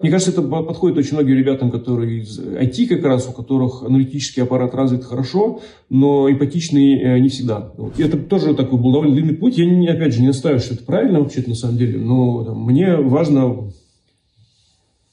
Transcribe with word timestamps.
Мне 0.00 0.12
кажется, 0.12 0.30
это 0.30 0.42
подходит 0.42 0.96
очень 0.96 1.14
многим 1.14 1.36
ребятам, 1.36 1.72
которые 1.72 2.20
из 2.20 2.38
IT 2.38 2.86
как 2.86 3.02
раз, 3.02 3.28
у 3.28 3.32
которых 3.32 3.82
аналитический 3.82 4.44
аппарат 4.44 4.72
развит 4.72 5.04
хорошо, 5.04 5.60
но 5.90 6.30
эмпатичный 6.30 7.00
э, 7.00 7.18
не 7.18 7.28
всегда. 7.28 7.72
Вот. 7.76 7.98
И 7.98 8.04
это 8.04 8.16
тоже 8.16 8.54
такой 8.54 8.78
был 8.78 8.92
довольно 8.92 9.14
длинный 9.14 9.34
путь. 9.34 9.58
Я, 9.58 9.66
не, 9.66 9.88
опять 9.88 10.14
же, 10.14 10.20
не 10.20 10.28
настаиваю, 10.28 10.60
что 10.60 10.74
это 10.74 10.84
правильно 10.84 11.18
вообще-то 11.18 11.48
на 11.48 11.56
самом 11.56 11.78
деле, 11.78 11.98
но 11.98 12.44
там, 12.44 12.64
мне 12.64 12.94
важно... 12.94 13.72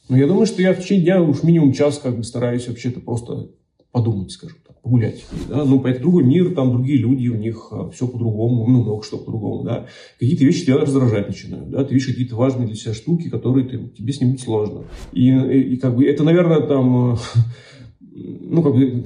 Ну, 0.08 0.16
я 0.16 0.28
думаю, 0.28 0.46
что 0.46 0.62
я 0.62 0.72
в 0.72 0.80
течение 0.80 1.04
дня 1.04 1.22
уж 1.24 1.42
минимум 1.42 1.74
час 1.74 1.98
как 1.98 2.16
бы 2.16 2.24
стараюсь 2.24 2.68
вообще-то 2.68 3.00
просто 3.00 3.50
подумать, 3.92 4.30
скажем 4.30 4.60
погулять. 4.86 5.26
Да? 5.50 5.66
Ну, 5.66 5.84
это 5.84 6.00
другой 6.00 6.24
мир, 6.24 6.54
там 6.54 6.72
другие 6.72 7.00
люди, 7.00 7.28
у 7.28 7.36
них 7.36 7.70
а, 7.72 7.90
все 7.90 8.08
по-другому, 8.08 8.68
ну, 8.68 8.84
много 8.84 9.04
что 9.04 9.18
по-другому, 9.18 9.64
да. 9.64 9.88
Какие-то 10.20 10.46
вещи 10.46 10.66
тебя 10.66 10.78
раздражать 10.78 11.28
начинают, 11.28 11.72
да, 11.72 11.84
ты 11.84 11.96
видишь 11.96 12.08
какие-то 12.08 12.36
важные 12.36 12.68
для 12.68 12.76
себя 12.76 12.94
штуки, 12.94 13.30
которые 13.30 13.68
ты, 13.68 13.80
тебе 13.98 14.14
с 14.14 14.22
ним 14.22 14.38
сложно. 14.38 14.84
И, 15.12 15.28
и, 15.28 15.74
и 15.74 15.78
как 15.78 15.96
бы 15.96 16.06
это, 16.06 16.24
наверное, 16.24 16.62
там, 16.62 17.18
ну, 18.00 18.62
как 18.62 18.76
бы 18.76 19.06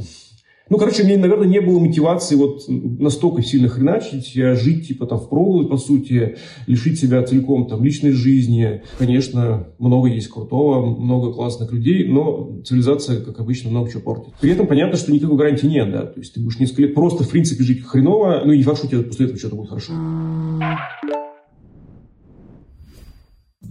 ну, 0.69 0.77
короче, 0.77 1.03
мне, 1.03 1.17
наверное, 1.17 1.47
не 1.47 1.61
было 1.61 1.79
мотивации 1.79 2.35
вот 2.35 2.63
настолько 2.67 3.41
сильно 3.41 3.69
хреначить, 3.69 4.33
жить 4.33 4.87
типа 4.87 5.07
там 5.07 5.19
в 5.19 5.29
проголодь, 5.29 5.69
по 5.69 5.77
сути, 5.77 6.37
лишить 6.67 6.99
себя 6.99 7.23
целиком 7.23 7.67
там 7.67 7.83
личной 7.83 8.11
жизни. 8.11 8.83
Конечно, 8.97 9.67
много 9.79 10.09
есть 10.09 10.27
крутого, 10.29 10.85
много 10.85 11.33
классных 11.33 11.71
людей, 11.71 12.07
но 12.07 12.61
цивилизация, 12.65 13.21
как 13.21 13.39
обычно, 13.39 13.69
много 13.71 13.89
чего 13.89 14.01
портит. 14.01 14.33
При 14.39 14.51
этом 14.51 14.67
понятно, 14.67 14.97
что 14.97 15.11
никакой 15.11 15.37
гарантии 15.37 15.67
нет, 15.67 15.91
да, 15.91 16.05
то 16.05 16.19
есть 16.19 16.33
ты 16.33 16.39
будешь 16.39 16.59
несколько 16.59 16.83
лет 16.83 16.93
просто, 16.93 17.23
в 17.23 17.29
принципе, 17.29 17.63
жить 17.63 17.83
хреново, 17.83 18.43
ну 18.45 18.51
и 18.51 18.57
не 18.57 18.63
факт, 18.63 18.77
что 18.77 18.87
у 18.87 18.89
тебя 18.89 19.03
после 19.03 19.25
этого 19.25 19.39
что-то 19.39 19.55
будет 19.55 19.69
хорошо. 19.69 19.93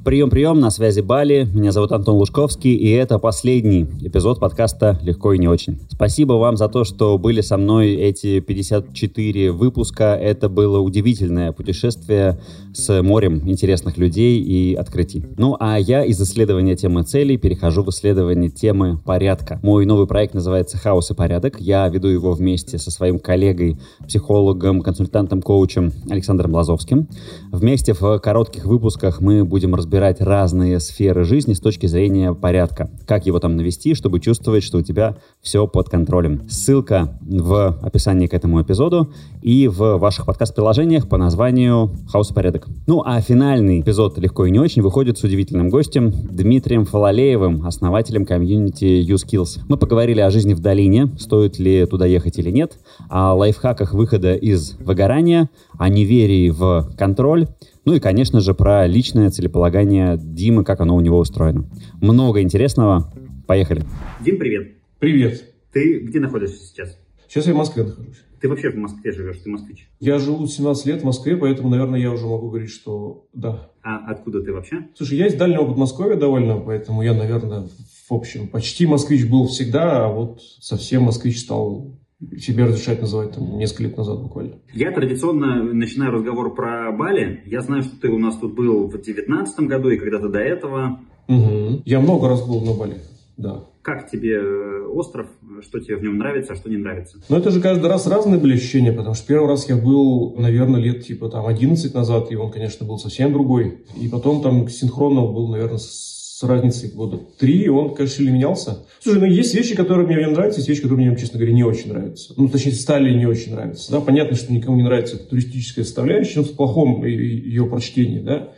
Прием, 0.05 0.29
прием, 0.29 0.61
на 0.61 0.71
связи 0.71 1.01
Бали. 1.01 1.49
Меня 1.55 1.73
зовут 1.73 1.93
Антон 1.93 2.17
Лужковский, 2.17 2.75
и 2.75 2.91
это 2.91 3.19
последний 3.19 3.87
эпизод 4.03 4.39
подкаста 4.39 4.99
«Легко 5.01 5.33
и 5.33 5.39
не 5.39 5.49
очень». 5.49 5.81
Спасибо 5.89 6.35
вам 6.35 6.59
за 6.59 6.69
то, 6.69 6.85
что 6.85 7.17
были 7.17 7.41
со 7.41 7.57
мной 7.57 7.95
эти 7.95 8.41
54 8.41 9.51
выпуска. 9.51 10.15
Это 10.15 10.51
было 10.51 10.79
удивительное 10.81 11.53
путешествие 11.53 12.39
с 12.75 13.03
морем 13.03 13.49
интересных 13.49 13.97
людей 13.97 14.43
и 14.43 14.75
открытий. 14.75 15.25
Ну, 15.39 15.57
а 15.59 15.79
я 15.79 16.05
из 16.05 16.21
исследования 16.21 16.77
темы 16.77 17.03
целей 17.05 17.39
перехожу 17.39 17.83
в 17.83 17.89
исследование 17.89 18.51
темы 18.51 18.99
порядка. 19.03 19.59
Мой 19.63 19.87
новый 19.87 20.07
проект 20.07 20.35
называется 20.35 20.77
«Хаос 20.77 21.11
и 21.13 21.15
порядок». 21.15 21.61
Я 21.61 21.89
веду 21.89 22.09
его 22.09 22.33
вместе 22.33 22.77
со 22.77 22.91
своим 22.91 23.19
коллегой, 23.19 23.79
психологом, 24.07 24.83
консультантом, 24.83 25.41
коучем 25.41 25.95
Александром 26.11 26.53
Лазовским. 26.53 27.09
Вместе 27.53 27.95
в 27.95 28.19
коротких 28.19 28.67
выпусках 28.67 29.23
мы 29.23 29.47
будем 29.47 29.78
разбирать 29.79 30.21
разные 30.21 30.81
сферы 30.81 31.25
жизни 31.25 31.55
с 31.55 31.61
точки 31.61 31.87
зрения 31.87 32.35
порядка. 32.35 32.91
Как 33.07 33.27
его 33.27 33.39
там 33.39 33.57
навести, 33.57 33.95
чтобы 33.95 34.21
чувствовать, 34.21 34.63
что 34.63 34.79
у 34.79 34.83
тебя 34.83 35.17
все 35.41 35.67
под 35.67 35.89
контролем. 35.89 36.49
Ссылка 36.49 37.19
в 37.23 37.79
описании 37.81 38.27
к 38.27 38.35
этому 38.35 38.61
эпизоду 38.61 39.13
и 39.41 39.69
в 39.69 39.97
ваших 39.97 40.27
подкаст-приложениях 40.27 41.09
по 41.09 41.17
названию 41.17 41.93
«Хаос 42.09 42.29
порядок». 42.29 42.67
Ну, 42.87 43.03
а 43.05 43.21
финальный 43.21 43.81
эпизод 43.81 44.19
«Легко 44.19 44.47
и 44.47 44.51
не 44.51 44.59
очень» 44.59 44.83
выходит 44.83 45.17
с 45.17 45.25
удивительным 45.25 45.71
гостем 45.71 46.11
Дмитрием 46.11 46.85
Фалалеевым, 46.85 47.65
основателем 47.65 48.27
комьюнити 48.27 48.85
YouSkills. 48.85 49.61
Мы 49.69 49.77
поговорили 49.77 50.21
о 50.21 50.31
жизни 50.31 50.55
в 50.55 50.61
долине, 50.61 51.09
стоит 51.19 51.59
ли 51.59 51.87
туда 51.87 52.05
ехать 52.05 52.39
или 52.39 52.51
нет, 52.51 52.79
о 53.09 53.35
лайфхаках 53.35 53.95
выхода 53.95 54.35
из 54.35 54.73
выгорания, 54.81 55.49
о 55.79 55.89
неверии 55.89 56.51
в 56.51 56.91
контроль, 56.99 57.47
ну 57.85 57.95
и, 57.95 58.01
конечно 58.01 58.41
же, 58.41 58.55
про 58.55 58.87
личное 58.87 59.31
целеполагание 59.31 60.19
Димы, 60.19 60.65
как 60.65 60.81
оно 60.81 60.97
у 60.97 61.01
него 61.01 61.19
устроено. 61.19 61.69
Много 62.01 62.43
интересного. 62.43 63.13
Поехали. 63.47 63.83
Дим, 64.25 64.39
привет. 64.39 64.73
Привет. 64.99 65.45
Ты 65.73 66.01
где 66.01 66.21
находишься 66.21 66.67
сейчас? 66.67 66.99
Сейчас 67.29 67.47
я 67.47 67.55
в 67.55 67.57
Москве 67.57 67.85
нахожусь. 67.85 68.17
Ты 68.41 68.49
вообще 68.49 68.71
в 68.71 68.77
Москве 68.77 69.11
живешь, 69.11 69.39
ты 69.39 69.51
москвич? 69.51 69.89
Я 69.99 70.19
живу 70.19 70.47
17 70.47 70.87
лет 70.87 71.03
в 71.03 71.05
Москве, 71.05 71.37
поэтому, 71.37 71.71
наверное, 71.71 71.99
я 71.99 72.13
уже 72.13 72.27
могу 72.27 72.51
говорить, 72.51 72.71
что 72.71 73.27
да. 73.33 73.71
А 73.83 74.11
откуда 74.11 74.41
ты 74.43 74.53
вообще? 74.53 74.87
Слушай, 74.95 75.19
я 75.19 75.27
из 75.27 75.35
дальнего 75.35 75.65
Подмосковья 75.67 76.17
довольно, 76.17 76.59
поэтому 76.59 77.03
я, 77.03 77.15
наверное, 77.15 77.69
в 78.09 78.15
общем, 78.15 78.49
почти 78.49 78.87
москвич 78.87 79.27
был 79.27 79.49
всегда, 79.49 80.07
а 80.07 80.13
вот 80.13 80.41
совсем 80.61 81.03
москвич 81.03 81.41
стал 81.41 81.99
себе 82.39 82.65
разрешать 82.65 83.01
называть 83.01 83.33
там 83.33 83.59
несколько 83.59 83.85
лет 83.85 83.97
назад 83.97 84.21
буквально. 84.21 84.57
Я 84.73 84.91
традиционно 84.91 85.63
начинаю 85.63 86.13
разговор 86.13 86.55
про 86.55 86.91
Бали. 86.93 87.43
Я 87.47 87.61
знаю, 87.61 87.83
что 87.83 87.99
ты 88.01 88.09
у 88.09 88.19
нас 88.19 88.37
тут 88.37 88.55
был 88.55 88.87
в 88.87 88.91
2019 88.91 89.61
году 89.61 89.91
и 89.91 89.99
когда-то 89.99 90.29
до 90.29 90.41
этого. 90.41 91.01
Угу. 91.29 91.83
Я 91.85 92.01
много 92.01 92.29
раз 92.29 92.47
был 92.47 92.61
на 92.63 92.75
Бали, 92.75 92.97
да. 93.37 93.65
Как 93.83 94.11
тебе 94.11 94.35
э, 94.35 94.87
остров? 94.87 95.29
Что 95.63 95.79
тебе 95.81 95.97
в 95.97 96.03
нем 96.03 96.19
нравится, 96.19 96.53
а 96.53 96.57
что 96.57 96.69
не 96.69 96.77
нравится? 96.77 97.19
Ну, 97.29 97.37
это 97.37 97.51
же 97.51 97.61
каждый 97.61 97.87
раз 97.87 98.07
разные 98.07 98.41
были 98.41 98.55
ощущения, 98.55 98.93
потому 98.93 99.15
что 99.15 99.27
первый 99.27 99.49
раз 99.49 99.69
я 99.69 99.77
был, 99.77 100.35
наверное, 100.37 100.81
лет 100.81 101.07
типа 101.07 101.29
там 101.29 101.47
11 101.47 101.95
назад, 101.95 102.31
и 102.31 102.37
он, 102.37 102.51
конечно, 102.51 102.85
был 102.85 102.99
совсем 102.99 103.33
другой. 103.33 103.85
И 103.99 104.09
потом 104.09 104.43
там 104.43 104.69
синхронно 104.69 105.23
был, 105.23 105.49
наверное, 105.49 105.79
с 105.79 106.18
разницей 106.43 106.91
года 106.91 107.19
три, 107.39 107.69
он, 107.69 107.95
конечно, 107.95 108.19
сильно 108.19 108.31
менялся. 108.31 108.87
Слушай, 109.01 109.21
ну 109.21 109.27
есть 109.27 109.55
вещи, 109.55 109.75
которые 109.75 110.07
мне 110.07 110.27
нравятся, 110.27 110.61
есть 110.61 110.69
вещи, 110.69 110.83
которые 110.83 111.07
мне, 111.07 111.17
честно 111.17 111.39
говоря, 111.39 111.55
не 111.55 111.65
очень 111.65 111.93
нравятся. 111.93 112.35
Ну, 112.37 112.49
точнее, 112.49 112.73
стали 112.73 113.17
не 113.17 113.27
очень 113.27 113.53
нравятся. 113.53 113.91
Да? 113.91 114.01
Понятно, 114.01 114.37
что 114.37 114.53
никому 114.53 114.77
не 114.77 114.83
нравится 114.83 115.17
эта 115.17 115.25
туристическая 115.25 115.85
составляющая, 115.85 116.41
но 116.41 116.45
в 116.45 116.53
плохом 116.53 117.05
ее 117.05 117.67
прочтении, 117.67 118.21
да. 118.21 118.53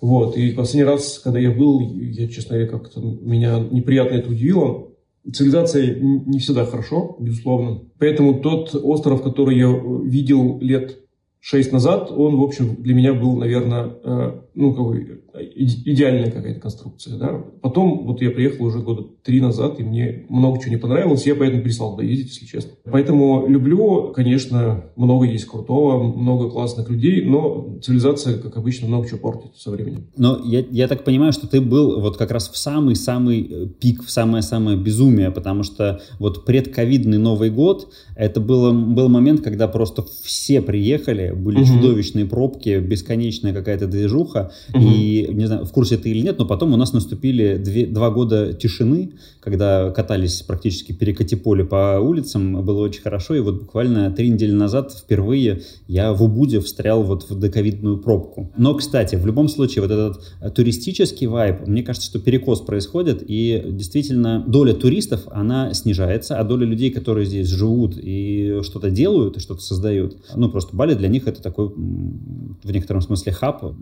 Вот, 0.00 0.36
и 0.36 0.50
последний 0.50 0.82
раз, 0.82 1.20
когда 1.20 1.38
я 1.38 1.52
был, 1.52 1.94
я, 1.94 2.26
честно 2.26 2.56
говоря, 2.56 2.68
как-то 2.68 3.00
меня 3.00 3.60
неприятно 3.60 4.16
это 4.16 4.30
удивило. 4.30 4.88
Цивилизация 5.32 5.94
не 6.00 6.40
всегда 6.40 6.66
хорошо, 6.66 7.16
безусловно. 7.20 7.82
Поэтому 8.00 8.40
тот 8.40 8.74
остров, 8.74 9.22
который 9.22 9.56
я 9.56 9.68
видел 10.04 10.58
лет 10.60 10.98
шесть 11.38 11.72
назад, 11.72 12.10
он, 12.10 12.36
в 12.36 12.42
общем, 12.42 12.76
для 12.82 12.94
меня 12.94 13.14
был, 13.14 13.36
наверное, 13.36 13.90
э, 14.02 14.40
ну, 14.54 14.74
как 14.74 14.84
бы, 14.84 15.22
идеальная 15.54 16.30
какая-то 16.30 16.60
конструкция. 16.60 17.16
Да? 17.16 17.42
Потом 17.62 18.06
вот 18.06 18.20
я 18.20 18.30
приехал 18.30 18.66
уже 18.66 18.80
года 18.80 19.04
три 19.22 19.40
назад, 19.40 19.80
и 19.80 19.82
мне 19.82 20.26
много 20.28 20.60
чего 20.60 20.72
не 20.72 20.76
понравилось, 20.76 21.26
я 21.26 21.34
поэтому 21.34 21.62
перестал 21.62 21.92
туда 21.92 22.02
ездить, 22.02 22.28
если 22.28 22.46
честно. 22.46 22.72
Поэтому 22.84 23.46
люблю, 23.46 24.12
конечно, 24.14 24.84
много 24.96 25.26
есть 25.26 25.46
крутого, 25.46 26.02
много 26.02 26.50
классных 26.50 26.90
людей, 26.90 27.24
но 27.24 27.78
цивилизация, 27.82 28.38
как 28.38 28.56
обычно, 28.56 28.88
много 28.88 29.08
чего 29.08 29.18
портит 29.18 29.56
со 29.56 29.70
временем. 29.70 30.08
Но 30.16 30.40
я, 30.44 30.64
я 30.70 30.88
так 30.88 31.04
понимаю, 31.04 31.32
что 31.32 31.46
ты 31.46 31.60
был 31.60 32.00
вот 32.00 32.16
как 32.16 32.30
раз 32.30 32.48
в 32.48 32.56
самый-самый 32.56 33.68
пик, 33.80 34.04
в 34.04 34.10
самое-самое 34.10 34.76
безумие, 34.76 35.30
потому 35.30 35.62
что 35.62 36.00
вот 36.18 36.44
предковидный 36.44 37.18
Новый 37.18 37.50
год, 37.50 37.92
это 38.16 38.40
было, 38.40 38.72
был 38.72 39.08
момент, 39.08 39.40
когда 39.40 39.68
просто 39.68 40.04
все 40.22 40.60
приехали, 40.60 41.32
были 41.32 41.58
угу. 41.58 41.66
чудовищные 41.66 42.26
пробки, 42.26 42.78
бесконечная 42.78 43.52
какая-то 43.52 43.86
движуха, 43.86 44.41
угу. 44.72 44.84
и, 44.84 45.28
не 45.32 45.46
знаю, 45.46 45.64
в 45.64 45.72
курсе 45.72 45.96
ты 45.96 46.10
или 46.10 46.20
нет, 46.20 46.38
но 46.38 46.46
потом 46.46 46.72
у 46.72 46.76
нас 46.76 46.92
наступили 46.92 47.56
две, 47.56 47.86
два 47.86 48.10
года 48.10 48.52
тишины, 48.52 49.12
когда 49.40 49.90
катались 49.90 50.42
практически 50.42 50.92
перекати 50.92 51.36
поле 51.36 51.64
по 51.64 51.98
улицам, 52.00 52.64
было 52.64 52.82
очень 52.82 53.02
хорошо, 53.02 53.34
и 53.34 53.40
вот 53.40 53.60
буквально 53.60 54.10
три 54.10 54.28
недели 54.30 54.52
назад 54.52 54.92
впервые 54.92 55.62
я 55.88 56.12
в 56.12 56.22
Убуде 56.22 56.60
встрял 56.60 57.02
вот 57.02 57.28
в 57.28 57.38
доковидную 57.38 57.98
пробку. 57.98 58.52
Но, 58.56 58.74
кстати, 58.74 59.16
в 59.16 59.26
любом 59.26 59.48
случае, 59.48 59.82
вот 59.82 59.90
этот 59.90 60.54
туристический 60.54 61.26
вайб, 61.26 61.66
мне 61.66 61.82
кажется, 61.82 62.08
что 62.08 62.18
перекос 62.18 62.60
происходит, 62.60 63.22
и 63.26 63.62
действительно 63.66 64.44
доля 64.46 64.74
туристов, 64.74 65.22
она 65.30 65.74
снижается, 65.74 66.38
а 66.38 66.44
доля 66.44 66.66
людей, 66.66 66.90
которые 66.90 67.26
здесь 67.26 67.48
живут 67.48 67.96
и 67.96 68.60
что-то 68.62 68.90
делают, 68.90 69.36
и 69.36 69.40
что-то 69.40 69.60
создают, 69.62 70.16
ну, 70.34 70.48
просто 70.48 70.76
Бали 70.76 70.94
для 70.94 71.08
них 71.08 71.26
это 71.26 71.42
такой, 71.42 71.68
в 71.68 72.70
некотором 72.70 73.02
смысле, 73.02 73.32
хаб, 73.32 73.74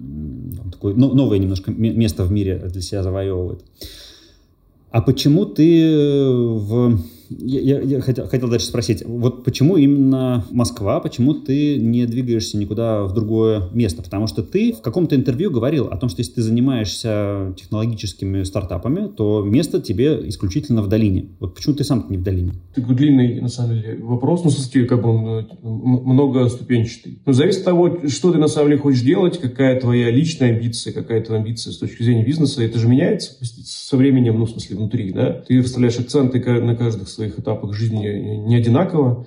такое 0.71 0.95
новое 0.95 1.39
немножко 1.39 1.71
место 1.71 2.25
в 2.25 2.33
мире 2.33 2.59
для 2.71 2.81
себя 2.81 3.03
завоевывает. 3.03 3.65
А 4.91 5.03
почему 5.03 5.47
ты 5.47 5.83
э, 5.83 6.31
в 6.31 7.01
я, 7.31 7.81
я 7.81 8.01
хотел, 8.01 8.27
хотел 8.27 8.49
дальше 8.49 8.67
спросить, 8.67 9.05
вот 9.07 9.45
почему 9.45 9.77
именно 9.77 10.45
Москва, 10.51 11.01
почему 11.01 11.35
ты 11.35 11.77
не 11.79 12.05
двигаешься 12.07 12.59
никуда 12.59 13.05
в 13.05 13.15
другое 13.15 13.69
место? 13.73 14.03
Потому 14.03 14.27
что 14.27 14.43
ты 14.43 14.73
в 14.73 14.81
каком-то 14.81 15.15
интервью 15.15 15.51
говорил 15.51 15.87
о 15.87 15.97
том, 15.97 16.09
что 16.09 16.21
если 16.21 16.35
ты 16.35 16.43
занимаешься 16.43 17.55
технологическими 17.57 18.43
стартапами, 18.43 19.09
то 19.09 19.43
место 19.43 19.81
тебе 19.81 20.29
исключительно 20.29 20.83
в 20.83 20.89
долине. 20.89 21.29
Вот 21.39 21.55
почему 21.55 21.75
ты 21.75 21.85
сам 21.85 22.07
не 22.09 22.17
в 22.17 22.23
долине? 22.23 22.55
Такой 22.75 22.97
длинный, 22.97 23.41
на 23.41 23.49
самом 23.49 23.81
деле, 23.81 23.99
вопрос, 24.03 24.45
ну, 24.45 24.51
в 24.51 24.87
как 24.87 25.03
бы 25.03 25.11
он 25.11 25.47
многоступенчатый. 25.63 27.21
Но 27.25 27.33
зависит 27.33 27.61
от 27.61 27.65
того, 27.67 28.09
что 28.09 28.33
ты 28.33 28.39
на 28.39 28.49
самом 28.49 28.71
деле 28.71 28.81
хочешь 28.81 29.03
делать, 29.03 29.39
какая 29.39 29.79
твоя 29.81 30.11
личная 30.11 30.55
амбиция, 30.55 30.93
какая 30.93 31.23
твоя 31.23 31.41
амбиция 31.41 31.73
с 31.73 31.79
точки 31.79 32.03
зрения 32.03 32.25
бизнеса, 32.25 32.63
это 32.63 32.79
же 32.79 32.89
меняется 32.89 33.37
со 33.65 33.97
временем, 33.97 34.39
ну, 34.39 34.47
в 34.47 34.51
смысле, 34.51 34.77
внутри, 34.77 35.13
да? 35.13 35.45
Ты 35.47 35.61
расставляешь 35.61 35.99
акценты 35.99 36.41
на 36.61 36.75
каждых 36.75 37.09
своих 37.21 37.39
этапах 37.39 37.75
жизни 37.75 38.07
не 38.47 38.57
одинаково. 38.57 39.27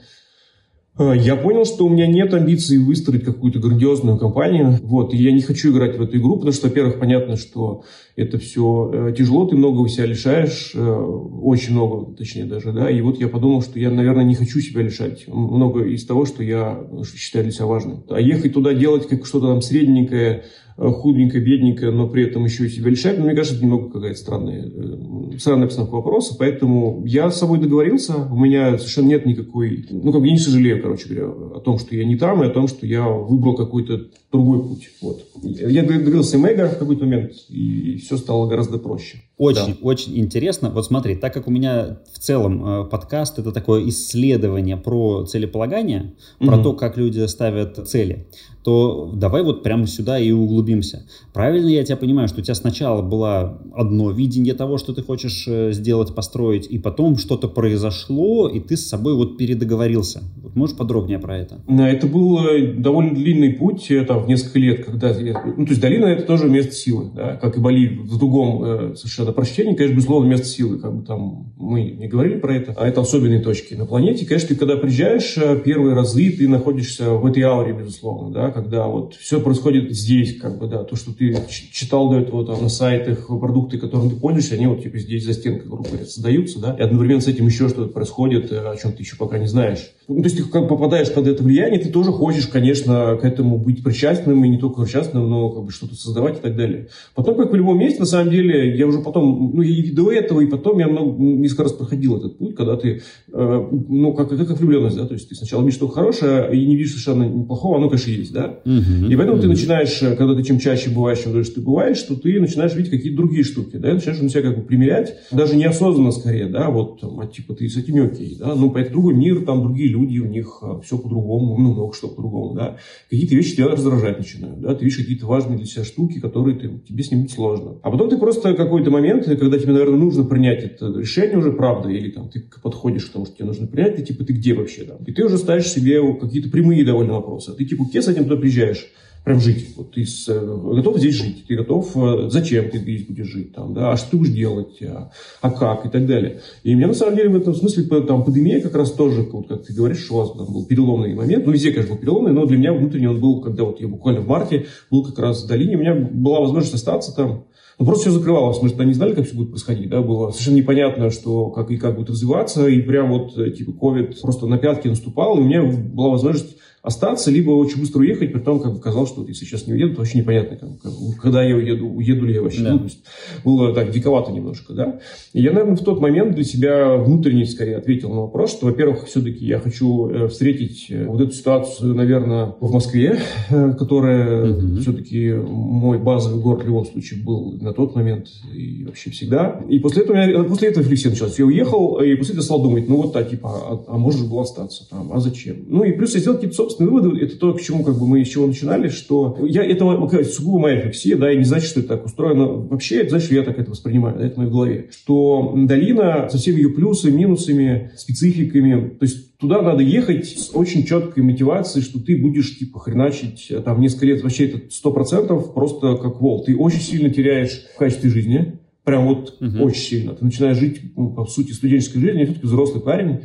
Э, 0.98 1.14
я 1.16 1.36
понял, 1.36 1.66
что 1.66 1.86
у 1.86 1.90
меня 1.90 2.08
нет 2.08 2.34
амбиций 2.34 2.78
выстроить 2.78 3.24
какую-то 3.24 3.60
грандиозную 3.60 4.18
компанию. 4.18 4.80
Вот, 4.82 5.14
и 5.14 5.18
я 5.18 5.32
не 5.32 5.42
хочу 5.42 5.72
играть 5.72 5.98
в 5.98 6.02
эту 6.02 6.18
игру, 6.18 6.36
потому 6.36 6.54
что, 6.54 6.68
во-первых, 6.68 7.00
понятно, 7.00 7.38
что 7.38 7.84
это 8.16 8.38
все 8.38 8.92
э, 8.94 9.16
тяжело, 9.18 9.46
ты 9.46 9.56
много 9.56 9.80
у 9.80 9.88
себя 9.88 10.06
лишаешь, 10.06 10.72
э, 10.74 10.80
очень 10.82 11.74
много, 11.74 12.16
точнее 12.16 12.46
даже, 12.46 12.72
да, 12.72 12.90
и 12.90 13.02
вот 13.02 13.20
я 13.20 13.28
подумал, 13.28 13.62
что 13.62 13.80
я, 13.80 13.90
наверное, 13.90 14.24
не 14.24 14.36
хочу 14.36 14.60
себя 14.60 14.82
лишать 14.84 15.28
много 15.28 15.84
из 15.84 16.06
того, 16.06 16.26
что 16.26 16.44
я 16.44 16.86
считаю 17.16 17.46
для 17.46 17.54
себя 17.54 17.66
важным. 17.66 18.04
А 18.10 18.20
ехать 18.20 18.54
туда 18.54 18.74
делать 18.74 19.08
как 19.08 19.26
что-то 19.26 19.48
там 19.48 19.62
средненькое, 19.62 20.44
худенькая, 20.78 21.42
бедненькая, 21.42 21.92
но 21.92 22.08
при 22.08 22.24
этом 22.24 22.46
еще 22.46 22.66
и 22.66 22.70
себя 22.70 22.90
лишает. 22.90 23.20
Но 23.20 23.26
мне 23.26 23.36
кажется, 23.36 23.56
это 23.56 23.66
немного 23.66 23.90
какая-то 23.90 24.18
странная, 24.18 24.66
э, 24.66 25.38
странная 25.38 25.66
обстановка 25.66 25.96
вопроса. 25.96 26.36
Поэтому 26.38 27.04
я 27.06 27.30
с 27.30 27.40
собой 27.40 27.60
договорился. 27.60 28.28
У 28.32 28.40
меня 28.40 28.78
совершенно 28.78 29.08
нет 29.08 29.26
никакой... 29.26 29.86
Ну, 29.90 30.12
как 30.12 30.22
бы 30.22 30.28
я 30.28 30.34
не 30.34 30.40
сожалею, 30.40 30.82
короче 30.82 31.10
говоря, 31.10 31.28
о 31.28 31.60
том, 31.60 31.80
что 31.80 31.96
я 31.96 32.06
не 32.06 32.18
там, 32.18 32.44
и 32.44 32.48
о 32.48 32.50
том, 32.50 32.68
что 32.68 32.86
я 32.86 33.08
выбрал 33.08 33.56
какой-то 33.56 34.08
другой 34.32 34.64
путь. 34.64 34.90
Вот. 35.02 35.26
Я 35.44 35.84
договорился 35.84 36.32
с 36.32 36.42
Мега 36.42 36.70
в 36.70 36.78
какой-то 36.78 37.06
момент, 37.06 37.34
и 37.50 37.98
все 37.98 38.18
стало 38.18 38.48
гораздо 38.48 38.80
проще. 38.80 39.20
Очень, 39.38 39.74
да. 39.74 39.78
очень 39.82 40.18
интересно. 40.18 40.70
Вот 40.70 40.86
смотри, 40.86 41.16
так 41.16 41.34
как 41.34 41.48
у 41.48 41.52
меня 41.52 41.98
в 42.14 42.20
целом 42.20 42.66
э, 42.66 42.86
подкаст 42.86 43.40
это 43.40 43.52
такое 43.52 43.88
исследование 43.90 44.78
про 44.78 45.26
целеполагание, 45.26 46.14
угу. 46.40 46.50
про 46.50 46.58
то, 46.60 46.74
как 46.74 46.98
люди 46.98 47.26
ставят 47.26 47.88
цели, 47.88 48.28
то 48.64 49.12
давай 49.14 49.44
вот 49.44 49.64
прямо 49.64 49.88
сюда 49.88 50.20
и 50.20 50.32
углубимся. 50.32 51.06
Правильно 51.34 51.68
я 51.68 51.84
тебя 51.84 51.98
понимаю, 51.98 52.28
что 52.28 52.40
у 52.40 52.44
тебя 52.44 52.56
сначала 52.56 53.02
было 53.02 53.62
одно 53.76 54.12
видение 54.12 54.54
того, 54.54 54.78
что 54.78 54.94
ты 54.94 55.02
хочешь 55.02 55.46
э, 55.48 55.72
сделать, 55.74 56.16
построить, 56.16 56.68
и 56.68 56.78
потом 56.78 57.18
что-то 57.18 57.48
произошло, 57.48 58.48
и 58.48 58.60
ты 58.60 58.78
с 58.78 58.88
собой 58.88 59.16
вот 59.16 59.38
передоговорился. 59.38 60.24
Вот 60.42 60.56
можешь 60.56 60.78
подробнее 60.78 61.20
про 61.20 61.38
это? 61.38 61.62
Это 61.68 62.08
был 62.08 62.48
э, 62.48 62.74
довольно 62.74 63.14
длинный 63.16 63.54
путь, 63.54 63.92
это 63.92 64.18
в 64.18 64.28
несколько 64.28 64.60
лет, 64.60 64.86
когда... 64.86 65.10
Ну, 65.10 65.66
то 65.66 65.72
есть 65.72 65.82
долина— 65.82 66.06
это 66.08 66.24
тоже 66.24 66.48
место 66.48 66.74
силы, 66.74 67.12
да, 67.14 67.36
как 67.36 67.58
и 67.58 67.60
Бали 67.60 67.88
в 67.88 68.18
другом 68.18 68.64
э, 68.64 68.96
совершенно 69.24 69.34
прочтении, 69.34 69.76
конечно, 69.76 69.96
безусловно, 69.96 70.28
место 70.28 70.48
силы, 70.48 70.80
как 70.80 70.94
бы 70.94 71.06
там 71.06 71.54
мы 71.58 71.84
не 71.84 72.08
говорили 72.08 72.40
про 72.40 72.56
это, 72.56 72.74
а 72.78 72.88
это 72.88 73.02
особенные 73.02 73.40
точки 73.40 73.74
на 73.74 73.86
планете. 73.86 74.26
Конечно, 74.26 74.50
ты 74.50 74.56
когда 74.56 74.76
приезжаешь 74.76 75.36
первые 75.64 75.96
разы, 75.96 76.32
ты 76.32 76.48
находишься 76.48 77.12
в 77.12 77.26
этой 77.26 77.44
ауре, 77.44 77.74
безусловно, 77.74 78.32
да, 78.32 78.52
когда 78.52 78.88
вот 78.88 79.16
все 79.16 79.40
происходит 79.40 79.92
здесь, 79.92 80.38
как 80.38 80.60
бы, 80.60 80.68
да, 80.68 80.84
то, 80.84 80.96
что 80.96 81.14
ты 81.14 81.36
читал 81.72 82.10
до 82.10 82.20
этого 82.20 82.46
там 82.46 82.62
на 82.62 82.70
сайтах 82.70 83.28
продукты, 83.28 83.78
которыми 83.78 84.10
ты 84.10 84.16
пользуешься, 84.16 84.56
они 84.56 84.68
вот 84.68 84.84
типа 84.84 84.98
здесь 84.98 85.24
за 85.26 85.34
стенкой, 85.34 85.68
грубо 85.68 85.84
говоря, 85.88 86.06
создаются, 86.06 86.60
да, 86.60 86.76
и 86.78 86.82
одновременно 86.82 87.22
с 87.22 87.28
этим 87.28 87.48
еще 87.48 87.70
что-то 87.70 87.92
происходит, 87.92 88.52
э, 88.52 88.58
о 88.58 88.76
чем 88.76 88.92
ты 88.94 89.04
еще 89.04 89.16
пока 89.16 89.38
не 89.38 89.48
знаешь. 89.48 89.92
Ну, 90.08 90.18
то 90.18 90.24
есть 90.24 90.38
ты 90.38 90.44
как 90.44 90.68
попадаешь 90.68 91.14
под 91.14 91.28
это 91.28 91.44
влияние, 91.44 91.80
ты 91.80 91.90
тоже 91.90 92.12
хочешь, 92.12 92.48
конечно, 92.48 93.18
к 93.22 93.24
этому 93.24 93.58
быть 93.58 93.84
причастным, 93.84 94.44
и 94.44 94.50
не 94.50 94.58
только 94.58 94.82
причастным, 94.82 95.30
но 95.30 95.50
как 95.50 95.64
бы 95.64 95.72
что-то 95.72 95.96
создавать 95.96 96.40
и 96.40 96.42
так 96.42 96.56
далее. 96.56 96.90
Потом, 97.16 97.36
как 97.36 97.52
в 97.52 97.56
любом 97.56 97.80
месте, 97.80 98.00
на 98.00 98.06
самом 98.06 98.32
деле, 98.32 98.76
я 98.76 98.86
уже 98.86 99.00
ну, 99.22 99.62
и 99.62 99.92
до 99.92 100.12
этого, 100.12 100.42
и 100.42 100.48
потом 100.48 100.80
я 100.80 100.88
много, 100.88 101.22
несколько 101.22 101.64
раз 101.64 101.74
проходил 101.74 102.18
этот 102.18 102.38
путь, 102.38 102.56
когда 102.56 102.76
ты, 102.76 103.02
э, 103.32 103.68
ну, 103.72 104.14
как, 104.14 104.30
как, 104.30 104.48
как 104.48 104.60
влюбленность, 104.60 104.98
да, 104.98 105.06
то 105.06 105.14
есть 105.14 105.30
ты 105.30 105.36
сначала 105.36 105.62
видишь 105.62 105.76
что 105.76 105.88
хорошее, 105.88 106.56
и 106.56 106.66
не 106.66 106.76
видишь 106.76 106.92
совершенно 106.92 107.24
неплохого, 107.24 107.78
оно, 107.78 107.90
конечно, 107.90 108.12
есть, 108.12 108.34
да. 108.34 108.60
Uh-huh, 108.66 109.12
и 109.12 109.16
поэтому 109.16 109.38
uh-huh. 109.38 109.42
ты 109.42 109.48
начинаешь, 109.48 110.00
когда 110.18 110.36
ты 110.36 110.44
чем 110.44 110.60
чаще 110.60 110.90
бываешь, 110.90 111.20
чем 111.20 111.34
дольше 111.34 111.52
ты 111.52 111.62
бываешь, 111.62 111.98
что 111.98 112.16
ты 112.16 112.40
начинаешь 112.40 112.76
видеть 112.76 112.92
какие-то 112.92 113.18
другие 113.18 113.44
штуки, 113.44 113.78
да, 113.78 113.90
и 113.90 113.94
начинаешь 113.94 114.22
на 114.22 114.30
себя 114.30 114.42
как 114.42 114.58
бы 114.58 114.64
примерять, 114.64 115.16
даже 115.32 115.56
неосознанно 115.56 116.12
скорее, 116.12 116.48
да, 116.48 116.70
вот, 116.70 117.02
там, 117.02 117.20
а, 117.20 117.28
типа, 117.28 117.54
ты 117.54 117.70
с 117.70 117.78
этим 117.78 118.04
окей, 118.04 118.36
да, 118.40 118.56
ну, 118.56 118.74
это 118.74 118.92
другой 118.92 119.14
мир, 119.14 119.46
там 119.46 119.62
другие 119.62 119.90
люди, 119.90 120.20
у 120.20 120.28
них 120.28 120.60
а, 120.62 120.80
все 120.82 120.98
по-другому, 120.98 121.58
ну, 121.58 121.74
много 121.74 121.94
что 121.94 122.08
по-другому, 122.08 122.56
да. 122.56 122.78
Какие-то 123.10 123.36
вещи 123.36 123.56
тебя 123.56 123.68
раздражать 123.68 124.18
начинают, 124.18 124.62
да, 124.62 124.76
ты 124.76 124.86
видишь 124.86 124.98
какие-то 124.98 125.26
важные 125.26 125.58
для 125.58 125.66
себя 125.66 125.84
штуки, 125.84 126.20
которые 126.20 126.58
ты, 126.58 126.70
тебе 126.88 127.04
с 127.04 127.12
ними 127.12 127.28
сложно. 127.28 127.78
А 127.82 127.92
потом 127.92 128.10
ты 128.10 128.18
просто 128.18 128.54
какой-то 128.54 128.92
момент, 128.92 129.03
когда 129.12 129.58
тебе, 129.58 129.74
наверное, 129.74 130.00
нужно 130.00 130.24
принять 130.24 130.64
это 130.64 130.88
решение 130.98 131.38
уже, 131.38 131.52
правда, 131.52 131.90
или 131.90 132.12
там 132.12 132.30
ты 132.30 132.44
подходишь 132.62 133.06
к 133.06 133.14
тому, 133.14 133.26
что 133.26 133.36
тебе 133.36 133.46
нужно 133.46 133.68
принять, 133.68 133.96
ты 133.96 134.04
типа, 134.04 134.24
ты 134.24 134.34
где 134.34 134.54
вообще, 134.54 134.84
да, 134.84 134.98
и 135.06 135.12
ты 135.12 135.26
уже 135.26 135.38
ставишь 135.38 135.68
себе 135.68 136.02
какие-то 136.20 136.50
прямые 136.50 136.86
довольно 136.86 137.14
вопросы. 137.14 137.54
Ты 137.54 137.66
типа, 137.66 137.84
где 137.90 138.02
с 138.02 138.08
этим 138.08 138.24
туда 138.24 138.38
приезжаешь? 138.38 138.88
прям 139.24 139.40
жить. 139.40 139.70
Вот 139.78 139.92
ты 139.92 140.06
с, 140.06 140.28
э, 140.28 140.40
готов 140.40 140.98
здесь 140.98 141.16
жить, 141.16 141.46
ты 141.48 141.56
готов, 141.56 141.96
э, 141.96 142.30
зачем 142.30 142.70
ты 142.70 142.80
здесь 142.80 143.08
будешь 143.08 143.28
жить, 143.28 143.54
там, 143.54 143.74
да, 143.74 143.94
а 143.94 143.98
что 143.98 144.12
ты 144.12 144.18
будешь 144.18 144.34
делать, 144.34 144.82
а, 144.84 145.12
а 145.42 145.50
как 145.50 145.86
и 145.86 145.90
так 145.90 146.06
далее. 146.06 146.42
И 146.64 146.76
меня 146.76 146.88
на 146.88 146.94
самом 146.94 147.16
деле 147.16 147.30
в 147.30 147.38
этом 147.38 147.56
смысле 147.56 147.84
там, 148.02 148.26
пандемия 148.26 148.60
как 148.60 148.76
раз 148.76 148.92
тоже, 148.92 149.22
вот, 149.32 149.48
как 149.48 149.66
ты 149.66 149.74
говоришь, 149.74 150.12
у 150.12 150.16
вас 150.16 150.32
там 150.34 150.52
был 150.52 150.66
переломный 150.66 151.14
момент, 151.14 151.46
ну 151.46 151.54
везде, 151.54 151.72
конечно, 151.72 151.96
был 151.96 152.02
переломный, 152.02 152.34
но 152.34 152.46
для 152.46 152.58
меня 152.58 152.74
внутренне 152.74 153.10
он 153.10 153.22
был, 153.22 153.42
когда 153.42 153.64
вот 153.64 153.80
я 153.80 153.88
буквально 153.88 154.22
в 154.22 154.28
марте 154.28 154.66
был 154.92 155.04
как 155.04 155.18
раз 155.20 155.44
в 155.44 155.48
долине, 155.48 155.78
у 155.78 155.80
меня 155.80 155.96
была 155.96 156.42
возможность 156.42 156.74
остаться 156.74 157.16
там, 157.16 157.46
ну, 157.80 157.86
просто 157.86 158.10
все 158.10 158.20
закрывалось, 158.20 158.62
мы 158.62 158.70
что 158.70 158.84
не 158.84 158.94
знали, 158.94 159.14
как 159.14 159.26
все 159.26 159.36
будет 159.36 159.50
происходить, 159.50 159.90
да, 159.90 160.02
было 160.02 160.32
совершенно 160.32 160.58
непонятно, 160.58 161.10
что, 161.10 161.50
как 161.50 161.72
и 161.72 161.78
как 161.78 161.96
будет 161.96 162.10
развиваться, 162.10 162.68
и 162.68 162.82
прям 162.82 163.10
вот, 163.10 163.38
э, 163.38 163.52
типа, 163.52 163.74
ковид 163.74 164.22
просто 164.22 164.48
на 164.48 164.58
пятки 164.58 164.88
наступал, 164.88 165.38
и 165.38 165.42
у 165.42 165.44
меня 165.44 165.64
была 165.64 166.10
возможность 166.10 166.58
остаться, 166.84 167.32
либо 167.32 167.52
очень 167.52 167.80
быстро 167.80 168.00
уехать, 168.00 168.34
при 168.34 168.42
том, 168.42 168.60
как 168.60 168.74
бы 168.74 168.80
казалось, 168.80 169.10
что 169.10 169.22
вот 169.22 169.30
если 169.30 169.46
сейчас 169.46 169.68
не 169.68 169.74
уеду, 169.74 169.94
то 169.94 170.00
вообще 170.00 170.18
непонятно, 170.18 170.58
как, 170.58 170.82
как, 170.82 171.22
когда 171.22 171.42
я 171.42 171.56
уеду, 171.56 171.88
уеду 171.88 172.26
ли 172.26 172.34
я 172.34 172.42
вообще. 172.42 172.62
Да. 172.62 172.74
Ну, 172.74 172.80
то 172.80 172.84
есть 172.84 173.00
было 173.46 173.74
так 173.74 173.90
диковато 173.92 174.34
немножко, 174.34 174.74
да. 174.74 175.00
И 175.32 175.42
я, 175.42 175.52
наверное, 175.52 175.78
в 175.78 175.84
тот 175.84 176.02
момент 176.02 176.36
для 176.36 176.44
себя 176.44 176.98
внутренне 176.98 177.46
скорее 177.46 177.78
ответил 177.78 178.10
на 178.10 178.22
вопрос, 178.22 178.52
что, 178.52 178.66
во-первых, 178.66 179.06
все-таки 179.06 179.46
я 179.46 179.60
хочу 179.60 180.10
э, 180.10 180.28
встретить 180.28 180.88
э, 180.90 181.06
вот 181.06 181.22
эту 181.22 181.32
ситуацию, 181.32 181.96
наверное, 181.96 182.54
в 182.60 182.74
Москве, 182.74 183.18
э, 183.50 183.74
которая 183.80 184.52
угу. 184.52 184.76
все-таки 184.82 185.32
мой 185.32 186.00
базовый 186.00 186.42
город 186.42 186.64
в 186.64 186.68
любом 186.68 186.86
случае 186.86 187.24
был 187.24 187.54
на 187.62 187.72
тот 187.72 187.96
момент 187.96 188.28
и 188.54 188.84
вообще 188.84 189.10
всегда. 189.10 189.62
И 189.70 189.80
после 189.80 190.04
этого, 190.04 190.44
после 190.44 190.68
этого 190.68 190.84
рефлексия 190.84 191.12
началась. 191.12 191.40
Я 191.40 191.46
уехал, 191.46 192.02
и 192.02 192.14
после 192.16 192.34
этого 192.34 192.44
стал 192.44 192.62
думать, 192.62 192.90
ну 192.90 192.98
вот, 192.98 193.16
а 193.16 193.24
типа, 193.24 193.50
а, 193.50 193.84
а 193.88 193.98
может 193.98 194.30
было 194.30 194.42
остаться 194.42 194.86
там, 194.90 195.14
а 195.14 195.22
зачем? 195.22 195.64
Ну 195.68 195.86
и 195.86 195.94
плюс 195.94 196.14
я 196.14 196.20
сделал 196.20 196.36
какие-то 196.36 196.58
собственные 196.58 196.73
выводы, 196.80 197.20
это 197.24 197.38
то, 197.38 197.54
к 197.54 197.62
чему 197.62 197.84
как 197.84 197.98
бы 197.98 198.08
мы 198.08 198.24
с 198.24 198.30
чего 198.30 198.48
начинали, 198.48 198.90
что 198.90 199.38
я, 199.42 199.64
это 199.64 199.86
сугубо 200.24 200.60
моя 200.60 200.78
рефлексия, 200.78 201.18
да, 201.18 201.32
и 201.32 201.38
не 201.38 201.44
значит, 201.44 201.70
что 201.70 201.80
это 201.80 201.90
так 201.90 202.06
устроено. 202.06 202.46
Вообще, 202.46 202.98
это 202.98 203.12
значит, 203.12 203.28
что 203.28 203.36
я 203.36 203.44
так 203.44 203.60
это 203.60 203.72
воспринимаю, 203.72 204.18
да, 204.18 204.26
это 204.26 204.36
в 204.36 204.38
моей 204.38 204.50
голове. 204.50 204.90
Что 204.92 205.54
долина 205.56 206.30
со 206.30 206.38
всеми 206.38 206.58
ее 206.58 206.70
плюсами, 206.70 207.16
минусами, 207.16 207.92
спецификами, 207.96 208.90
то 208.90 209.04
есть 209.06 209.38
туда 209.38 209.62
надо 209.62 209.84
ехать 209.84 210.26
с 210.26 210.52
очень 210.56 210.86
четкой 210.86 211.24
мотивацией, 211.24 211.84
что 211.84 212.00
ты 212.00 212.18
будешь 212.18 212.58
типа 212.58 212.80
хреначить 212.80 213.48
э, 213.50 213.60
там 213.62 213.82
несколько 213.82 214.06
лет, 214.06 214.24
вообще 214.24 214.46
это 214.46 214.72
сто 214.72 214.92
процентов 214.92 215.54
просто 215.54 215.96
как 215.98 216.22
вол. 216.22 216.44
Ты 216.44 216.56
очень 216.56 216.80
сильно 216.80 217.10
теряешь 217.10 217.66
в 217.76 217.78
качестве 217.78 218.10
жизни, 218.10 218.60
прям 218.84 219.06
вот 219.08 219.38
угу. 219.42 219.64
очень 219.64 219.82
сильно. 219.82 220.14
Ты 220.14 220.26
начинаешь 220.26 220.58
жить, 220.58 220.82
ну, 220.96 221.10
по 221.10 221.26
сути, 221.26 221.52
студенческой 221.52 222.00
жизнью, 222.00 222.20
я 222.20 222.26
все-таки 222.26 222.48
взрослый 222.48 222.82
парень, 222.82 223.22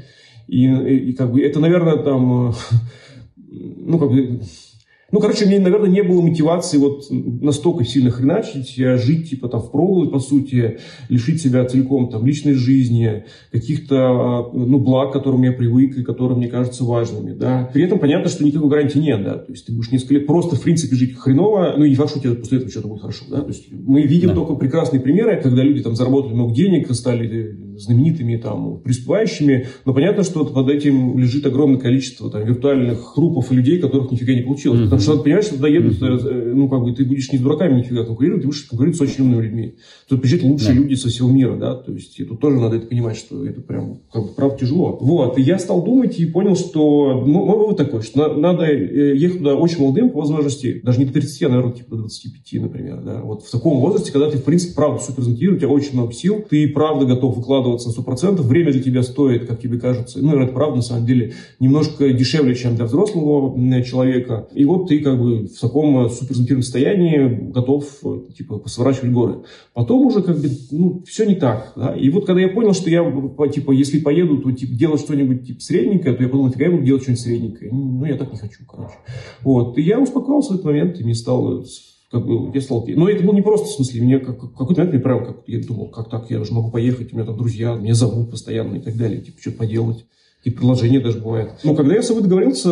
и, 0.49 0.65
и, 0.65 1.11
и 1.11 1.13
как 1.13 1.33
бы 1.33 1.41
это, 1.41 1.61
наверное, 1.61 1.97
там 1.97 2.55
ну, 3.77 3.99
как 3.99 4.11
бы, 4.11 4.41
ну, 5.11 5.21
короче, 5.21 5.47
у 5.47 5.49
меня, 5.49 5.61
наверное, 5.61 5.89
не 5.89 6.03
было 6.03 6.21
мотивации 6.21 6.77
вот 6.77 7.07
настолько 7.11 7.83
сильно 7.83 8.11
хреначить, 8.11 8.75
жить, 8.77 9.31
типа, 9.31 9.49
там, 9.49 9.63
в 9.63 9.71
проголодь, 9.71 10.13
по 10.13 10.19
сути, 10.19 10.81
лишить 11.09 11.41
себя 11.41 11.65
целиком, 11.65 12.11
там, 12.11 12.27
личной 12.27 12.53
жизни, 12.53 13.25
каких-то, 13.51 14.51
ну, 14.53 14.79
благ, 14.79 15.11
к 15.11 15.13
которым 15.15 15.45
я 15.45 15.53
привык 15.53 15.97
и 15.97 16.05
которые 16.05 16.37
мне 16.37 16.49
кажутся 16.49 16.85
важными, 16.85 17.33
да. 17.33 17.71
При 17.73 17.85
этом 17.85 17.99
понятно, 17.99 18.29
что 18.29 18.45
никакой 18.45 18.69
гарантии 18.69 18.99
нет, 18.99 19.25
да. 19.25 19.39
То 19.39 19.51
есть 19.51 19.65
ты 19.65 19.73
будешь 19.73 19.91
несколько 19.91 20.15
лет 20.15 20.27
просто, 20.27 20.57
в 20.57 20.61
принципе, 20.61 20.95
жить 20.95 21.17
хреново, 21.17 21.73
ну, 21.79 21.85
и 21.85 21.89
не 21.89 21.95
факт, 21.95 22.11
что 22.11 22.19
у 22.19 22.23
тебя 22.23 22.35
после 22.35 22.59
этого 22.59 22.71
что-то 22.71 22.89
будет 22.89 23.01
хорошо, 23.01 23.25
да. 23.31 23.41
То 23.41 23.49
есть 23.49 23.69
мы 23.71 24.03
видим 24.03 24.29
да. 24.29 24.35
только 24.35 24.57
прекрасные 24.57 25.01
примеры, 25.01 25.41
когда 25.43 25.63
люди, 25.63 25.83
там, 25.83 25.97
заработали 25.97 26.35
много 26.35 26.55
денег, 26.55 26.93
стали 26.93 27.57
знаменитыми, 27.79 28.37
там, 28.37 28.81
преуспевающими, 28.81 29.69
но 29.85 29.95
понятно, 29.95 30.23
что 30.23 30.45
под 30.45 30.69
этим 30.69 31.19
лежит 31.19 31.47
огромное 31.47 31.79
количество, 31.79 32.31
там, 32.31 32.45
виртуальных 32.45 33.15
группов 33.15 33.51
и 33.53 33.55
людей, 33.55 33.79
которых 33.79 34.11
нифига 34.11 34.35
не 34.35 34.43
получилось. 34.43 34.81
Mm-hmm. 34.81 34.85
Потому 34.85 35.01
что, 35.01 35.19
понимаешь, 35.19 35.47
туда 35.47 35.69
едут, 35.69 36.01
mm-hmm. 36.01 36.53
ну, 36.55 36.69
как 36.69 36.83
бы, 36.83 36.93
ты 36.93 37.05
будешь 37.05 37.31
не 37.33 37.39
с 37.39 37.41
дураками 37.41 37.79
нифига 37.79 38.05
конкурировать, 38.05 38.43
ты 38.43 38.49
будешь 38.49 38.63
конкурировать 38.63 38.99
с 38.99 39.01
очень 39.01 39.25
умными 39.25 39.43
людьми. 39.43 39.75
Тут 40.09 40.21
приезжают 40.21 40.45
лучшие 40.45 40.75
да. 40.75 40.81
люди 40.81 40.95
со 40.95 41.09
всего 41.09 41.31
мира, 41.31 41.57
да, 41.57 41.75
то 41.75 41.93
есть, 41.93 42.19
и 42.19 42.25
тут 42.25 42.41
тоже 42.41 42.59
надо 42.59 42.77
это 42.77 42.87
понимать, 42.87 43.17
что 43.17 43.47
это 43.47 43.61
прям, 43.61 44.01
как 44.13 44.23
бы, 44.23 44.29
правда, 44.35 44.59
тяжело. 44.59 44.99
Вот, 45.01 45.39
и 45.39 45.43
я 45.43 45.59
стал 45.59 45.85
думать 45.85 46.19
и 46.19 46.27
понял, 46.27 46.57
что, 46.57 47.25
ну, 47.27 47.45
мой 47.45 47.59
вывод 47.59 47.77
такой, 47.77 48.03
что 48.03 48.35
надо 48.35 48.65
э, 48.65 49.17
ехать 49.17 49.39
туда 49.39 49.55
очень 49.55 49.81
молодым 49.81 50.11
по 50.11 50.21
возможности, 50.21 50.81
даже 50.83 50.99
не 50.99 51.05
до 51.05 51.13
30, 51.13 51.43
а, 51.43 51.49
наверное, 51.49 51.73
типа 51.73 51.91
до 51.91 51.97
25, 52.03 52.63
например, 52.63 53.01
да, 53.03 53.21
вот 53.23 53.45
в 53.45 53.51
таком 53.51 53.79
возрасте, 53.79 54.13
когда 54.13 54.31
ты, 54.31 54.39
в 54.39 54.45
принципе, 54.45 54.75
правда 54.75 55.03
супер 55.03 55.23
у 55.29 55.57
тебя 55.57 55.69
очень 55.69 55.95
много 55.95 56.13
сил, 56.13 56.45
ты 56.49 56.69
правда 56.69 57.07
готов 57.07 57.37
выкладывать 57.37 57.68
вкладываться 57.77 57.89
на 57.89 58.37
100%, 58.37 58.43
время 58.43 58.73
для 58.73 58.83
тебя 58.83 59.03
стоит, 59.03 59.47
как 59.47 59.61
тебе 59.61 59.79
кажется, 59.79 60.19
ну, 60.21 60.39
это 60.39 60.53
правда, 60.53 60.77
на 60.77 60.83
самом 60.83 61.07
деле, 61.07 61.35
немножко 61.61 62.13
дешевле, 62.13 62.55
чем 62.55 62.77
для 62.77 62.87
взрослого 62.87 63.55
человека, 63.83 64.49
и 64.55 64.65
вот 64.65 64.89
ты 64.89 65.01
как 65.01 65.19
бы 65.19 65.47
в 65.47 65.61
таком 65.61 66.09
суперзамотивированном 66.09 66.63
состоянии 66.63 67.51
готов, 67.53 67.85
типа, 68.37 68.63
сворачивать 68.67 69.13
горы. 69.13 69.39
Потом 69.75 70.07
уже 70.07 70.23
как 70.23 70.41
бы, 70.41 70.49
ну, 70.71 71.03
все 71.07 71.25
не 71.25 71.35
так, 71.35 71.73
да? 71.77 71.95
и 71.95 72.11
вот 72.11 72.27
когда 72.27 72.41
я 72.41 72.49
понял, 72.49 72.73
что 72.73 72.91
я, 72.91 73.05
типа, 73.53 73.73
если 73.73 74.01
поеду, 74.01 74.39
то, 74.39 74.53
типа, 74.53 74.73
делать 74.75 75.01
что-нибудь, 75.01 75.47
типа, 75.47 75.61
средненькое, 75.61 76.15
то 76.15 76.23
я 76.23 76.29
подумал, 76.29 76.47
нафига 76.47 76.67
я 76.67 76.73
буду 76.73 76.85
делать 76.85 77.03
что-нибудь 77.03 77.23
средненькое, 77.23 77.71
ну, 77.73 78.05
я 78.05 78.17
так 78.17 78.33
не 78.33 78.39
хочу, 78.39 78.65
короче. 78.67 78.95
Вот, 79.43 79.79
и 79.79 79.83
я 79.83 80.01
успокоился 80.01 80.53
в 80.53 80.55
этот 80.55 80.67
момент, 80.67 81.01
и 81.01 81.05
мне 81.05 81.15
стало 81.15 81.65
как 82.11 82.27
бы 82.27 82.51
я 82.55 82.61
стал... 82.61 82.87
Но 82.87 83.09
это 83.09 83.23
было 83.23 83.35
не 83.35 83.43
просто, 83.43 83.67
в 83.67 83.71
смысле, 83.71 84.03
мне 84.03 84.19
как, 84.19 84.41
какой-то 84.41 84.81
момент 84.81 84.93
мне 84.93 85.03
прям, 85.03 85.25
как, 85.25 85.43
я 85.47 85.61
думал, 85.67 85.89
как 85.89 86.09
так, 86.09 86.31
я 86.31 86.43
же 86.43 86.53
могу 86.53 86.71
поехать, 86.71 87.13
у 87.13 87.17
меня 87.17 87.27
там 87.27 87.37
друзья, 87.37 87.75
меня 87.75 87.95
зовут 87.95 88.31
постоянно 88.31 88.77
и 88.77 88.81
так 88.81 88.97
далее, 88.97 89.21
типа, 89.21 89.41
что-то 89.41 89.59
поделать. 89.59 90.07
И 90.45 90.51
предложения 90.51 91.01
даже 91.01 91.19
бывает. 91.19 91.53
Но 91.65 91.75
когда 91.75 91.95
я 91.95 92.03
с 92.03 92.07
собой 92.07 92.23
договорился, 92.23 92.71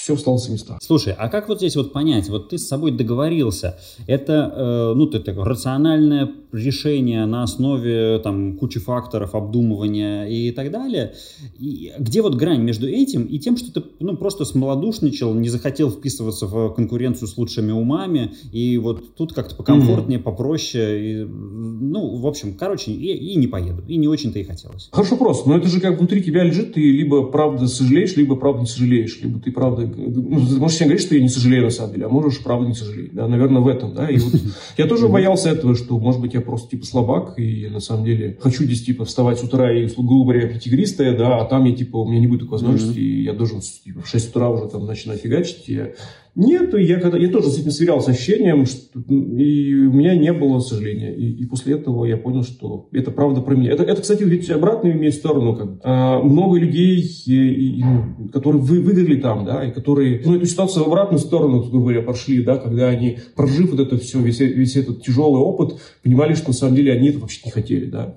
все 0.00 0.16
встало 0.16 0.38
с 0.38 0.48
места. 0.48 0.78
Слушай, 0.80 1.14
а 1.16 1.28
как 1.28 1.48
вот 1.48 1.58
здесь 1.58 1.76
вот 1.76 1.92
понять, 1.92 2.28
вот 2.30 2.48
ты 2.48 2.58
с 2.58 2.66
собой 2.66 2.90
договорился, 2.90 3.78
это, 4.06 4.52
э, 4.56 4.94
ну, 4.96 5.06
ты 5.06 5.20
такое 5.20 5.44
рациональное 5.44 6.30
решение 6.52 7.26
на 7.26 7.42
основе 7.42 8.18
там 8.22 8.56
кучи 8.56 8.80
факторов, 8.80 9.34
обдумывания 9.34 10.26
и 10.26 10.50
так 10.50 10.70
далее, 10.70 11.14
и 11.58 11.92
где 11.98 12.22
вот 12.22 12.34
грань 12.34 12.62
между 12.62 12.88
этим 12.88 13.24
и 13.24 13.38
тем, 13.38 13.56
что 13.56 13.72
ты, 13.72 13.86
ну, 14.00 14.16
просто 14.16 14.44
смолодушничал, 14.44 15.34
не 15.34 15.48
захотел 15.48 15.90
вписываться 15.90 16.46
в 16.46 16.70
конкуренцию 16.74 17.28
с 17.28 17.36
лучшими 17.36 17.72
умами, 17.72 18.32
и 18.52 18.76
вот 18.78 19.14
тут 19.16 19.32
как-то 19.32 19.54
покомфортнее, 19.54 20.18
mm-hmm. 20.18 20.22
попроще, 20.22 21.10
и, 21.10 21.24
ну, 21.24 22.16
в 22.16 22.26
общем, 22.26 22.54
короче, 22.54 22.92
и, 22.92 23.32
и 23.32 23.36
не 23.36 23.46
поеду, 23.46 23.82
и 23.86 23.96
не 23.96 24.08
очень-то 24.08 24.38
и 24.38 24.44
хотелось. 24.44 24.88
Хорошо 24.92 25.12
вопрос, 25.12 25.46
но 25.46 25.56
это 25.56 25.68
же 25.68 25.80
как 25.80 25.98
внутри 25.98 26.22
тебя 26.22 26.44
лежит, 26.44 26.74
ты 26.74 26.80
либо 26.80 27.24
правда 27.24 27.66
сожалеешь, 27.66 28.16
либо 28.16 28.36
правда 28.36 28.60
не 28.60 28.66
сожалеешь, 28.66 29.20
либо 29.22 29.40
ты 29.40 29.52
правда 29.52 29.90
ну, 29.96 30.46
ты 30.46 30.56
можешь 30.56 30.76
себе 30.76 30.86
говорить, 30.86 31.04
что 31.04 31.14
я 31.14 31.22
не 31.22 31.28
сожалею 31.28 31.64
на 31.64 31.70
самом 31.70 31.92
деле, 31.92 32.06
а 32.06 32.08
можешь, 32.08 32.40
правда, 32.42 32.66
не 32.66 32.74
сожалеть. 32.74 33.14
Да, 33.14 33.28
наверное, 33.28 33.60
в 33.60 33.68
этом, 33.68 33.94
да. 33.94 34.08
И 34.08 34.18
вот 34.18 34.34
я 34.76 34.86
тоже 34.86 35.08
боялся 35.08 35.50
этого, 35.50 35.74
что, 35.74 35.98
может 35.98 36.20
быть, 36.20 36.34
я 36.34 36.39
просто, 36.40 36.70
типа, 36.70 36.86
слабак, 36.86 37.38
и 37.38 37.68
на 37.68 37.80
самом 37.80 38.04
деле 38.04 38.36
хочу 38.40 38.64
здесь, 38.64 38.84
типа, 38.84 39.04
вставать 39.04 39.38
с 39.38 39.44
утра 39.44 39.72
и, 39.72 39.86
грубо 39.86 40.32
говоря, 40.32 40.58
тигристая, 40.58 41.16
да, 41.16 41.38
а 41.38 41.44
там 41.44 41.64
я, 41.64 41.74
типа, 41.74 41.98
у 41.98 42.08
меня 42.08 42.20
не 42.20 42.26
будет 42.26 42.40
такой 42.40 42.58
возможности, 42.58 42.98
и 42.98 43.22
я 43.24 43.32
должен, 43.32 43.60
типа, 43.60 44.02
в 44.02 44.08
6 44.08 44.30
утра 44.30 44.48
уже 44.48 44.68
там 44.68 44.86
начинать 44.86 45.20
фигачить, 45.20 45.68
и 45.68 45.74
я 45.74 45.92
нет, 46.36 46.72
я, 46.74 47.00
когда, 47.00 47.18
я 47.18 47.28
тоже 47.28 47.48
с 47.48 47.58
этим 47.58 47.70
сверялся 47.72 48.12
ощущением, 48.12 48.64
что, 48.64 49.00
и 49.00 49.74
у 49.74 49.92
меня 49.92 50.14
не 50.14 50.32
было 50.32 50.60
сожаления. 50.60 51.12
И, 51.12 51.42
и 51.42 51.46
после 51.46 51.74
этого 51.74 52.04
я 52.04 52.16
понял, 52.16 52.44
что 52.44 52.88
это 52.92 53.10
правда 53.10 53.40
про 53.40 53.56
меня. 53.56 53.72
Это, 53.72 53.82
это 53.82 54.00
кстати, 54.00 54.22
ведь 54.22 54.48
обратную 54.50 54.94
имеет 54.96 55.14
сторону. 55.14 55.56
Как, 55.56 55.68
а, 55.82 56.22
много 56.22 56.58
людей, 56.58 57.00
и, 57.26 57.78
и, 57.78 57.84
ну, 57.84 58.28
которые 58.32 58.62
вы, 58.62 58.80
выиграли 58.80 59.20
там, 59.20 59.44
да, 59.44 59.64
и 59.64 59.72
которые 59.72 60.22
ну, 60.24 60.36
эту 60.36 60.46
ситуацию 60.46 60.84
в 60.84 60.86
обратную 60.86 61.18
сторону, 61.18 61.62
грубо 61.62 61.86
говоря, 61.86 62.02
прошли, 62.02 62.42
да, 62.44 62.58
когда 62.58 62.88
они, 62.88 63.18
прожив 63.34 63.72
вот 63.72 63.80
это 63.80 63.98
все, 63.98 64.20
весь, 64.20 64.40
весь 64.40 64.76
этот 64.76 65.02
тяжелый 65.02 65.40
опыт, 65.40 65.80
понимали, 66.02 66.34
что 66.34 66.48
на 66.48 66.54
самом 66.54 66.76
деле 66.76 66.92
они 66.92 67.08
это 67.08 67.18
вообще 67.18 67.40
не 67.44 67.50
хотели, 67.50 67.86
да. 67.86 68.16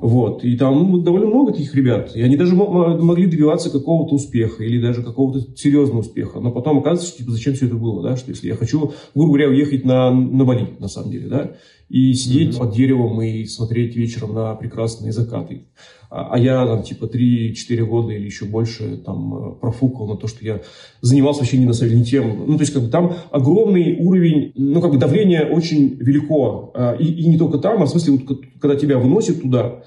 Вот. 0.00 0.44
И 0.44 0.56
там 0.56 1.02
довольно 1.02 1.26
много 1.26 1.52
таких 1.52 1.74
ребят. 1.74 2.16
И 2.16 2.22
они 2.22 2.36
даже 2.36 2.54
могли 2.54 3.26
добиваться 3.26 3.70
какого-то 3.70 4.14
успеха 4.14 4.64
или 4.64 4.80
даже 4.80 5.02
какого-то 5.02 5.56
серьезного 5.56 6.00
успеха. 6.00 6.40
Но 6.40 6.50
потом 6.50 6.78
оказывается, 6.78 7.08
что 7.08 7.18
типа, 7.18 7.32
зачем 7.32 7.54
все 7.54 7.66
это 7.66 7.74
было, 7.74 8.02
да? 8.02 8.16
Что 8.16 8.30
если 8.30 8.48
я 8.48 8.56
хочу, 8.56 8.92
грубо 9.14 9.32
говоря, 9.32 9.48
уехать 9.48 9.84
на, 9.84 10.10
на 10.10 10.44
Бали, 10.44 10.68
на 10.78 10.88
самом 10.88 11.10
деле, 11.10 11.28
да? 11.28 11.52
И 11.90 12.14
сидеть 12.14 12.54
mm-hmm. 12.54 12.58
под 12.58 12.72
деревом 12.74 13.20
и 13.20 13.44
смотреть 13.44 13.96
вечером 13.96 14.32
на 14.34 14.54
прекрасные 14.54 15.12
закаты. 15.12 15.64
А, 16.08 16.34
а 16.34 16.38
я 16.38 16.64
там 16.64 16.82
типа 16.82 17.04
3-4 17.04 17.84
года 17.84 18.12
или 18.12 18.24
еще 18.24 18.44
больше 18.44 18.96
там 18.98 19.34
э, 19.34 19.60
профукал 19.60 20.06
на 20.06 20.16
то, 20.16 20.28
что 20.28 20.44
я 20.44 20.60
занимался 21.00 21.40
вообще 21.40 21.58
не 21.58 21.66
на 21.66 21.72
самом 21.72 21.92
деле 21.92 22.04
тем. 22.04 22.44
Ну, 22.46 22.56
то 22.56 22.62
есть, 22.62 22.72
как 22.72 22.84
бы 22.84 22.88
там 22.88 23.14
огромный 23.30 23.96
уровень, 23.98 24.52
ну, 24.54 24.80
как 24.80 24.92
бы 24.92 24.98
давление 24.98 25.46
очень 25.46 25.96
велико. 25.96 26.72
А, 26.74 26.94
и, 26.94 27.04
и 27.04 27.28
не 27.28 27.38
только 27.38 27.58
там, 27.58 27.82
а 27.82 27.86
в 27.86 27.90
смысле, 27.90 28.14
вот, 28.14 28.40
когда 28.60 28.76
тебя 28.76 28.98
выносят 28.98 29.42
туда, 29.42 29.82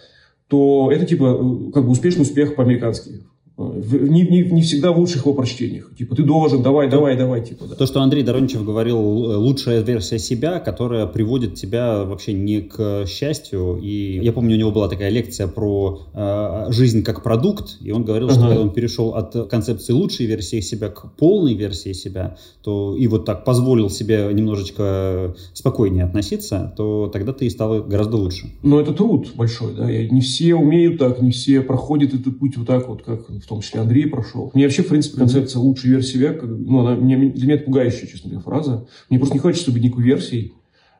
то 0.49 0.91
это 0.91 1.05
типа 1.05 1.39
э, 1.39 1.71
как 1.71 1.85
бы 1.85 1.91
успешный 1.91 2.23
успех 2.23 2.55
по-американски 2.55 3.23
не, 3.55 4.23
не, 4.23 4.41
не 4.49 4.61
всегда 4.63 4.91
в 4.91 4.99
лучших 4.99 5.25
его 5.25 5.35
прочтениях. 5.35 5.91
Типа, 5.95 6.15
ты 6.15 6.23
должен, 6.23 6.63
давай, 6.63 6.89
давай, 6.89 7.15
давай. 7.15 7.45
Типа, 7.45 7.65
да. 7.67 7.75
То, 7.75 7.85
что 7.85 8.01
Андрей 8.01 8.23
Дороничев 8.23 8.65
говорил, 8.65 8.97
лучшая 8.97 9.81
версия 9.81 10.17
себя, 10.17 10.59
которая 10.59 11.05
приводит 11.05 11.53
тебя 11.53 12.03
вообще 12.03 12.33
не 12.33 12.61
к 12.61 13.05
счастью. 13.05 13.79
И 13.81 14.19
я 14.23 14.33
помню, 14.33 14.55
у 14.55 14.59
него 14.59 14.71
была 14.71 14.89
такая 14.89 15.09
лекция 15.09 15.47
про 15.47 16.01
э, 16.13 16.65
жизнь 16.71 17.03
как 17.03 17.21
продукт, 17.21 17.77
и 17.81 17.91
он 17.91 18.03
говорил, 18.03 18.27
ага. 18.27 18.35
что 18.35 18.47
когда 18.47 18.61
он 18.61 18.71
перешел 18.71 19.09
от 19.09 19.49
концепции 19.49 19.93
лучшей 19.93 20.25
версии 20.25 20.59
себя 20.59 20.89
к 20.89 21.13
полной 21.15 21.53
версии 21.53 21.93
себя, 21.93 22.37
то 22.63 22.95
и 22.97 23.05
вот 23.05 23.25
так 23.25 23.45
позволил 23.45 23.91
себе 23.91 24.29
немножечко 24.33 25.35
спокойнее 25.53 26.05
относиться, 26.05 26.73
то 26.75 27.07
тогда 27.13 27.33
ты 27.33 27.45
и 27.45 27.49
стал 27.51 27.83
гораздо 27.83 28.17
лучше. 28.17 28.51
Но 28.63 28.81
это 28.81 28.93
труд 28.93 29.27
большой, 29.35 29.75
да. 29.75 29.85
Не 29.85 30.21
все 30.21 30.55
умеют 30.55 30.97
так, 30.97 31.21
не 31.21 31.29
все 31.29 31.61
проходят 31.61 32.15
этот 32.15 32.39
путь 32.39 32.57
вот 32.57 32.65
так 32.65 32.87
вот, 32.89 33.03
как 33.03 33.29
в 33.43 33.47
том 33.47 33.61
числе 33.61 33.81
Андрей 33.81 34.07
прошел. 34.07 34.51
Мне 34.53 34.63
вообще, 34.63 34.83
в 34.83 34.87
принципе, 34.87 35.17
концепция 35.17 35.59
лучшей 35.59 35.89
версии 35.91 36.13
себя, 36.13 36.37
ну, 36.41 36.79
она, 36.79 36.95
мне, 36.95 37.17
для 37.17 37.45
меня 37.45 37.55
это 37.55 37.65
пугающая, 37.65 38.07
честно 38.07 38.29
говоря, 38.29 38.43
фраза. 38.43 38.87
Мне 39.09 39.19
просто 39.19 39.35
не 39.35 39.41
хочется 39.41 39.71
быть 39.71 39.83
никакой 39.83 40.05
версией. 40.05 40.53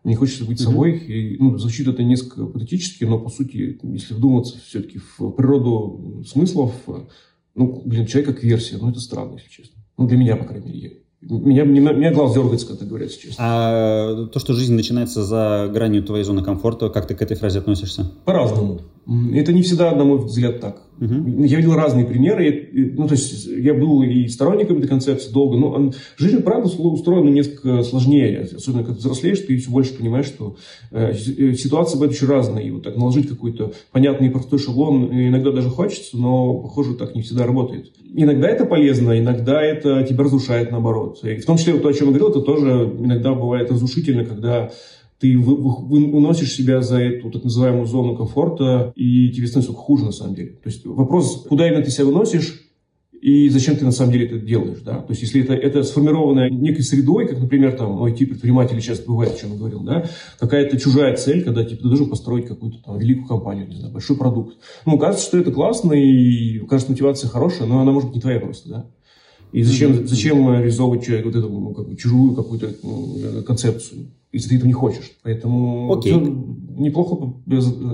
Мне 0.04 0.16
хочется 0.16 0.44
быть 0.44 0.60
собой. 0.60 0.98
И, 0.98 1.38
ну, 1.40 1.58
звучит 1.58 1.88
это 1.88 2.04
несколько 2.04 2.46
патетически, 2.46 3.06
но, 3.06 3.20
по 3.20 3.30
сути, 3.30 3.80
если 3.84 4.14
вдуматься 4.14 4.58
все-таки 4.68 5.00
в 5.00 5.32
природу 5.32 6.24
смыслов, 6.28 6.74
ну, 7.56 7.82
блин, 7.86 8.06
человек 8.06 8.36
как 8.36 8.44
версия, 8.44 8.78
ну, 8.78 8.90
это 8.90 9.00
странно, 9.00 9.36
если 9.36 9.50
честно. 9.50 9.82
Ну, 9.98 10.08
для 10.08 10.18
меня, 10.18 10.36
по 10.36 10.44
крайней 10.46 10.74
мере. 10.74 11.04
Меня, 11.22 11.64
меня, 11.64 11.94
меня 11.94 12.12
глаз 12.12 12.34
дергается, 12.34 12.68
когда 12.68 12.86
говорят 12.86 13.12
честно. 13.12 13.36
А 13.40 14.26
то, 14.26 14.40
что 14.40 14.54
жизнь 14.54 14.74
начинается 14.74 15.24
за 15.24 15.70
гранью 15.74 16.04
твоей 16.04 16.26
зоны 16.26 16.44
комфорта, 16.44 16.90
как 16.90 17.08
ты 17.08 17.16
к 17.16 17.22
этой 17.22 17.38
фразе 17.38 17.60
относишься? 17.60 18.12
По-разному. 18.26 18.82
Это 19.34 19.54
не 19.54 19.62
всегда, 19.62 19.96
на 19.96 20.04
мой 20.04 20.18
взгляд, 20.18 20.60
так. 20.60 20.82
Угу. 21.04 21.44
Я 21.44 21.58
видел 21.58 21.76
разные 21.76 22.06
примеры. 22.06 22.70
Ну, 22.72 23.08
то 23.08 23.14
есть, 23.14 23.46
я 23.46 23.74
был 23.74 24.04
и 24.04 24.28
сторонником 24.28 24.78
этой 24.78 24.88
концепции 24.88 25.32
долго, 25.32 25.58
но 25.58 25.92
жизнь, 26.18 26.42
правда, 26.42 26.70
устроена 26.70 27.30
несколько 27.30 27.84
сложнее. 27.84 28.48
Особенно, 28.56 28.84
когда 28.84 29.00
взрослеешь, 29.00 29.40
ты 29.40 29.58
все 29.58 29.70
больше 29.70 29.94
понимаешь, 29.96 30.28
что 30.28 30.56
э, 30.92 31.12
э 31.12 31.54
ситуация 31.56 31.98
бывает 31.98 32.14
очень 32.14 32.28
разная. 32.28 32.64
И 32.64 32.72
вот 32.72 32.84
так 32.84 32.96
наложить 32.96 33.28
какой-то 33.28 33.74
понятный 33.92 34.28
и 34.28 34.32
простой 34.32 34.60
шаблон 34.60 35.10
иногда 35.12 35.52
даже 35.52 35.70
хочется, 35.70 36.18
но, 36.18 36.54
похоже, 36.56 36.96
так 36.96 37.16
не 37.16 37.22
всегда 37.22 37.46
работает. 37.46 37.92
Иногда 38.16 38.48
это 38.48 38.66
полезно, 38.66 39.20
иногда 39.20 39.62
это 39.62 40.04
тебя 40.04 40.24
разрушает 40.24 40.72
наоборот. 40.72 41.20
И 41.24 41.36
в 41.36 41.46
том 41.46 41.58
числе, 41.58 41.74
вот 41.74 41.82
то, 41.82 41.90
о 41.90 41.94
чем 41.94 42.08
я 42.08 42.18
говорил, 42.18 42.30
это 42.30 42.42
тоже 42.42 42.94
иногда 43.00 43.34
бывает 43.34 43.72
разрушительно, 43.72 44.24
когда 44.24 44.72
ты 45.24 45.38
выносишь 45.38 46.51
себя 46.51 46.82
за 46.82 47.00
эту 47.00 47.32
так 47.32 47.46
называемую 47.46 47.86
зону 47.86 48.18
комфорта, 48.18 48.92
и 48.98 49.30
тебе 49.30 49.48
становится 49.48 49.74
хуже 49.74 50.03
на 50.03 50.12
самом 50.12 50.36
деле. 50.36 50.50
То 50.62 50.70
есть 50.70 50.86
вопрос, 50.86 51.46
куда 51.48 51.65
именно 51.65 51.82
ты 51.82 51.92
себя 51.92 52.08
выносишь, 52.08 52.60
и 53.22 53.48
зачем 53.48 53.77
ты 53.77 53.86
на 53.86 53.94
самом 53.94 54.12
деле 54.12 54.25
это 54.25 54.38
делаешь, 54.39 54.82
да? 54.84 54.96
То 54.96 55.12
есть, 55.12 55.22
если 55.22 55.42
это, 55.42 55.53
это 55.53 55.84
сформировано 55.84 56.50
некой 56.50 56.84
средой, 56.84 57.25
как, 57.30 57.39
например, 57.39 57.72
там, 57.72 57.92
мой 57.94 58.12
тип 58.12 58.32
предпринимателей 58.32 58.82
часто 58.82 59.08
бывает, 59.08 59.34
о 59.34 59.39
чем 59.39 59.53
я 59.53 59.58
говорил, 59.58 59.80
да, 59.80 60.10
какая-то 60.39 60.77
чужая 60.77 61.15
цель, 61.15 61.42
когда, 61.42 61.63
типа, 61.63 61.84
ты 61.84 61.88
должен 61.88 62.10
построить 62.10 62.48
какую-то 62.48 62.80
там 62.84 62.98
великую 62.98 63.27
компанию, 63.27 63.70
не 63.70 63.75
знаю, 63.75 63.94
большой 63.94 64.18
продукт. 64.18 64.58
Ну, 64.86 64.98
кажется, 64.98 65.25
что 65.25 65.38
это 65.38 65.53
классно, 65.53 65.94
и 65.94 66.60
кажется, 66.68 66.92
мотивация 66.92 67.30
хорошая, 67.30 67.65
но 67.65 67.80
она 67.80 67.94
может 67.94 68.10
быть 68.10 68.18
не 68.18 68.22
твоя 68.22 68.42
просто, 68.42 68.70
да? 68.70 68.86
И 69.54 69.64
зачем, 69.64 70.08
зачем 70.08 70.52
реализовывать 70.52 71.06
человек 71.06 71.26
вот 71.26 71.36
эту 71.36 71.50
ну, 71.50 71.74
как 71.74 71.88
бы, 71.88 71.96
чужую 71.96 72.36
какую-то 72.36 72.74
ну, 72.84 73.44
концепцию? 73.44 74.08
если 74.34 74.50
ты 74.50 74.56
этого 74.56 74.68
не 74.68 74.74
хочешь. 74.74 75.12
Поэтому 75.22 75.94
Окей. 75.94 76.14
неплохо 76.16 77.34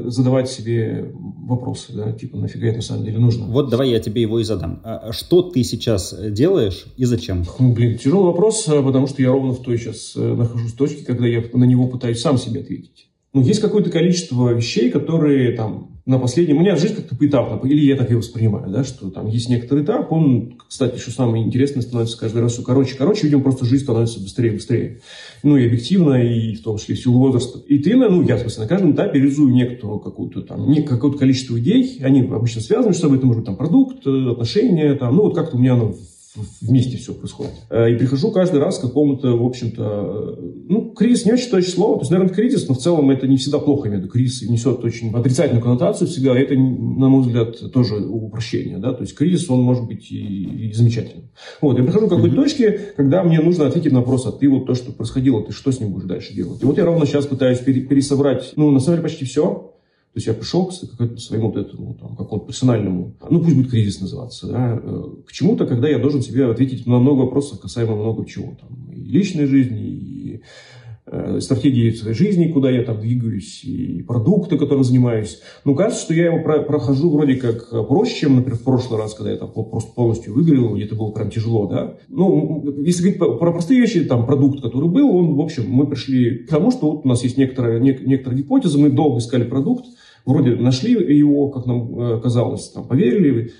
задавать 0.09 0.49
себе 0.49 1.11
вопросы, 1.13 1.91
да, 1.93 2.13
типа, 2.13 2.37
нафига 2.37 2.67
это 2.67 2.77
на 2.77 2.81
самом 2.81 3.03
деле 3.03 3.19
нужно. 3.19 3.45
Вот 3.45 3.69
давай 3.69 3.91
я 3.91 3.99
тебе 3.99 4.21
его 4.21 4.39
и 4.39 4.43
задам. 4.43 4.79
А 4.83 5.11
что 5.11 5.41
ты 5.41 5.63
сейчас 5.63 6.15
делаешь 6.31 6.85
и 6.95 7.03
зачем? 7.03 7.45
Ну, 7.59 7.73
блин, 7.73 7.97
тяжелый 7.97 8.27
вопрос, 8.27 8.65
а, 8.69 8.81
потому 8.81 9.07
что 9.07 9.21
я 9.21 9.31
ровно 9.31 9.51
в 9.51 9.61
той 9.61 9.77
сейчас 9.77 10.13
э, 10.15 10.33
нахожусь 10.33 10.73
точке, 10.73 11.03
когда 11.03 11.27
я 11.27 11.43
на 11.53 11.65
него 11.65 11.87
пытаюсь 11.87 12.21
сам 12.21 12.37
себе 12.37 12.61
ответить. 12.61 13.09
Ну, 13.33 13.41
есть 13.41 13.59
какое-то 13.59 13.91
количество 13.91 14.53
вещей, 14.53 14.89
которые 14.89 15.51
там 15.51 15.98
на 16.09 16.17
последнем... 16.17 16.57
У 16.57 16.61
меня 16.61 16.75
жизнь 16.75 16.95
как-то 16.95 17.15
поэтапно, 17.15 17.67
или 17.67 17.85
я 17.85 17.95
так 17.95 18.09
ее 18.09 18.17
воспринимаю, 18.17 18.67
да, 18.71 18.83
что 18.83 19.11
там 19.11 19.27
есть 19.27 19.47
некоторый 19.47 19.83
этап, 19.83 20.11
он, 20.11 20.55
кстати, 20.67 20.97
что 20.97 21.11
самое 21.11 21.45
интересное, 21.45 21.83
становится 21.83 22.17
каждый 22.17 22.41
раз 22.41 22.53
все 22.53 22.63
короче, 22.63 22.95
короче, 22.97 23.27
видимо, 23.27 23.43
просто 23.43 23.65
жизнь 23.65 23.83
становится 23.83 24.19
быстрее 24.19 24.53
быстрее. 24.53 25.01
Ну, 25.43 25.55
и 25.55 25.67
объективно, 25.67 26.15
и 26.15 26.55
в 26.55 26.63
том 26.63 26.79
числе 26.79 26.95
в 26.95 26.99
силу 26.99 27.19
возраста. 27.19 27.59
И 27.67 27.77
ты, 27.77 27.95
ну, 27.95 28.23
я, 28.23 28.37
в 28.37 28.39
смысле, 28.39 28.63
на 28.63 28.67
каждом 28.67 28.93
этапе 28.93 29.19
реализую 29.19 29.53
некоторую 29.53 29.99
какую-то 29.99 30.41
там, 30.41 30.67
не, 30.67 30.81
какое-то 30.81 31.19
количество 31.19 31.59
идей, 31.59 31.99
они 32.01 32.21
обычно 32.21 32.61
связаны, 32.61 32.95
что 32.95 33.13
это 33.13 33.27
может 33.27 33.41
быть 33.41 33.45
там 33.45 33.55
продукт, 33.55 34.07
отношения, 34.07 34.95
там, 34.95 35.15
ну, 35.15 35.23
вот 35.25 35.35
как-то 35.35 35.57
у 35.57 35.59
меня 35.59 35.73
оно 35.73 35.93
вместе 36.61 36.97
все 36.97 37.13
происходит. 37.13 37.53
Э, 37.69 37.91
и 37.91 37.95
прихожу 37.95 38.31
каждый 38.31 38.59
раз 38.59 38.77
к 38.77 38.81
какому-то, 38.81 39.35
в 39.35 39.45
общем-то, 39.45 40.37
ну, 40.67 40.91
кризис 40.91 41.25
не 41.25 41.33
очень 41.33 41.49
точное 41.49 41.73
слово. 41.73 41.95
То 41.95 42.01
есть, 42.01 42.11
наверное, 42.11 42.33
кризис, 42.33 42.67
но 42.67 42.75
в 42.75 42.79
целом 42.79 43.09
это 43.09 43.27
не 43.27 43.37
всегда 43.37 43.59
плохо 43.59 43.87
имею 43.87 44.01
в 44.01 44.03
виду. 44.03 44.13
Кризис 44.13 44.47
несет 44.49 44.83
очень 44.83 45.11
отрицательную 45.13 45.63
коннотацию 45.63 46.07
всегда. 46.07 46.37
Это, 46.37 46.53
на 46.53 47.09
мой 47.09 47.21
взгляд, 47.21 47.71
тоже 47.71 47.95
упрощение. 47.95 48.77
Да? 48.77 48.93
То 48.93 49.01
есть, 49.01 49.15
кризис, 49.15 49.49
он 49.49 49.61
может 49.61 49.85
быть 49.85 50.11
и, 50.11 50.67
и 50.69 50.73
замечательным. 50.73 51.29
Вот, 51.61 51.77
я 51.77 51.83
прихожу 51.83 52.07
к 52.07 52.09
какой-то 52.09 52.35
mm-hmm. 52.35 52.43
точке, 52.43 52.79
когда 52.95 53.23
мне 53.23 53.39
нужно 53.39 53.67
ответить 53.67 53.91
на 53.91 53.99
вопрос, 53.99 54.25
а 54.25 54.31
ты 54.31 54.49
вот 54.49 54.67
то, 54.67 54.75
что 54.75 54.91
происходило, 54.91 55.43
ты 55.43 55.51
что 55.51 55.71
с 55.71 55.79
ним 55.79 55.93
будешь 55.93 56.07
дальше 56.07 56.33
делать? 56.33 56.61
И 56.61 56.65
вот 56.65 56.77
я 56.77 56.85
ровно 56.85 57.05
сейчас 57.05 57.25
пытаюсь 57.25 57.59
пересобрать, 57.59 58.53
ну, 58.55 58.71
на 58.71 58.79
самом 58.79 58.97
деле, 58.97 59.09
почти 59.09 59.25
все. 59.25 59.73
То 60.13 60.17
есть 60.17 60.25
я 60.25 60.33
пришел 60.33 60.65
к 60.65 60.73
своему 61.19 61.51
вот 61.51 61.57
этому 61.57 61.93
там, 61.93 62.15
какому-то 62.15 62.47
персональному, 62.47 63.13
ну 63.29 63.43
пусть 63.43 63.55
будет 63.55 63.69
кризис 63.69 64.01
называться, 64.01 64.47
да, 64.47 64.81
э, 64.81 65.03
к 65.27 65.31
чему-то, 65.31 65.67
когда 65.67 65.87
я 65.87 65.99
должен 65.99 66.23
себе 66.23 66.47
ответить 66.47 66.87
на 66.87 66.97
много 66.97 67.21
вопросов 67.21 67.59
касаемо 67.59 67.95
много 67.95 68.25
чего. 68.25 68.57
Там, 68.59 68.91
и 68.91 69.03
личной 69.03 69.45
жизни, 69.45 69.81
и 69.85 70.41
э, 71.05 71.39
стратегии 71.39 71.91
своей 71.91 72.15
жизни, 72.15 72.51
куда 72.51 72.71
я 72.71 72.81
там 72.81 72.99
двигаюсь, 72.99 73.63
и 73.63 74.01
продукты, 74.01 74.57
которым 74.57 74.83
занимаюсь. 74.83 75.41
Ну, 75.63 75.75
кажется, 75.75 76.05
что 76.05 76.15
я 76.15 76.25
его 76.25 76.41
про 76.41 76.63
прохожу 76.63 77.11
вроде 77.11 77.35
как 77.35 77.69
проще, 77.87 78.21
чем, 78.21 78.37
например, 78.37 78.57
в 78.57 78.63
прошлый 78.63 78.99
раз, 78.99 79.13
когда 79.13 79.29
я 79.29 79.37
там 79.37 79.51
просто 79.51 79.93
полностью 79.93 80.33
выиграл, 80.33 80.73
где 80.73 80.85
это 80.85 80.95
было 80.95 81.11
прям 81.11 81.29
тяжело, 81.29 81.67
да. 81.67 81.97
Ну, 82.07 82.65
если 82.79 83.03
говорить 83.03 83.19
про 83.19 83.51
простые 83.51 83.79
вещи, 83.79 84.03
там, 84.05 84.25
продукт, 84.25 84.63
который 84.63 84.89
был, 84.89 85.15
он, 85.15 85.35
в 85.35 85.39
общем, 85.39 85.69
мы 85.69 85.85
пришли 85.85 86.39
к 86.39 86.49
тому, 86.49 86.71
что 86.71 86.89
вот 86.89 87.05
у 87.05 87.07
нас 87.07 87.23
есть 87.23 87.37
некоторая, 87.37 87.79
некоторая 87.79 88.39
гипотеза, 88.39 88.79
мы 88.79 88.89
долго 88.89 89.19
искали 89.19 89.43
продукт, 89.43 89.85
вроде 90.29 90.55
нашли 90.55 90.91
его, 90.91 91.49
как 91.49 91.65
нам 91.65 91.99
э, 91.99 92.21
казалось, 92.21 92.69
там, 92.69 92.87
поверили, 92.87 93.51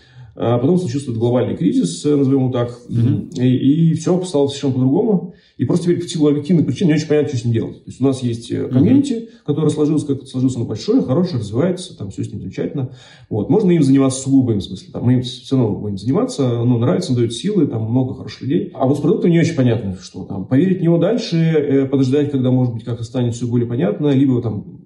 а 0.42 0.58
потом 0.58 0.78
случился 0.78 1.12
глобальный 1.12 1.58
кризис, 1.58 2.06
э, 2.06 2.16
назовем 2.16 2.44
его 2.44 2.52
так, 2.54 2.72
mm-hmm. 2.90 3.44
и, 3.44 3.90
и 3.90 3.94
все 3.96 4.24
стало 4.24 4.48
совершенно 4.48 4.74
по-другому. 4.76 5.34
И 5.58 5.66
просто 5.66 5.88
теперь 5.88 6.00
в 6.00 6.10
силу 6.10 6.30
объективных 6.30 6.66
причин 6.66 6.88
не 6.88 6.94
очень 6.94 7.10
понятно, 7.10 7.28
что 7.28 7.38
с 7.40 7.44
ним 7.44 7.54
делать. 7.54 7.84
То 7.84 7.90
есть 7.90 8.00
у 8.00 8.06
нас 8.06 8.24
есть 8.24 8.50
э, 8.50 8.70
комьюнити, 8.70 9.14
mm-hmm. 9.14 9.28
который 9.46 9.70
сложился, 9.70 10.08
как 10.08 10.26
сложился 10.26 10.60
на 10.60 10.64
большое, 10.64 11.02
хорошее, 11.02 11.42
развивается, 11.42 11.98
там 11.98 12.10
все 12.12 12.24
с 12.24 12.32
ним 12.32 12.40
замечательно. 12.40 12.92
Вот. 13.30 13.50
Можно 13.50 13.72
им 13.72 13.84
заниматься 13.84 14.22
сугубо 14.22 14.54
в 14.54 14.62
смысле. 14.62 14.88
Там, 14.94 15.04
мы 15.04 15.16
им 15.16 15.24
все 15.24 15.58
равно 15.58 15.76
будем 15.76 15.98
заниматься, 15.98 16.64
ну, 16.64 16.78
нравится, 16.78 17.14
дает 17.14 17.34
силы, 17.34 17.68
там 17.68 17.84
много 17.92 18.14
хороших 18.14 18.44
людей. 18.44 18.72
А 18.74 18.88
вот 18.88 18.98
с 18.98 19.02
продуктом 19.02 19.32
не 19.32 19.40
очень 19.40 19.56
понятно, 19.56 19.98
что 20.02 20.24
там. 20.24 20.46
Поверить 20.46 20.80
в 20.80 20.84
него 20.84 21.00
дальше, 21.00 21.90
подождать, 21.92 22.32
когда, 22.32 22.50
может 22.50 22.76
быть, 22.76 22.86
как-то 22.86 23.04
станет 23.04 23.36
все 23.36 23.46
более 23.46 23.68
понятно, 23.68 24.08
либо 24.08 24.42
там 24.42 24.79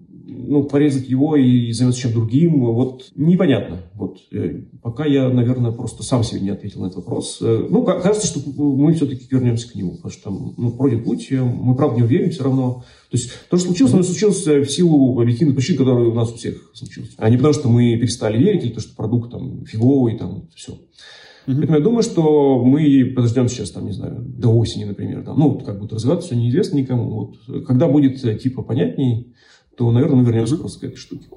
ну, 0.46 0.64
порезать 0.64 1.10
его 1.10 1.36
и 1.36 1.72
заняться 1.72 2.02
чем 2.02 2.14
другим, 2.14 2.66
вот 2.66 3.12
непонятно. 3.16 3.82
Вот. 3.96 4.18
Э, 4.32 4.62
пока 4.82 5.06
я, 5.06 5.30
наверное, 5.30 5.72
просто 5.72 6.04
сам 6.04 6.24
себе 6.24 6.42
не 6.42 6.50
ответил 6.50 6.82
на 6.82 6.88
этот 6.88 6.98
вопрос. 6.98 7.40
Э, 7.42 7.68
ну, 7.70 7.84
кажется, 7.84 8.28
что 8.28 8.42
мы 8.56 8.94
все-таки 8.94 9.26
вернемся 9.30 9.72
к 9.72 9.76
нему, 9.76 9.96
потому 9.96 10.12
что 10.12 10.54
ну, 10.58 10.72
пройдет 10.72 11.06
путь, 11.06 11.28
э, 11.32 11.42
мы, 11.42 11.76
правда, 11.76 11.98
не 11.98 12.04
уверен 12.04 12.32
все 12.32 12.44
равно. 12.44 12.84
То 13.10 13.18
есть 13.18 13.32
то, 13.50 13.58
что 13.58 13.68
случилось, 13.68 13.94
оно 13.94 14.04
случилось 14.04 14.46
в 14.46 14.66
силу 14.66 15.20
объективных 15.20 15.56
причин, 15.56 15.78
которые 15.78 16.10
у 16.10 16.14
нас 16.14 16.32
у 16.32 16.36
всех 16.36 16.72
случилось. 16.74 17.12
А 17.18 17.30
не 17.30 17.38
потому, 17.38 17.54
что 17.54 17.70
мы 17.70 17.96
перестали 17.98 18.38
верить, 18.38 18.64
или 18.64 18.72
то, 18.72 18.82
что 18.82 18.96
продукт 18.96 19.32
там 19.32 19.66
фиговый, 19.66 20.18
там 20.18 20.50
все. 20.56 20.74
Uh-huh. 21.46 21.56
Поэтому 21.58 21.78
я 21.78 21.84
думаю, 21.84 22.04
что 22.04 22.64
мы 22.64 23.14
подождем 23.16 23.50
сейчас, 23.50 23.72
там, 23.72 23.86
не 23.86 23.92
знаю, 23.92 24.24
до 24.26 24.50
осени, 24.50 24.86
например. 24.86 25.24
Там, 25.24 25.38
ну, 25.38 25.60
как 25.60 25.80
будет 25.80 25.94
развиваться, 25.94 26.28
все 26.28 26.36
неизвестно 26.36 26.78
никому. 26.78 27.10
Вот. 27.10 27.66
Когда 27.66 27.88
будет 27.88 28.22
типа 28.42 28.62
понятней, 28.62 29.34
то, 29.76 29.92
наверное, 29.92 30.18
мы 30.18 30.26
вернемся 30.26 30.58
просто 30.58 30.80
к 30.80 30.84
этой 30.84 30.98
штуке. 30.98 31.28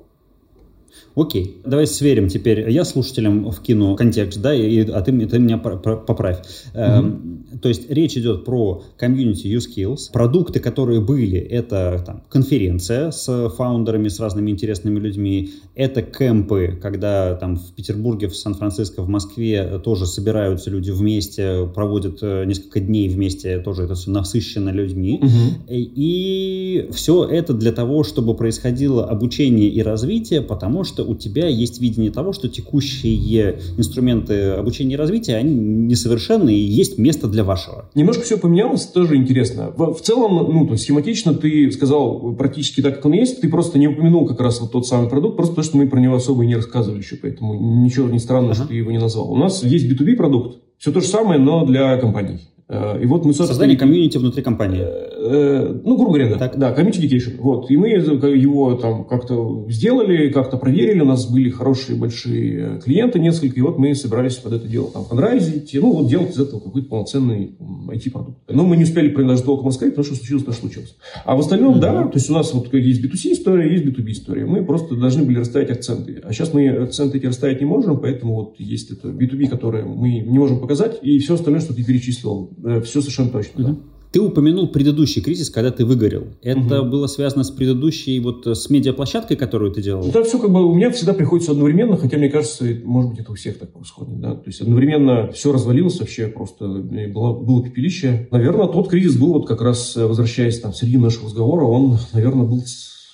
Окей, 1.16 1.62
давай 1.64 1.86
сверим 1.86 2.28
теперь. 2.28 2.70
Я 2.70 2.84
слушателям 2.84 3.50
вкину 3.50 3.96
контекст, 3.96 4.40
да, 4.40 4.54
и, 4.54 4.80
а 4.90 5.00
ты, 5.00 5.26
ты 5.26 5.38
меня 5.38 5.56
поправь. 5.56 6.42
Mm-hmm. 6.74 6.78
Эм, 6.78 7.46
то 7.62 7.68
есть 7.68 7.90
речь 7.90 8.16
идет 8.16 8.44
про 8.44 8.82
комьюнити 8.98 9.46
U-Skills. 9.46 10.12
Продукты, 10.12 10.60
которые 10.60 11.00
были, 11.00 11.38
это 11.38 12.02
там, 12.04 12.22
конференция 12.28 13.10
с 13.10 13.48
фаундерами, 13.56 14.08
с 14.08 14.20
разными 14.20 14.50
интересными 14.50 14.98
людьми. 14.98 15.50
Это 15.74 16.02
кемпы, 16.02 16.78
когда 16.80 17.34
там 17.34 17.56
в 17.56 17.72
Петербурге, 17.72 18.28
в 18.28 18.36
Сан-Франциско, 18.36 19.02
в 19.02 19.08
Москве 19.08 19.80
тоже 19.82 20.06
собираются 20.06 20.70
люди 20.70 20.90
вместе, 20.90 21.66
проводят 21.74 22.18
э, 22.22 22.44
несколько 22.44 22.80
дней 22.80 23.08
вместе, 23.08 23.58
тоже 23.58 23.84
это 23.84 23.94
все 23.94 24.10
насыщено 24.10 24.70
людьми. 24.70 25.20
Mm-hmm. 25.22 25.64
И 25.68 26.88
все 26.92 27.24
это 27.24 27.54
для 27.54 27.72
того, 27.72 28.04
чтобы 28.04 28.34
происходило 28.34 29.06
обучение 29.06 29.68
и 29.68 29.82
развитие, 29.82 30.42
потому 30.42 30.84
что 30.86 31.04
у 31.04 31.14
тебя 31.14 31.48
есть 31.48 31.80
видение 31.80 32.10
того, 32.10 32.32
что 32.32 32.48
текущие 32.48 33.58
инструменты 33.76 34.50
обучения 34.50 34.94
и 34.94 34.96
развития, 34.96 35.36
они 35.36 35.54
несовершенны, 35.54 36.54
и 36.54 36.58
есть 36.58 36.98
место 36.98 37.28
для 37.28 37.44
вашего. 37.44 37.90
Немножко 37.94 38.22
все 38.22 38.38
поменялось, 38.38 38.86
тоже 38.86 39.16
интересно. 39.16 39.72
В, 39.76 39.94
в 39.94 40.00
целом, 40.00 40.52
ну, 40.52 40.66
то 40.66 40.72
есть 40.72 40.84
схематично 40.84 41.34
ты 41.34 41.70
сказал 41.70 42.34
практически 42.34 42.80
так, 42.80 42.96
как 42.96 43.06
он 43.06 43.12
есть, 43.12 43.40
ты 43.40 43.48
просто 43.48 43.78
не 43.78 43.88
упомянул 43.88 44.26
как 44.26 44.40
раз 44.40 44.60
вот 44.60 44.72
тот 44.72 44.86
самый 44.86 45.08
продукт, 45.08 45.36
просто 45.36 45.54
потому 45.54 45.64
что 45.64 45.76
мы 45.76 45.88
про 45.88 46.00
него 46.00 46.16
особо 46.16 46.44
и 46.44 46.46
не 46.46 46.56
рассказывали 46.56 47.00
еще, 47.00 47.16
поэтому 47.16 47.54
ничего 47.82 48.08
не 48.08 48.18
странно, 48.18 48.48
ага. 48.48 48.54
что 48.54 48.68
ты 48.68 48.74
его 48.74 48.90
не 48.90 48.98
назвал. 48.98 49.30
У 49.32 49.36
нас 49.36 49.62
есть 49.62 49.86
B2B 49.90 50.16
продукт, 50.16 50.58
все 50.78 50.92
то 50.92 51.00
же 51.00 51.06
самое, 51.06 51.40
но 51.40 51.64
для 51.64 51.96
компаний. 51.99 52.40
Э, 52.68 53.00
и 53.00 53.06
вот 53.06 53.24
мы. 53.24 53.32
Создание 53.32 53.76
комьюнити 53.76 54.18
внутри 54.18 54.42
компании. 54.42 54.82
Э, 54.82 55.08
э, 55.18 55.80
ну, 55.84 55.96
грубо 55.96 56.14
говоря, 56.14 56.30
да. 56.30 56.38
Так. 56.38 56.58
Да, 56.58 56.74
community 56.74 57.00
education. 57.02 57.36
Вот. 57.38 57.70
И 57.70 57.76
мы 57.76 57.88
его 57.88 58.74
там 58.74 59.04
как-то 59.04 59.66
сделали, 59.68 60.30
как-то 60.30 60.56
проверили. 60.56 61.00
У 61.00 61.04
нас 61.04 61.30
были 61.30 61.48
хорошие, 61.50 61.96
большие 61.96 62.80
клиенты 62.80 63.20
несколько. 63.20 63.56
И 63.56 63.62
вот 63.62 63.78
мы 63.78 63.94
собирались 63.94 64.36
под 64.36 64.54
это 64.54 64.66
дело 64.66 64.90
там 64.90 65.04
понравить. 65.04 65.70
Ну, 65.74 65.92
вот 65.92 66.08
делать 66.08 66.30
из 66.30 66.40
этого 66.40 66.60
какой-то 66.60 66.88
полноценный 66.88 67.56
IT-продукт. 67.88 68.38
Но 68.48 68.64
мы 68.64 68.76
не 68.76 68.82
успели 68.82 69.08
про 69.08 69.22
даже 69.24 69.42
толком 69.42 69.68
рассказать, 69.68 69.94
потому 69.94 70.06
что 70.06 70.16
случилось 70.16 70.44
то, 70.44 70.52
что 70.52 70.62
случилось. 70.62 70.96
А 71.24 71.36
в 71.36 71.40
остальном, 71.40 71.76
mm-hmm. 71.76 71.80
да, 71.80 72.04
то 72.04 72.14
есть 72.14 72.30
у 72.30 72.32
нас 72.32 72.52
вот 72.52 72.72
есть 72.74 73.04
B2C 73.04 73.32
история, 73.32 73.70
есть 73.70 73.84
B2B 73.84 74.10
история. 74.10 74.44
Мы 74.44 74.64
просто 74.64 74.96
должны 74.96 75.24
были 75.24 75.38
расставить 75.38 75.70
акценты. 75.70 76.20
А 76.24 76.32
сейчас 76.32 76.52
мы 76.52 76.68
акценты 76.68 77.18
эти 77.18 77.26
расставить 77.26 77.60
не 77.60 77.66
можем, 77.66 78.00
поэтому 78.00 78.34
вот 78.34 78.54
есть 78.58 78.90
это 78.90 79.08
B2B, 79.08 79.48
которое 79.48 79.84
мы 79.84 80.20
не 80.20 80.38
можем 80.38 80.58
показать, 80.58 80.98
и 81.02 81.18
все 81.18 81.34
остальное, 81.34 81.60
что 81.60 81.74
ты 81.74 81.84
перечислил, 81.84 82.55
все 82.84 83.00
совершенно 83.00 83.30
точно, 83.30 83.64
да. 83.64 83.76
Ты 84.12 84.23
упомянул 84.23 84.69
предыдущий 84.69 85.21
кризис, 85.21 85.50
когда 85.50 85.71
ты 85.71 85.84
выгорел. 85.84 86.28
Это 86.40 86.80
угу. 86.80 86.90
было 86.90 87.06
связано 87.06 87.45
с 87.45 87.50
предыдущей, 87.50 88.19
вот 88.21 88.47
с 88.47 88.71
медиаплощадкой, 88.71 89.36
которую 89.36 89.73
ты 89.73 89.82
делал? 89.82 90.08
Это 90.08 90.25
все 90.25 90.38
как 90.38 90.50
бы 90.50 90.64
у 90.64 90.75
меня 90.75 90.90
всегда 90.90 91.12
приходится 91.12 91.52
одновременно, 91.52 91.99
хотя 91.99 92.16
мне 92.16 92.30
кажется, 92.30 92.64
может 92.84 93.10
быть, 93.10 93.21
это 93.21 93.32
у 93.32 93.34
всех 93.34 93.58
так 93.58 93.75
происходит. 93.75 94.19
Да? 94.21 94.34
То 94.34 94.45
есть 94.47 94.62
одновременно 94.62 95.30
все 95.32 95.52
развалилось 95.52 96.00
вообще, 96.00 96.28
просто 96.28 96.66
было, 96.66 97.34
было 97.34 97.62
пепелище. 97.62 98.26
Наверное, 98.30 98.69
тот 98.69 98.88
кризис 98.88 99.16
был 99.16 99.34
вот 99.34 99.47
как 99.47 99.60
раз, 99.60 99.95
э, 99.99 100.06
возвращаясь 100.06 100.60
там 100.60 100.73
в 100.73 100.78
середину 100.78 101.04
нашего 101.04 101.26
разговора, 101.26 101.64
он, 101.64 101.99
наверное, 102.14 102.47
был 102.47 102.64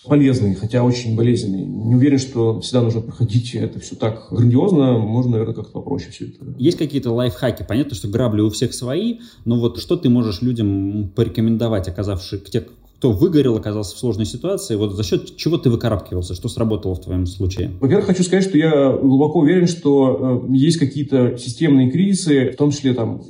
полезный, 0.04 0.54
хотя 0.54 0.82
очень 0.82 1.16
болезненный. 1.16 1.64
Не 1.64 1.94
уверен, 1.94 2.18
что 2.18 2.60
всегда 2.60 2.82
нужно 2.82 3.00
проходить 3.00 3.54
это 3.54 3.80
все 3.80 3.96
так 3.96 4.28
грандиозно. 4.30 4.98
Можно, 4.98 5.32
наверное, 5.32 5.54
как-то 5.54 5.72
попроще 5.72 6.10
все 6.10 6.26
это. 6.26 6.54
Есть 6.58 6.78
какие-то 6.78 7.12
лайфхаки? 7.12 7.64
Понятно, 7.66 7.94
что 7.94 8.08
грабли 8.08 8.40
у 8.40 8.50
всех 8.50 8.74
свои, 8.74 9.18
но 9.44 9.58
вот 9.58 9.78
что 9.78 9.96
ты 9.96 10.08
можешь 10.08 10.42
людям 10.42 11.10
порекомендовать, 11.14 11.88
оказавшись 11.88 12.42
те, 12.50 12.64
кто 13.02 13.10
выгорел, 13.10 13.56
оказался 13.56 13.96
в 13.96 13.98
сложной 13.98 14.26
ситуации, 14.26 14.76
вот 14.76 14.94
за 14.94 15.02
счет 15.02 15.36
чего 15.36 15.58
ты 15.58 15.70
выкарабкивался, 15.70 16.34
что 16.34 16.48
сработало 16.48 16.94
в 16.94 17.00
твоем 17.00 17.26
случае? 17.26 17.72
Во-первых, 17.80 18.06
хочу 18.06 18.22
сказать, 18.22 18.44
что 18.44 18.56
я 18.56 18.92
глубоко 18.92 19.40
уверен, 19.40 19.66
что 19.66 20.46
э, 20.48 20.54
есть 20.54 20.78
какие-то 20.78 21.36
системные 21.36 21.90
кризисы, 21.90 22.50
в 22.52 22.56
том 22.56 22.70
числе 22.70 22.94
там 22.94 23.22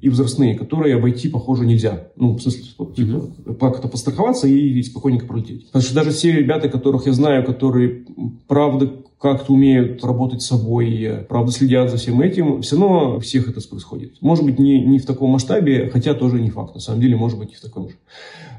и 0.00 0.08
возрастные, 0.08 0.54
которые 0.54 0.96
обойти, 0.96 1.28
похоже, 1.28 1.66
нельзя. 1.66 2.08
Ну, 2.16 2.36
в 2.36 2.40
смысле, 2.40 2.62
типа, 2.62 2.82
mm-hmm. 2.82 3.56
как-то 3.56 3.88
постраховаться 3.88 4.48
и 4.48 4.82
спокойненько 4.82 5.26
пролететь. 5.26 5.66
Потому 5.66 5.82
что 5.82 5.94
даже 5.94 6.10
все 6.10 6.32
ребята, 6.32 6.68
которых 6.68 7.06
я 7.06 7.12
знаю, 7.12 7.44
которые, 7.44 8.04
правда, 8.48 8.92
как-то 9.20 9.54
умеют 9.54 10.04
работать 10.04 10.42
с 10.42 10.46
собой, 10.46 11.24
правда, 11.28 11.52
следят 11.52 11.90
за 11.90 11.96
всем 11.96 12.20
этим, 12.20 12.60
все 12.60 12.76
равно 12.76 13.16
у 13.16 13.20
всех 13.20 13.48
это 13.48 13.66
происходит. 13.66 14.20
Может 14.20 14.44
быть, 14.44 14.58
не, 14.58 14.84
не 14.84 14.98
в 14.98 15.06
таком 15.06 15.30
масштабе, 15.30 15.88
хотя 15.90 16.14
тоже 16.14 16.40
не 16.40 16.50
факт. 16.50 16.74
На 16.74 16.80
самом 16.80 17.00
деле, 17.00 17.16
может 17.16 17.38
быть, 17.38 17.52
и 17.52 17.56
в 17.56 17.60
таком 17.60 17.88
же. 17.88 17.94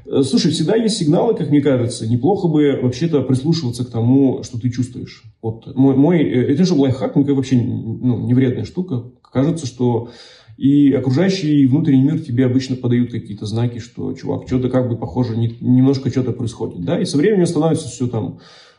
Э, 0.06 0.22
слушай, 0.22 0.50
всегда 0.50 0.74
есть 0.76 0.96
сигналы, 0.96 1.34
как 1.34 1.50
мне 1.50 1.60
кажется. 1.60 2.08
Неплохо 2.08 2.48
бы 2.48 2.80
вообще-то 2.82 3.22
прислушиваться 3.22 3.84
к 3.84 3.90
тому, 3.90 4.42
что 4.42 4.58
ты 4.58 4.70
чувствуешь. 4.70 5.24
Вот 5.42 5.74
мой, 5.76 5.96
мой 5.96 6.18
э, 6.18 6.52
это 6.52 6.64
же 6.64 6.74
лайфхак, 6.74 7.14
ну, 7.14 7.34
вообще 7.34 7.56
ну, 7.56 8.26
не 8.26 8.34
вредная 8.34 8.64
штука. 8.64 9.04
Кажется, 9.22 9.66
что 9.66 10.10
и 10.56 10.92
окружающий 10.92 11.66
внутренний 11.66 12.02
мир 12.02 12.20
тебе 12.20 12.46
обычно 12.46 12.76
подают 12.76 13.10
какие-то 13.10 13.44
знаки, 13.46 13.78
что, 13.78 14.12
чувак, 14.14 14.46
что-то 14.46 14.70
как 14.70 14.88
бы 14.88 14.96
похоже, 14.96 15.36
не, 15.36 15.56
немножко 15.60 16.10
что-то 16.10 16.32
происходит. 16.32 16.84
Да? 16.84 16.98
И 16.98 17.04
со 17.04 17.18
временем 17.18 17.46
становится 17.46 17.88
все 17.88 18.06
там 18.06 18.38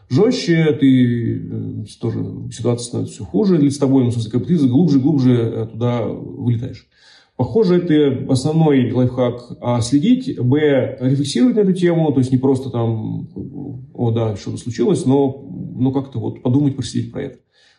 жестче, 0.10 0.76
ты 0.80 1.38
э, 1.38 1.86
тоже 2.00 2.26
ситуация 2.52 2.86
становится 2.86 3.16
все 3.16 3.26
хуже 3.26 3.60
для 3.60 3.70
с 3.70 3.78
тобой, 3.78 4.06
ну, 4.06 4.12
ты 4.12 4.68
глубже, 4.68 5.00
глубже 5.00 5.34
э, 5.34 5.68
туда 5.72 6.08
вылетаешь. 6.08 6.88
Похоже, 7.36 7.76
это 7.76 8.32
основной 8.32 8.92
лайфхак. 8.92 9.58
А 9.62 9.80
следить, 9.82 10.40
б, 10.40 10.98
рефлексировать 11.00 11.56
на 11.56 11.60
эту 11.60 11.74
тему, 11.74 12.12
то 12.12 12.20
есть 12.20 12.32
не 12.32 12.40
просто 12.40 12.72
там, 12.72 13.30
о 13.94 14.10
да, 14.10 14.36
что-то 14.36 14.58
случилось, 14.58 15.06
но, 15.06 15.48
но 15.76 15.92
как-то 15.92 16.20
вот 16.20 16.42
подумать, 16.42 16.76
просидеть 16.76 17.12
про 17.12 17.22
это. 17.22 17.38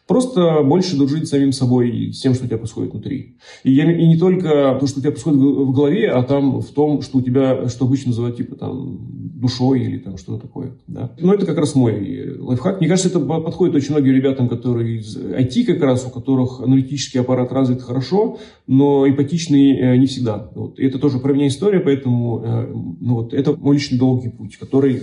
Просто 0.09 0.63
больше 0.63 0.97
дружить 0.97 1.27
с 1.27 1.31
самим 1.31 1.53
собой 1.53 1.91
и 1.91 2.13
с 2.13 2.21
тем, 2.23 2.33
что 2.33 2.45
у 2.45 2.47
тебя 2.47 2.57
происходит 2.57 2.93
внутри. 2.93 3.37
И, 3.63 3.73
я, 3.73 3.93
и 3.93 4.07
не 4.09 4.17
только 4.17 4.79
то, 4.81 4.87
что 4.87 4.99
у 4.99 5.03
тебя 5.03 5.11
происходит 5.11 5.39
в 5.39 5.71
голове, 5.71 6.11
а 6.11 6.23
там 6.23 6.63
в 6.63 6.71
том, 6.71 7.03
что 7.03 7.19
у 7.19 7.21
тебя, 7.21 7.69
что 7.69 7.85
обычно 7.85 8.09
называют 8.09 8.39
типа 8.39 8.57
там 8.57 8.99
душой 9.39 9.83
или 9.83 9.99
там 9.99 10.17
что-то 10.17 10.47
такое. 10.47 10.73
Да. 10.87 11.13
Но 11.21 11.35
это 11.35 11.45
как 11.45 11.59
раз 11.59 11.75
мой 11.75 12.39
лайфхак. 12.39 12.81
Мне 12.81 12.89
кажется, 12.89 13.11
это 13.11 13.21
подходит 13.21 13.75
очень 13.75 13.91
многим 13.91 14.15
ребятам, 14.15 14.49
которые 14.49 15.01
из 15.01 15.15
IT 15.15 15.65
как 15.65 15.83
раз, 15.83 16.07
у 16.07 16.11
которых 16.11 16.61
аналитический 16.61 17.21
аппарат 17.21 17.53
развит 17.53 17.83
хорошо, 17.83 18.39
но 18.67 19.07
эмпатичный 19.07 19.77
э, 19.77 19.97
не 19.99 20.07
всегда. 20.07 20.51
Вот. 20.55 20.79
И 20.79 20.87
это 20.87 20.99
тоже 20.99 21.19
про 21.19 21.35
меня 21.35 21.49
история, 21.49 21.81
поэтому 21.81 22.43
э, 22.43 22.73
ну, 22.99 23.15
вот, 23.17 23.35
это 23.35 23.55
мой 23.55 23.77
личный 23.77 23.99
долгий 23.99 24.31
путь, 24.31 24.57
который 24.57 25.03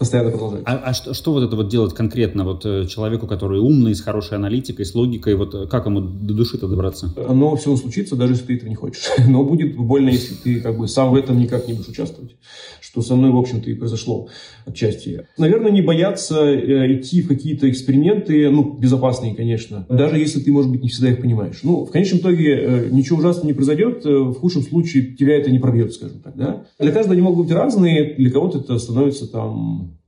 постоянно 0.00 0.30
продолжать. 0.30 0.62
А, 0.64 0.80
а 0.82 0.94
что, 0.94 1.12
что 1.12 1.32
вот 1.32 1.44
это 1.44 1.56
вот 1.56 1.68
делать 1.68 1.94
конкретно 1.94 2.44
вот 2.44 2.64
э, 2.64 2.86
человеку, 2.86 3.26
который 3.26 3.60
умный, 3.60 3.94
с 3.94 4.00
хорошей 4.00 4.38
аналитикой, 4.38 4.86
с 4.86 4.94
логикой, 4.94 5.34
вот 5.34 5.54
э, 5.54 5.66
как 5.66 5.84
ему 5.84 6.00
до 6.00 6.32
души-то 6.32 6.66
добраться? 6.68 7.12
Оно 7.28 7.54
все 7.56 7.76
случится, 7.76 8.16
даже 8.16 8.32
если 8.32 8.46
ты 8.46 8.56
этого 8.56 8.70
не 8.70 8.76
хочешь. 8.76 9.04
Но 9.28 9.44
будет 9.44 9.76
больно, 9.76 10.08
если 10.08 10.34
ты 10.34 10.60
как 10.60 10.78
бы 10.78 10.88
сам 10.88 11.10
в 11.10 11.16
этом 11.16 11.38
никак 11.38 11.68
не 11.68 11.74
будешь 11.74 11.88
участвовать. 11.88 12.34
Что 12.90 13.02
со 13.02 13.14
мной, 13.14 13.30
в 13.30 13.36
общем-то, 13.36 13.70
и 13.70 13.74
произошло 13.74 14.28
отчасти. 14.66 15.28
Наверное, 15.38 15.70
не 15.70 15.80
бояться 15.80 16.44
э, 16.44 16.92
идти 16.92 17.22
в 17.22 17.28
какие-то 17.28 17.70
эксперименты, 17.70 18.50
ну, 18.50 18.72
безопасные, 18.72 19.36
конечно, 19.36 19.86
даже 19.88 20.18
если 20.18 20.40
ты, 20.40 20.50
может 20.50 20.72
быть, 20.72 20.82
не 20.82 20.88
всегда 20.88 21.10
их 21.10 21.20
понимаешь. 21.20 21.60
Ну, 21.62 21.84
в 21.84 21.92
конечном 21.92 22.18
итоге 22.18 22.88
ничего 22.90 23.18
ужасного 23.18 23.46
не 23.46 23.52
произойдет, 23.52 24.04
в 24.04 24.34
худшем 24.34 24.62
случае 24.62 25.14
тебя 25.14 25.36
это 25.38 25.52
не 25.52 25.60
пробьет, 25.60 25.92
скажем 25.92 26.18
так, 26.18 26.36
да. 26.36 26.64
Для 26.80 26.90
каждого 26.90 27.12
они 27.12 27.22
могут 27.22 27.46
быть 27.46 27.54
разные, 27.54 28.14
для 28.16 28.30
кого-то 28.30 28.58
это 28.58 28.76
становится 28.78 29.30
там 29.30 29.99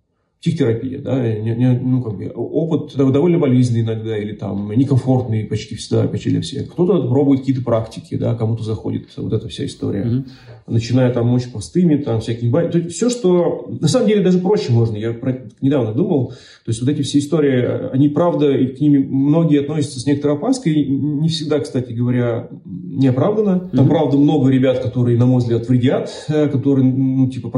психотерапия, 0.42 0.98
да, 0.98 1.22
не, 1.22 1.55
не, 1.55 1.78
ну, 1.78 2.02
как 2.02 2.16
бы, 2.16 2.28
опыт 2.35 2.96
довольно 2.96 3.38
болезненный 3.38 3.83
иногда, 3.83 4.18
или 4.18 4.33
там 4.33 4.72
некомфортный 4.72 5.44
почти 5.44 5.76
всегда, 5.76 6.09
почти 6.09 6.31
для 6.31 6.40
всех. 6.40 6.72
Кто-то 6.72 7.09
пробует 7.09 7.40
какие-то 7.40 7.62
практики, 7.62 8.16
да, 8.16 8.35
кому-то 8.35 8.64
заходит 8.64 9.07
вот 9.16 9.33
эта 9.33 9.46
вся 9.46 9.64
история. 9.66 10.02
Mm-hmm. 10.02 10.24
Начиная 10.66 11.12
там 11.12 11.33
очень 11.33 11.52
простыми, 11.52 11.96
там 11.96 12.20
всякими... 12.20 12.50
То 12.70 12.78
есть 12.78 12.96
все, 12.96 13.09
что... 13.09 13.68
На 13.81 13.87
самом 13.87 14.09
деле 14.09 14.22
даже 14.22 14.38
проще 14.38 14.72
можно. 14.72 14.96
Я 14.96 15.12
про... 15.12 15.46
недавно 15.61 15.92
думал. 15.92 16.28
То 16.64 16.68
есть 16.68 16.81
вот 16.81 16.88
эти 16.88 17.02
все 17.02 17.18
истории, 17.18 17.90
они 17.92 18.09
правда, 18.09 18.57
и 18.57 18.66
к 18.66 18.81
ними 18.81 18.98
многие 18.98 19.61
относятся 19.61 20.00
с 20.00 20.07
некоторой 20.07 20.38
опаской. 20.38 20.85
Не 20.85 21.28
всегда, 21.28 21.61
кстати 21.61 21.92
говоря, 21.92 22.48
неоправданно. 22.92 23.70
Там, 23.72 23.87
mm-hmm. 23.87 23.88
правда, 23.88 24.16
много 24.18 24.50
ребят, 24.50 24.81
которые, 24.81 25.16
на 25.16 25.26
мой 25.26 25.38
взгляд, 25.40 25.68
вредят, 25.68 26.11
э, 26.28 26.48
которые, 26.48 26.85
ну, 26.85 27.28
типа, 27.28 27.50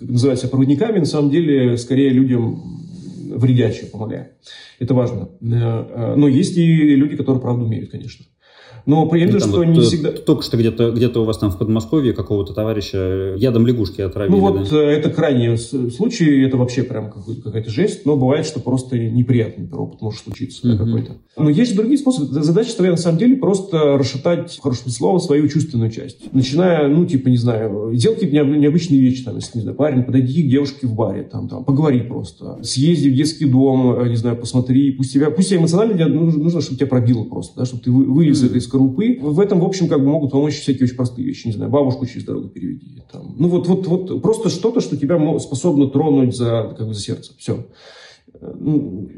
называются 0.00 0.48
проводниками. 0.48 1.00
На 1.00 1.04
самом 1.06 1.30
деле, 1.30 1.76
скорее 1.76 2.10
людям 2.10 2.62
вредячие 3.36 3.90
помогая. 3.90 4.32
Это 4.78 4.94
важно. 4.94 5.28
Э, 5.40 5.46
э, 5.46 6.14
но 6.16 6.28
есть 6.28 6.56
и 6.56 6.96
люди, 6.96 7.16
которые 7.16 7.40
правду 7.40 7.64
умеют, 7.64 7.90
конечно. 7.90 8.24
Но 8.86 9.06
при 9.06 9.22
этом, 9.22 9.40
что 9.40 9.58
вот, 9.58 9.66
не 9.66 9.80
всегда... 9.80 10.12
Только 10.12 10.42
что 10.42 10.56
где-то 10.56 10.90
где 10.90 11.08
у 11.08 11.24
вас 11.24 11.38
там 11.38 11.50
в 11.50 11.58
Подмосковье 11.58 12.12
какого-то 12.12 12.52
товарища 12.52 13.34
ядом 13.36 13.66
лягушки 13.66 14.00
отравили. 14.00 14.32
Ну 14.32 14.40
вот 14.40 14.70
да? 14.70 14.76
Э, 14.76 14.90
это 14.90 15.10
крайний 15.10 15.56
случай, 15.56 16.42
это 16.42 16.56
вообще 16.56 16.82
прям 16.82 17.10
какая-то 17.10 17.70
жесть, 17.70 18.06
но 18.06 18.16
бывает, 18.16 18.46
что 18.46 18.60
просто 18.60 18.98
неприятный 18.98 19.68
опыт 19.72 20.00
может 20.00 20.22
случиться 20.22 20.66
mm-hmm. 20.66 20.78
какой-то. 20.78 21.12
Но 21.36 21.50
есть 21.50 21.74
другие 21.74 21.98
способы. 21.98 22.42
Задача 22.42 22.76
твоя 22.76 22.92
на 22.92 22.98
самом 22.98 23.18
деле 23.18 23.36
просто 23.36 23.98
расшатать, 23.98 24.52
в 24.52 24.60
хорошем 24.60 24.90
слово, 24.90 25.18
свою 25.18 25.48
чувственную 25.48 25.90
часть. 25.90 26.32
Начиная, 26.32 26.88
ну, 26.88 27.06
типа, 27.06 27.28
не 27.28 27.36
знаю, 27.36 27.92
делать 27.94 28.20
какие-то 28.20 28.44
необычные 28.46 29.00
вещи, 29.00 29.24
там, 29.24 29.36
если, 29.36 29.58
не 29.58 29.62
знаю, 29.62 29.76
парень, 29.76 30.02
подойди 30.02 30.42
к 30.42 30.50
девушке 30.50 30.86
в 30.86 30.94
баре, 30.94 31.22
там, 31.22 31.48
там, 31.48 31.64
поговори 31.64 32.00
просто. 32.00 32.58
Съезди 32.62 33.08
в 33.08 33.14
детский 33.14 33.46
дом, 33.46 33.98
э, 34.00 34.08
не 34.08 34.16
знаю, 34.16 34.36
посмотри, 34.36 34.92
пусть 34.92 35.12
тебя, 35.12 35.30
пусть 35.30 35.48
тебя 35.48 35.60
эмоционально 35.60 36.08
нужно, 36.08 36.42
нужно 36.42 36.60
чтобы 36.60 36.78
тебя 36.78 36.86
пробило 36.88 37.24
просто, 37.24 37.60
да, 37.60 37.64
чтобы 37.64 37.82
ты 37.82 37.90
вылез 37.90 38.42
mm-hmm. 38.42 38.56
из 38.56 38.66
скорлупы. 38.70 39.18
В 39.20 39.40
этом, 39.40 39.60
в 39.60 39.64
общем, 39.64 39.88
как 39.88 40.00
бы 40.00 40.06
могут 40.06 40.30
помочь 40.30 40.60
всякие 40.60 40.84
очень 40.84 40.96
простые 40.96 41.26
вещи. 41.26 41.48
Не 41.48 41.52
знаю, 41.52 41.70
бабушку 41.70 42.06
через 42.06 42.24
дорогу 42.24 42.48
переведи. 42.48 43.02
Там. 43.12 43.34
Ну 43.36 43.48
вот, 43.48 43.66
вот, 43.66 43.86
вот 43.86 44.22
просто 44.22 44.48
что-то, 44.48 44.80
что 44.80 44.96
тебя 44.96 45.18
способно 45.40 45.88
тронуть 45.88 46.34
за, 46.34 46.74
как 46.78 46.86
бы, 46.86 46.94
за 46.94 47.00
сердце. 47.00 47.32
Все. 47.38 47.66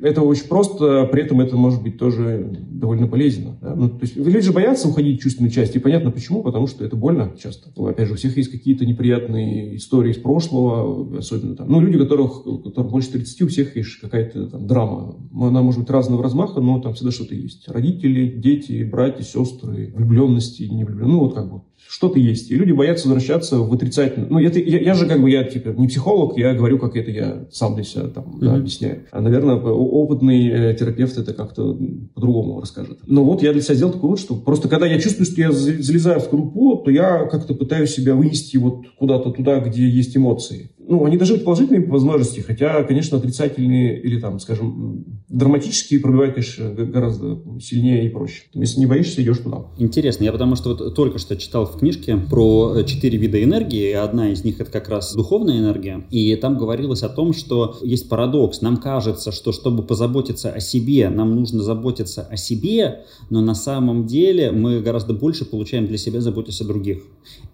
Это 0.03 0.23
очень 0.23 0.49
просто, 0.49 1.09
при 1.13 1.23
этом 1.23 1.41
это 1.41 1.57
может 1.57 1.83
быть 1.83 1.97
тоже 1.99 2.59
довольно 2.71 3.07
полезно. 3.07 3.57
Да? 3.61 3.75
Ну, 3.75 3.89
то 3.89 4.03
есть 4.03 4.17
люди 4.17 4.41
же 4.41 4.53
боятся 4.53 4.89
уходить 4.89 5.21
в 5.21 5.23
чувственную 5.23 5.53
часть, 5.53 5.77
и 5.77 5.79
понятно 5.79 6.11
почему, 6.11 6.43
потому 6.43 6.67
что 6.67 6.85
это 6.85 6.97
больно 6.97 7.33
часто. 7.41 7.71
Ну, 7.77 7.87
опять 7.87 8.09
же, 8.09 8.15
у 8.15 8.17
всех 8.17 8.37
есть 8.37 8.51
какие-то 8.51 8.85
неприятные 8.85 9.77
истории 9.77 10.11
из 10.11 10.17
прошлого, 10.17 11.19
особенно 11.19 11.55
там. 11.55 11.71
Ну, 11.71 11.81
люди, 11.81 11.99
которых, 11.99 12.43
которым 12.65 12.91
больше 12.91 13.13
30, 13.13 13.43
у 13.43 13.49
всех 13.49 13.77
есть 13.77 14.01
какая-то 14.01 14.49
там 14.49 14.67
драма. 14.67 15.17
Она 15.33 15.63
может 15.63 15.81
быть 15.81 15.91
разного 15.91 16.23
размаха, 16.23 16.61
но 16.61 16.81
там 16.81 16.95
всегда 16.95 17.13
что-то 17.13 17.35
есть. 17.35 17.69
Родители, 17.69 18.27
дети, 18.27 18.83
братья, 18.83 19.23
сестры, 19.23 19.93
влюбленности, 19.95 20.65
не 20.65 20.85
влюбленности. 20.85 21.13
Ну, 21.13 21.21
вот 21.21 21.35
как 21.35 21.53
бы 21.53 21.63
что-то 21.89 22.19
есть. 22.19 22.51
И 22.51 22.57
люди 22.57 22.73
боятся 22.73 23.09
возвращаться 23.09 23.59
в 23.59 23.73
отрицательное. 23.73 24.29
Ну, 24.29 24.41
это, 24.41 24.59
я, 24.59 24.81
я 24.81 24.95
же 24.95 25.07
как 25.07 25.21
бы, 25.21 25.31
я 25.31 25.45
типа 25.45 25.69
не 25.69 25.89
психолог, 25.89 26.37
я 26.39 26.55
говорю, 26.55 26.79
как 26.79 26.97
это 26.97 27.11
я 27.11 27.47
сам 27.51 27.75
для 27.75 27.85
себя 27.85 28.09
там 28.09 28.39
mm-hmm. 28.41 28.57
объясняю. 28.57 29.05
А, 29.11 29.21
наверное, 29.21 29.57
опытный 29.57 30.49
э, 30.49 30.75
терапевт 30.75 31.17
это 31.19 31.35
как-то 31.35 31.79
по-другому 32.15 32.61
расскажет. 32.61 32.99
Но 33.07 33.25
вот 33.25 33.43
я 33.43 33.53
для 33.53 33.63
себя 33.63 33.75
сделал 33.75 33.93
такой 33.93 34.09
вывод, 34.11 34.21
что 34.21 34.35
просто 34.35 34.69
когда 34.69 34.87
я 34.87 34.99
чувствую, 34.99 35.27
что 35.27 35.41
я 35.41 35.53
залезаю 35.53 36.21
в 36.21 36.25
скорлупу, 36.25 36.79
то 36.85 36.91
я 36.91 37.27
как-то 37.27 37.55
пытаюсь 37.55 37.91
себя 37.91 38.15
вынести 38.15 38.57
вот 38.57 38.85
куда-то 38.99 39.31
туда, 39.31 39.61
где 39.61 39.89
есть 39.89 40.17
эмоции 40.17 40.72
ну, 40.89 41.05
они 41.05 41.17
должны 41.17 41.37
быть 41.37 41.45
положительными 41.45 41.85
по 41.85 41.93
возможности, 41.93 42.41
хотя, 42.41 42.83
конечно, 42.83 43.19
отрицательные 43.19 44.01
или, 44.01 44.21
там, 44.21 44.39
скажем, 44.41 45.05
драматические 45.29 46.01
пробивают, 46.01 46.35
конечно, 46.35 46.71
гораздо 46.71 47.41
сильнее 47.61 48.07
и 48.07 48.09
проще. 48.09 48.45
Если 48.53 48.81
не 48.81 48.87
боишься, 48.87 49.23
идешь 49.23 49.39
туда. 49.39 49.67
Интересно, 49.79 50.25
я 50.25 50.33
потому 50.33 50.57
что 50.57 50.71
вот 50.71 50.95
только 50.95 51.19
что 51.19 51.37
читал 51.37 51.67
в 51.67 51.79
книжке 51.79 52.17
про 52.17 52.75
э, 52.77 52.85
четыре 52.85 53.19
вида 53.19 53.43
энергии, 53.43 53.91
и 53.91 53.93
одна 53.93 54.31
из 54.31 54.45
них 54.45 54.61
это 54.61 54.71
как 54.71 54.89
раз 54.89 55.15
духовная 55.15 55.59
энергия, 55.59 56.05
и 56.11 56.35
там 56.37 56.59
говорилось 56.59 57.03
о 57.03 57.09
том, 57.09 57.33
что 57.33 57.79
есть 57.83 58.09
парадокс. 58.09 58.61
Нам 58.61 58.77
кажется, 58.77 59.33
что 59.33 59.53
чтобы 59.53 59.83
позаботиться 59.83 60.51
о 60.51 60.61
себе, 60.61 61.09
нам 61.09 61.37
нужно 61.37 61.63
заботиться 61.63 62.23
о 62.23 62.37
себе, 62.37 63.05
но 63.31 63.41
на 63.41 63.55
самом 63.55 64.07
деле 64.07 64.51
мы 64.51 64.81
гораздо 64.81 65.15
больше 65.15 65.45
получаем 65.45 65.87
для 65.87 65.99
себя, 65.99 66.21
заботясь 66.21 66.61
о 66.61 66.65
других. 66.65 67.03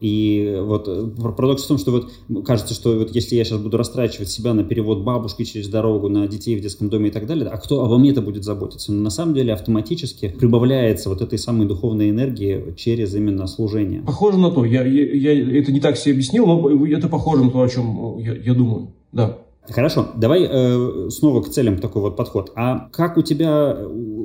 И 0.00 0.58
вот 0.62 0.88
э, 0.88 1.10
парадокс 1.18 1.64
в 1.64 1.68
том, 1.68 1.78
что 1.78 1.90
вот 1.90 2.10
кажется, 2.44 2.74
что 2.74 2.98
вот 2.98 3.10
если 3.18 3.36
я 3.36 3.44
сейчас 3.44 3.60
буду 3.60 3.76
растрачивать 3.76 4.28
себя 4.28 4.54
на 4.54 4.64
перевод 4.64 5.02
бабушки 5.02 5.44
через 5.44 5.68
дорогу, 5.68 6.08
на 6.08 6.26
детей 6.28 6.56
в 6.56 6.60
детском 6.60 6.88
доме 6.88 7.08
и 7.08 7.10
так 7.10 7.26
далее, 7.26 7.48
а 7.48 7.58
кто 7.58 7.84
обо 7.84 7.98
мне-то 7.98 8.22
будет 8.22 8.44
заботиться? 8.44 8.92
Но 8.92 9.02
на 9.02 9.10
самом 9.10 9.34
деле 9.34 9.52
автоматически 9.52 10.28
прибавляется 10.28 11.08
вот 11.08 11.20
этой 11.20 11.38
самой 11.38 11.66
духовной 11.66 12.10
энергии 12.10 12.74
через 12.76 13.14
именно 13.14 13.46
служение. 13.46 14.02
Похоже 14.02 14.38
на 14.38 14.50
то. 14.50 14.64
Я, 14.64 14.84
я, 14.84 15.32
я 15.32 15.58
это 15.60 15.72
не 15.72 15.80
так 15.80 15.96
себе 15.96 16.12
объяснил, 16.12 16.46
но 16.46 16.86
это 16.86 17.08
похоже 17.08 17.44
на 17.44 17.50
то, 17.50 17.60
о 17.60 17.68
чем 17.68 18.18
я, 18.18 18.34
я 18.34 18.54
думаю. 18.54 18.92
Да. 19.12 19.38
Хорошо, 19.70 20.08
давай 20.16 20.46
э, 20.48 21.08
снова 21.10 21.42
к 21.42 21.48
целям 21.48 21.78
такой 21.78 22.02
вот 22.02 22.16
подход. 22.16 22.52
А 22.56 22.88
как 22.92 23.16
у 23.16 23.22
тебя 23.22 23.76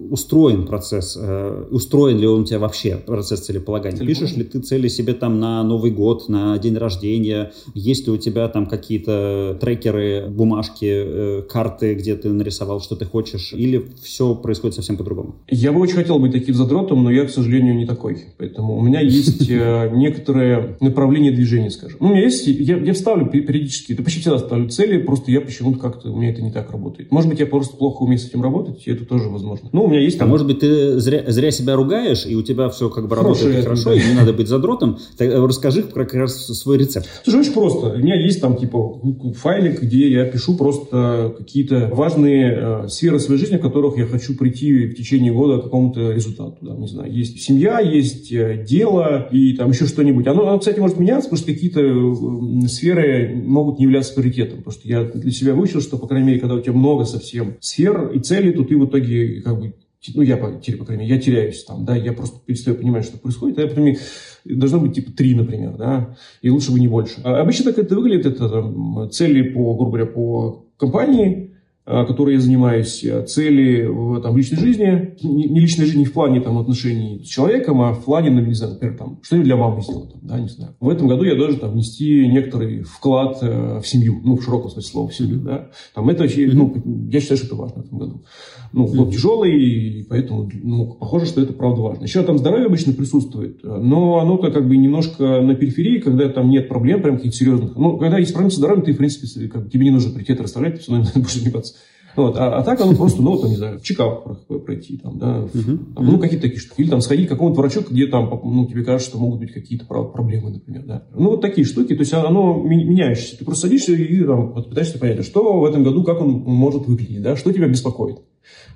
устроен 0.10 0.65
процесс? 0.65 1.17
Э, 1.19 1.65
устроен 1.71 2.17
ли 2.17 2.27
он 2.27 2.41
у 2.41 2.45
тебя 2.45 2.60
вообще 2.60 2.97
процесс 2.97 3.41
целеполагания? 3.41 3.97
Целеполагание. 3.97 4.08
Пишешь 4.08 4.38
ли 4.38 4.43
ты 4.43 4.60
цели 4.60 4.88
себе 4.88 5.13
там 5.13 5.39
на 5.39 5.63
Новый 5.63 5.91
год, 5.91 6.29
на 6.29 6.58
день 6.58 6.77
рождения? 6.77 7.51
Есть 7.73 8.08
ли 8.08 8.13
у 8.13 8.17
тебя 8.17 8.47
там 8.47 8.67
какие-то 8.67 9.58
трекеры, 9.60 10.27
бумажки, 10.29 10.86
э, 10.86 11.41
карты, 11.49 11.95
где 11.95 12.15
ты 12.15 12.29
нарисовал, 12.29 12.82
что 12.82 12.95
ты 12.95 13.06
хочешь? 13.06 13.53
Или 13.53 13.86
все 14.01 14.36
происходит 14.36 14.75
совсем 14.75 14.97
по-другому? 14.97 15.36
Я 15.49 15.71
бы 15.71 15.79
очень 15.82 15.95
хотел 15.95 16.19
быть 16.19 16.32
таким 16.32 16.56
задротом, 16.56 17.03
но 17.03 17.12
я, 17.12 17.25
к 17.25 17.29
сожалению, 17.29 17.75
не 17.75 17.86
такой. 17.86 18.25
Поэтому 18.38 18.77
у 18.77 18.82
меня 18.82 19.01
есть 19.01 19.49
э, 19.49 19.89
некоторые 19.93 20.77
направления 20.79 21.32
движения, 21.32 21.69
скажем. 21.69 21.97
Ну, 21.99 22.08
у 22.08 22.12
меня 22.12 22.23
есть, 22.23 22.47
я, 22.47 22.93
вставлю 22.93 23.25
периодически, 23.27 23.95
почти 23.95 24.21
всегда 24.21 24.38
ставлю 24.38 24.69
цели, 24.69 25.01
просто 25.01 25.32
я 25.34 25.41
почему-то 25.41 25.80
как-то, 25.80 26.12
у 26.12 26.17
меня 26.17 26.32
это 26.32 26.41
не 26.41 26.52
так 26.52 26.72
работает. 26.72 27.12
Может 27.12 27.30
быть, 27.30 27.39
я 27.39 27.46
просто 27.46 27.76
плохо 27.76 28.04
умею 28.04 28.19
с 28.19 28.28
этим 28.28 28.41
работать, 28.41 28.86
и 28.86 28.91
это 28.91 29.06
тоже 29.06 29.30
возможно. 29.30 29.69
Ну, 29.72 29.84
у 29.84 29.88
меня 29.88 30.00
есть... 30.00 30.17
Там... 30.17 30.28
А 30.28 30.32
может 30.32 30.48
быть, 30.48 30.60
ты 30.60 31.00
зря, 31.00 31.24
зря 31.28 31.52
себя 31.52 31.76
ругаешь, 31.76 32.26
и 32.26 32.36
у 32.36 32.43
тебя 32.43 32.69
все 32.69 32.89
как 32.89 33.08
бы 33.08 33.15
Хорошо, 33.15 33.46
работает 33.46 33.63
хорошо, 33.63 33.89
да. 33.89 33.96
и 33.96 34.08
не 34.08 34.13
надо 34.13 34.34
быть 34.34 34.48
задротом. 34.48 34.98
Так, 35.17 35.30
э, 35.30 35.46
расскажи 35.46 35.84
про 35.84 36.06
как 36.06 36.15
раз 36.15 36.46
свой 36.46 36.78
рецепт. 36.78 37.08
Слушай, 37.24 37.41
очень 37.41 37.54
просто. 37.54 37.88
У 37.93 37.98
меня 37.98 38.15
есть 38.15 38.41
там 38.41 38.56
типа 38.56 39.00
файлик, 39.36 39.82
где 39.82 40.10
я 40.12 40.26
пишу 40.26 40.56
просто 40.56 41.34
какие-то 41.38 41.89
важные 41.93 42.84
э, 42.86 42.88
сферы 42.89 43.19
своей 43.19 43.39
жизни, 43.39 43.58
в 43.58 43.62
которых 43.62 43.98
я 43.98 44.06
хочу 44.06 44.36
прийти 44.36 44.88
в 44.88 44.96
течение 44.96 45.34
года 45.34 45.60
к 45.60 45.63
какому-то 45.63 46.12
результату. 46.12 46.58
Да, 46.62 46.76
не 46.76 46.88
знаю, 46.88 47.12
есть 47.12 47.41
семья, 47.41 47.80
есть 47.80 48.32
э, 48.32 48.63
дело 48.67 49.28
и 49.32 49.54
там 49.54 49.72
еще 49.72 49.86
что-нибудь. 49.86 50.28
Оно, 50.28 50.48
оно, 50.48 50.60
кстати, 50.60 50.80
может 50.80 51.00
меняться, 51.00 51.30
потому 51.30 51.43
что 51.43 51.54
какие-то 51.54 51.82
э, 51.82 52.67
сферы 52.67 53.36
могут 53.36 53.80
не 53.80 53.86
являться 53.86 54.13
приоритетом. 54.13 54.60
Потому 54.60 54.74
что 54.74 54.88
я 54.88 55.04
для 55.23 55.31
себя 55.31 55.53
выучил, 55.53 55.81
что, 55.81 55.97
по 55.97 56.07
крайней 56.07 56.27
мере, 56.27 56.39
когда 56.39 56.55
у 56.55 56.62
тебя 56.62 56.73
много 56.73 57.05
совсем 57.05 57.57
сфер 57.59 58.12
и 58.12 58.19
целей, 58.19 58.53
то 58.53 58.63
ты 58.63 58.77
в 58.77 58.86
итоге 58.86 59.41
как 59.41 59.59
бы 59.59 59.73
ну, 60.15 60.21
я, 60.21 60.36
по, 60.36 60.49
по 60.49 60.86
крайней 60.86 61.03
мере, 61.03 61.15
я 61.15 61.21
теряюсь 61.21 61.63
там, 61.63 61.86
да, 61.86 61.95
я 61.95 62.12
просто 62.12 62.39
перестаю 62.45 62.75
понимать, 62.75 63.05
что 63.05 63.17
происходит, 63.17 63.57
а 63.57 63.62
я, 63.62 63.67
например, 63.67 63.97
должно 64.43 64.79
быть 64.79 64.95
типа 64.95 65.12
три, 65.12 65.33
например, 65.33 65.77
да, 65.77 66.17
и 66.41 66.49
лучше 66.49 66.71
бы 66.71 66.79
не 66.79 66.88
больше. 66.88 67.21
А 67.23 67.39
обычно 67.39 67.71
так 67.71 67.86
это 67.86 67.95
выглядит, 67.95 68.25
это 68.25 68.49
там, 68.49 69.09
цели 69.12 69.49
по, 69.49 69.75
грубо 69.75 69.97
говоря, 69.97 70.05
по 70.07 70.65
компании, 70.77 71.52
которой 71.86 72.36
я 72.36 72.39
занимаюсь, 72.39 73.04
э, 73.04 73.26
цели 73.26 73.86
в, 73.86 74.22
там, 74.22 74.34
в 74.34 74.38
личной 74.38 74.58
жизни, 74.58 75.15
не, 75.22 75.50
не 75.50 75.60
личной 75.60 75.86
жизни 75.86 76.06
в 76.06 76.13
плане 76.13 76.39
там, 76.39 76.58
отношений 76.58 77.22
с 77.26 77.28
человеком, 77.28 77.82
а 77.82 77.91
в 77.91 78.06
плане, 78.06 78.32
ну, 78.32 78.39
не 78.39 78.54
знаю, 78.54 78.74
например, 78.74 78.98
там, 78.98 79.19
что-нибудь 79.22 79.48
для 79.48 79.58
мамы 79.58 79.82
сделать, 79.82 80.12
там, 80.13 80.22
да, 80.24 80.39
не 80.39 80.48
знаю. 80.48 80.76
В 80.80 80.88
этом 80.88 81.10
году 81.10 81.26
я 81.26 81.36
должен 81.36 81.60
там, 81.60 81.72
внести 81.72 82.26
некоторый 82.30 82.84
вклад 82.84 83.39
э, 83.41 83.82
в 83.82 83.88
семью, 83.88 84.22
ну, 84.24 84.38
в 84.38 84.43
широком 84.43 84.69
смысле 84.72 84.89
слова, 84.89 85.10
в 85.10 85.13
семью, 85.13 85.41
да. 85.41 85.72
Там, 85.93 86.08
это, 86.08 86.24
ну, 86.54 87.10
я 87.12 87.19
считаю, 87.19 87.38
что 87.38 87.48
это 87.48 87.56
важно 87.56 87.82
в 87.82 87.86
этом 87.86 88.00
году. 88.00 88.24
Ну, 88.72 88.88
год 88.88 89.12
тяжелый, 89.12 89.52
и 89.52 90.04
поэтому, 90.04 90.50
ну, 90.54 90.93
похоже, 90.93 91.26
что 91.26 91.41
это 91.41 91.52
правда 91.52 91.82
важно. 91.82 92.06
Еще 92.06 92.24
там 92.24 92.38
здоровье 92.38 92.67
обычно 92.67 92.93
присутствует, 92.93 93.60
но 93.62 94.19
оно-то 94.19 94.52
как 94.52 94.67
бы 94.67 94.78
немножко 94.78 95.41
на 95.41 95.54
периферии, 95.54 96.00
когда 96.00 96.30
там 96.30 96.50
нет 96.50 96.69
проблем 96.69 97.02
прям 97.02 97.17
каких-то 97.17 97.38
серьезных. 97.38 97.76
Ну, 97.76 97.98
когда 97.98 98.19
есть 98.19 98.32
проблемы 98.32 98.52
со 98.52 98.58
здоровьем, 98.58 98.86
ты, 98.86 98.93
в 98.93 98.98
принципе, 98.98 99.48
как, 99.50 99.69
тебе 99.69 99.84
не 99.84 99.91
нужно 99.91 100.12
приоритет 100.12 100.39
расставлять, 100.39 100.76
ты 100.76 100.80
все 100.80 100.93
равно 100.93 101.10
будешь 101.15 101.36
заниматься. 101.36 101.72
Вот. 102.15 102.38
А, 102.38 102.58
а 102.58 102.63
так 102.63 102.80
оно 102.82 102.95
просто, 102.95 103.21
ну, 103.21 103.38
там, 103.38 103.49
не 103.49 103.56
знаю, 103.56 103.80
чекап 103.82 104.45
пройти, 104.65 104.97
там, 104.97 105.17
да, 105.17 105.47
uh-huh. 105.54 105.93
там, 105.95 106.06
ну, 106.06 106.19
какие-то 106.19 106.43
такие 106.43 106.60
штуки. 106.60 106.82
Или 106.82 106.89
там 106.89 107.02
сходить 107.02 107.28
к 107.28 107.30
какому-то 107.30 107.60
врачу, 107.60 107.82
где 107.89 108.08
там, 108.08 108.30
ну, 108.43 108.67
тебе 108.67 108.84
кажется, 108.84 109.10
что 109.10 109.19
могут 109.19 109.39
быть 109.39 109.52
какие-то 109.52 109.86
проблемы, 109.86 110.52
например, 110.52 110.84
да. 110.86 111.04
Ну, 111.15 111.32
вот 111.32 111.41
такие 111.41 111.65
штуки, 111.65 111.95
то 111.95 112.02
есть 112.02 112.13
оно 112.13 112.62
меняющееся. 112.62 113.38
Ты 113.38 113.45
просто 113.45 113.63
садишься 113.63 113.93
и 113.93 114.23
там, 114.23 114.54
вот, 114.54 114.69
пытаешься 114.69 114.99
понять, 114.99 115.19
а 115.19 115.23
что 115.23 115.60
в 115.60 115.65
этом 115.65 115.84
году, 115.84 116.04
как 116.04 116.21
он 116.21 116.30
может 116.32 116.88
выглядеть, 116.88 117.21
да, 117.21 117.36
что 117.36 117.52
тебя 117.52 117.67
беспокоит. 117.67 118.19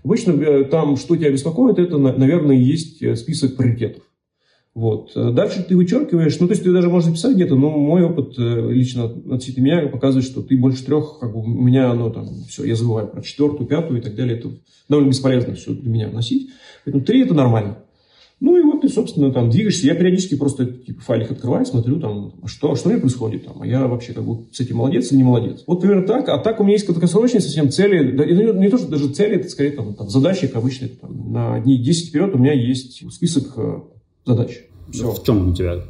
Обычно 0.04 0.32
э, 0.32 0.64
там, 0.66 0.96
что 0.96 1.16
тебя 1.16 1.32
беспокоит, 1.32 1.80
это, 1.80 1.98
наверное, 1.98 2.56
есть 2.56 3.02
э, 3.02 3.16
список 3.16 3.58
приоритетов. 3.58 4.04
Вот. 4.78 5.14
Дальше 5.16 5.66
ты 5.68 5.76
вычеркиваешь, 5.76 6.40
ну, 6.40 6.46
то 6.46 6.52
есть 6.52 6.64
ты 6.64 6.72
даже 6.72 6.88
можешь 6.88 7.10
написать 7.10 7.34
где-то, 7.34 7.56
но 7.56 7.72
мой 7.72 8.04
опыт 8.04 8.36
э, 8.38 8.72
лично 8.72 9.06
относительно 9.06 9.64
меня 9.64 9.88
показывает, 9.88 10.24
что 10.24 10.44
ты 10.44 10.56
больше 10.56 10.86
трех, 10.86 11.18
как 11.20 11.34
бы 11.34 11.40
у 11.42 11.48
меня 11.48 11.90
оно 11.90 12.12
там, 12.12 12.28
все, 12.48 12.64
я 12.64 12.76
забываю 12.76 13.08
про 13.08 13.24
четвертую, 13.24 13.68
пятую 13.68 14.00
и 14.00 14.04
так 14.04 14.14
далее. 14.14 14.38
Это 14.38 14.52
довольно 14.88 15.10
бесполезно 15.10 15.56
все 15.56 15.74
для 15.74 15.90
меня 15.90 16.10
вносить. 16.10 16.52
Поэтому 16.86 17.04
три 17.04 17.24
это 17.24 17.34
нормально. 17.34 17.80
Ну 18.40 18.56
и 18.56 18.62
вот 18.62 18.82
ты, 18.82 18.90
собственно, 18.90 19.34
там 19.34 19.50
двигаешься. 19.50 19.88
Я 19.88 19.96
периодически 19.96 20.36
просто 20.36 20.68
типа, 20.68 21.02
файлик 21.02 21.32
открываю, 21.32 21.66
смотрю, 21.66 22.00
там, 22.00 22.36
а 22.44 22.48
что, 22.48 22.76
что 22.76 22.90
мне 22.90 23.00
происходит 23.00 23.46
там, 23.46 23.60
а 23.64 23.66
я 23.66 23.88
вообще 23.88 24.14
как 24.14 24.26
бы 24.26 24.46
с 24.52 24.60
этим 24.60 24.78
молодец 24.78 25.12
или 25.12 25.18
не 25.18 25.24
молодец. 25.24 25.64
Вот 25.66 25.82
примерно 25.82 26.06
так. 26.06 26.30
А 26.30 26.38
так 26.38 26.60
у 26.60 26.64
меня 26.64 26.74
есть 26.74 26.86
краткосрочные 26.86 27.42
совсем 27.42 27.72
цели. 27.72 28.16
Да, 28.16 28.26
не, 28.26 28.60
не 28.60 28.70
то, 28.70 28.78
что 28.78 28.90
даже 28.90 29.10
цели, 29.10 29.38
это 29.38 29.50
скорее 29.50 29.72
там, 29.72 29.96
там 29.96 30.08
задачи, 30.08 30.46
как 30.46 30.58
обычно, 30.58 30.88
там, 30.88 31.34
на 31.34 31.60
дни 31.62 31.82
10 31.82 32.10
вперед 32.10 32.36
у 32.36 32.38
меня 32.38 32.54
есть 32.54 33.12
список 33.12 33.54
э, 33.58 33.80
задач. 34.24 34.67
Все. 34.92 35.12
В 35.12 35.24
чем 35.24 35.50
у 35.50 35.54
тебя? 35.54 35.84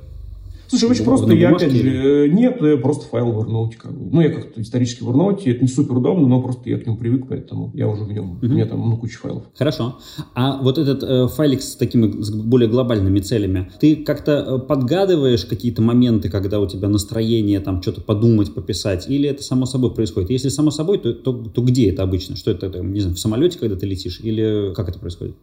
Слушай, 0.67 0.89
очень 0.89 1.05
просто. 1.05 1.31
Я, 1.33 1.55
опять 1.55 1.71
же, 1.71 2.29
нет, 2.29 2.59
просто 2.81 3.05
файл 3.05 3.31
в 3.31 3.39
Evernote. 3.39 3.75
Как 3.77 3.91
бы. 3.93 4.09
Ну, 4.11 4.21
я 4.21 4.29
как-то 4.29 4.61
исторически 4.61 5.03
в 5.03 5.09
Evernote. 5.09 5.41
Это 5.45 5.61
не 5.61 5.67
супер 5.67 5.97
удобно, 5.97 6.27
но 6.27 6.41
просто 6.41 6.69
я 6.69 6.77
к 6.77 6.85
нему 6.85 6.97
привык, 6.97 7.25
поэтому 7.29 7.71
я 7.73 7.87
уже 7.87 8.03
в 8.03 8.11
нем. 8.11 8.31
Угу. 8.31 8.45
У 8.45 8.49
меня 8.49 8.65
там 8.65 8.89
ну, 8.89 8.97
куча 8.97 9.17
файлов. 9.17 9.43
Хорошо. 9.57 9.97
А 10.35 10.61
вот 10.61 10.77
этот 10.77 11.03
э, 11.03 11.27
файлик 11.27 11.61
с 11.61 11.75
такими 11.75 12.21
с 12.21 12.29
более 12.31 12.69
глобальными 12.69 13.19
целями, 13.19 13.71
ты 13.79 13.95
как-то 13.95 14.31
э, 14.31 14.59
подгадываешь 14.59 15.45
какие-то 15.45 15.81
моменты, 15.81 16.29
когда 16.29 16.59
у 16.59 16.67
тебя 16.67 16.89
настроение 16.89 17.59
там 17.61 17.81
что-то 17.81 18.01
подумать, 18.01 18.53
пописать, 18.53 19.09
или 19.09 19.29
это 19.29 19.43
само 19.43 19.65
собой 19.65 19.93
происходит? 19.93 20.29
Если 20.31 20.49
само 20.49 20.71
собой, 20.71 20.97
то, 20.97 21.13
то, 21.13 21.31
то 21.33 21.61
где 21.61 21.89
это 21.89 22.03
обычно? 22.03 22.35
Что 22.35 22.51
это, 22.51 22.67
не 22.79 22.99
знаю, 22.99 23.15
в 23.15 23.19
самолете, 23.19 23.57
когда 23.57 23.77
ты 23.77 23.85
летишь, 23.85 24.19
или 24.21 24.73
как 24.75 24.89
это 24.89 24.99
происходит? 24.99 25.35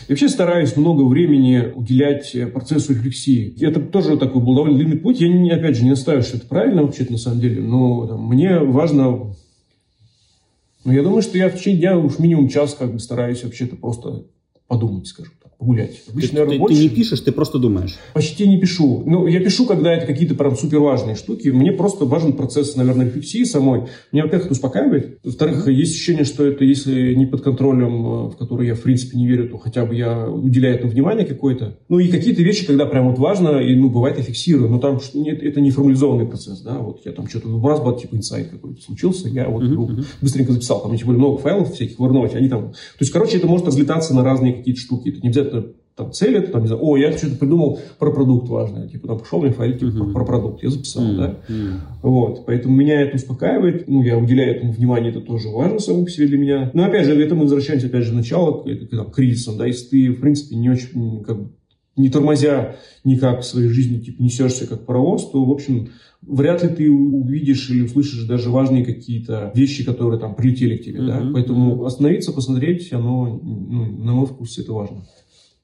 Я 0.00 0.06
вообще 0.08 0.28
стараюсь 0.28 0.76
много 0.76 1.02
времени 1.02 1.72
уделять 1.74 2.34
э, 2.34 2.46
процессу 2.46 2.94
рефлексии. 2.94 3.54
Это 3.64 3.80
тоже 3.80 4.16
такой 4.18 4.42
был 4.42 4.54
довольно 4.54 4.76
длинный 4.76 4.98
путь. 4.98 5.20
Я, 5.20 5.28
не, 5.28 5.50
опять 5.50 5.76
же, 5.76 5.84
не 5.84 5.90
настаиваю, 5.90 6.24
что 6.24 6.36
это 6.36 6.46
правильно 6.46 6.82
вообще-то 6.82 7.12
на 7.12 7.18
самом 7.18 7.40
деле, 7.40 7.62
но 7.62 8.06
там, 8.06 8.26
мне 8.26 8.58
важно... 8.58 9.34
Ну, 10.84 10.92
я 10.92 11.02
думаю, 11.02 11.22
что 11.22 11.38
я 11.38 11.48
в 11.48 11.56
течение 11.56 11.80
дня 11.80 11.98
уж 11.98 12.18
минимум 12.18 12.48
час 12.48 12.74
как 12.74 12.92
бы 12.92 12.98
стараюсь 12.98 13.44
вообще-то 13.44 13.76
просто 13.76 14.24
подумать, 14.68 15.06
скажем 15.06 15.32
так 15.42 15.44
погулять. 15.64 16.02
Обычно, 16.10 16.28
ты, 16.28 16.34
наверное, 16.34 16.54
ты, 16.54 16.60
больше... 16.60 16.76
ты 16.76 16.82
не 16.82 16.88
пишешь, 16.88 17.20
ты 17.20 17.32
просто 17.32 17.58
думаешь? 17.58 17.96
Почти 18.12 18.46
не 18.46 18.60
пишу. 18.60 19.02
Ну, 19.06 19.26
я 19.26 19.40
пишу, 19.40 19.66
когда 19.66 19.94
это 19.94 20.06
какие-то 20.06 20.34
прям 20.34 20.56
супер 20.56 20.78
важные 20.78 21.16
штуки. 21.16 21.48
Мне 21.48 21.72
просто 21.72 22.04
важен 22.04 22.34
процесс, 22.34 22.76
наверное, 22.76 23.06
рефлексии 23.06 23.44
самой. 23.44 23.84
Меня, 24.12 24.24
во-первых, 24.24 24.46
это 24.46 24.52
успокаивает. 24.52 25.18
Во-вторых, 25.24 25.68
есть 25.68 25.94
ощущение, 25.94 26.24
что 26.24 26.46
это, 26.46 26.64
если 26.64 27.14
не 27.14 27.26
под 27.26 27.42
контролем, 27.42 28.06
э, 28.06 28.30
в 28.30 28.36
который 28.36 28.66
я, 28.68 28.74
в 28.74 28.80
принципе, 28.80 29.16
не 29.16 29.26
верю, 29.26 29.48
то 29.48 29.58
хотя 29.58 29.84
бы 29.84 29.94
я 29.94 30.28
уделяю 30.28 30.76
этому 30.76 30.92
внимание 30.92 31.24
какое-то. 31.24 31.78
Ну, 31.88 31.98
и 31.98 32.08
какие-то 32.08 32.42
вещи, 32.42 32.66
когда 32.66 32.86
прям 32.86 33.08
вот 33.08 33.18
важно, 33.18 33.58
и, 33.58 33.74
ну, 33.74 33.90
бывает, 33.90 34.18
я 34.18 34.24
фиксирую. 34.24 34.70
Но 34.70 34.78
там 34.78 35.00
нет, 35.14 35.42
это 35.42 35.60
не 35.60 35.70
формализованный 35.70 36.26
процесс, 36.26 36.60
да. 36.60 36.78
Вот 36.78 37.00
я 37.04 37.12
там 37.12 37.28
что-то 37.28 37.48
в 37.48 37.66
раз 37.66 37.80
типа, 38.00 38.16
инсайт 38.16 38.48
какой-то 38.48 38.80
случился, 38.80 39.28
я 39.28 39.48
вот 39.48 39.62
uh-huh, 39.62 40.04
быстренько 40.20 40.52
записал. 40.52 40.82
Там, 40.82 40.96
тем 40.96 41.06
более, 41.06 41.20
много 41.20 41.38
файлов 41.38 41.74
всяких 41.74 41.98
в 41.98 42.34
они 42.34 42.48
там... 42.48 42.72
То 42.72 43.00
есть, 43.00 43.12
короче, 43.12 43.36
это 43.36 43.46
может 43.46 43.66
разлетаться 43.66 44.14
на 44.14 44.24
разные 44.24 44.53
какие-то 44.58 44.80
штуки. 44.80 45.08
Это 45.10 45.20
не 45.20 45.28
обязательно 45.28 45.66
там 45.96 46.12
цели, 46.12 46.40
там, 46.40 46.62
не 46.62 46.66
знаю, 46.66 46.82
о, 46.84 46.96
я 46.96 47.16
что-то 47.16 47.36
придумал 47.36 47.80
про 47.98 48.10
продукт 48.10 48.48
важное, 48.48 48.88
типа, 48.88 49.06
там, 49.06 49.18
пошел 49.20 49.40
мне 49.40 49.52
файл, 49.52 49.78
типа, 49.78 49.90
uh-huh. 49.90 50.12
про, 50.12 50.24
продукт, 50.24 50.62
я 50.62 50.70
записал, 50.70 51.04
uh-huh. 51.04 51.16
да, 51.16 51.38
вот, 52.02 52.46
поэтому 52.46 52.74
меня 52.74 53.00
это 53.00 53.14
успокаивает, 53.16 53.86
ну, 53.86 54.02
я 54.02 54.18
уделяю 54.18 54.56
этому 54.56 54.72
внимание, 54.72 55.10
это 55.10 55.20
тоже 55.20 55.48
важно 55.50 55.78
само 55.78 56.04
по 56.04 56.10
себе 56.10 56.26
для 56.26 56.38
меня, 56.38 56.70
но, 56.74 56.84
опять 56.84 57.06
же, 57.06 57.22
это 57.22 57.36
мы 57.36 57.42
возвращаемся, 57.42 57.86
опять 57.86 58.02
же, 58.02 58.10
к 58.10 58.16
началу, 58.16 58.64
к, 58.64 58.64
к, 58.64 58.90
там, 58.90 59.10
кризисам, 59.12 59.56
да, 59.56 59.66
если 59.66 59.88
ты, 59.88 60.10
в 60.10 60.20
принципе, 60.20 60.56
не 60.56 60.68
очень, 60.68 61.22
как 61.22 61.38
бы, 61.38 61.50
не 61.96 62.10
тормозя 62.10 62.76
никак 63.04 63.42
в 63.42 63.44
своей 63.44 63.68
жизни, 63.68 64.00
типа, 64.00 64.22
несешься 64.22 64.66
как 64.66 64.84
паровоз, 64.86 65.30
то, 65.30 65.44
в 65.44 65.50
общем, 65.50 65.90
вряд 66.22 66.62
ли 66.62 66.68
ты 66.68 66.90
увидишь 66.90 67.70
или 67.70 67.82
услышишь 67.82 68.24
даже 68.24 68.50
важные 68.50 68.84
какие-то 68.84 69.52
вещи, 69.54 69.84
которые 69.84 70.18
там 70.18 70.34
прилетели 70.34 70.76
к 70.76 70.84
тебе, 70.84 71.00
mm-hmm. 71.00 71.06
да, 71.06 71.30
поэтому 71.32 71.84
остановиться, 71.84 72.32
посмотреть, 72.32 72.92
оно, 72.92 73.40
ну, 73.42 73.84
на 74.04 74.12
мой 74.12 74.26
вкус, 74.26 74.58
это 74.58 74.72
важно. 74.72 75.04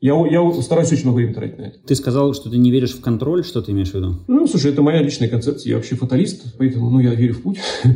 Я, 0.00 0.14
я 0.30 0.62
стараюсь 0.62 0.90
очень 0.92 1.04
много 1.04 1.16
времени 1.16 1.34
тратить 1.34 1.58
на 1.58 1.62
это. 1.64 1.78
Ты 1.86 1.94
сказал, 1.94 2.32
что 2.32 2.48
ты 2.48 2.56
не 2.56 2.70
веришь 2.70 2.94
в 2.94 3.02
контроль, 3.02 3.44
что 3.44 3.60
ты 3.60 3.72
имеешь 3.72 3.90
в 3.90 3.94
виду? 3.94 4.14
Ну, 4.28 4.46
слушай, 4.46 4.72
это 4.72 4.80
моя 4.80 5.02
личная 5.02 5.28
концепция. 5.28 5.70
Я 5.70 5.76
вообще 5.76 5.94
фаталист, 5.94 6.56
поэтому 6.56 6.88
ну, 6.88 7.00
я 7.00 7.14
верю 7.14 7.34
в 7.34 7.42
путь. 7.42 7.58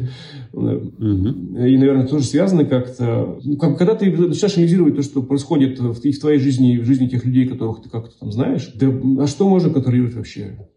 И, 0.52 0.56
наверное, 0.56 2.06
тоже 2.06 2.26
связано 2.26 2.66
как-то. 2.66 3.40
Ну, 3.42 3.56
когда 3.56 3.94
ты 3.94 4.10
начинаешь 4.10 4.56
анализировать 4.56 4.96
то, 4.96 5.02
что 5.02 5.22
происходит 5.22 5.80
в, 5.80 6.20
твоей 6.20 6.38
жизни 6.38 6.74
и 6.74 6.78
в 6.78 6.84
жизни 6.84 7.08
тех 7.08 7.24
людей, 7.24 7.48
которых 7.48 7.82
ты 7.82 7.88
как-то 7.88 8.16
там 8.18 8.30
знаешь, 8.30 8.70
да, 8.74 8.86
а 9.20 9.26
что 9.26 9.48
можно 9.48 9.70
контролировать 9.70 10.14
вообще? 10.14 10.68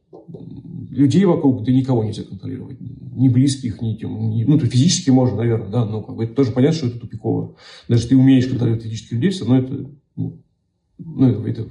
Людей 0.90 1.26
вокруг, 1.26 1.64
да 1.64 1.72
никого 1.72 2.06
нельзя 2.06 2.24
контролировать. 2.24 2.78
Ни 2.80 3.28
близких, 3.28 3.82
ни, 3.82 3.96
тем, 3.96 4.30
ни 4.30 4.46
ну, 4.46 4.58
то 4.58 4.66
физически 4.66 5.10
можно, 5.10 5.38
наверное, 5.38 5.70
да, 5.70 5.86
но 5.86 6.02
как 6.02 6.16
бы 6.16 6.24
это 6.24 6.34
тоже 6.34 6.52
понятно, 6.52 6.78
что 6.78 6.88
это 6.88 7.00
тупиково. 7.00 7.56
Даже 7.88 8.08
ты 8.08 8.16
умеешь 8.16 8.48
контролировать 8.48 8.84
физических 8.84 9.12
людей, 9.14 9.30
все 9.30 9.46
равно 9.46 9.60
это 9.60 9.90
ну, 10.98 11.46
это 11.46 11.68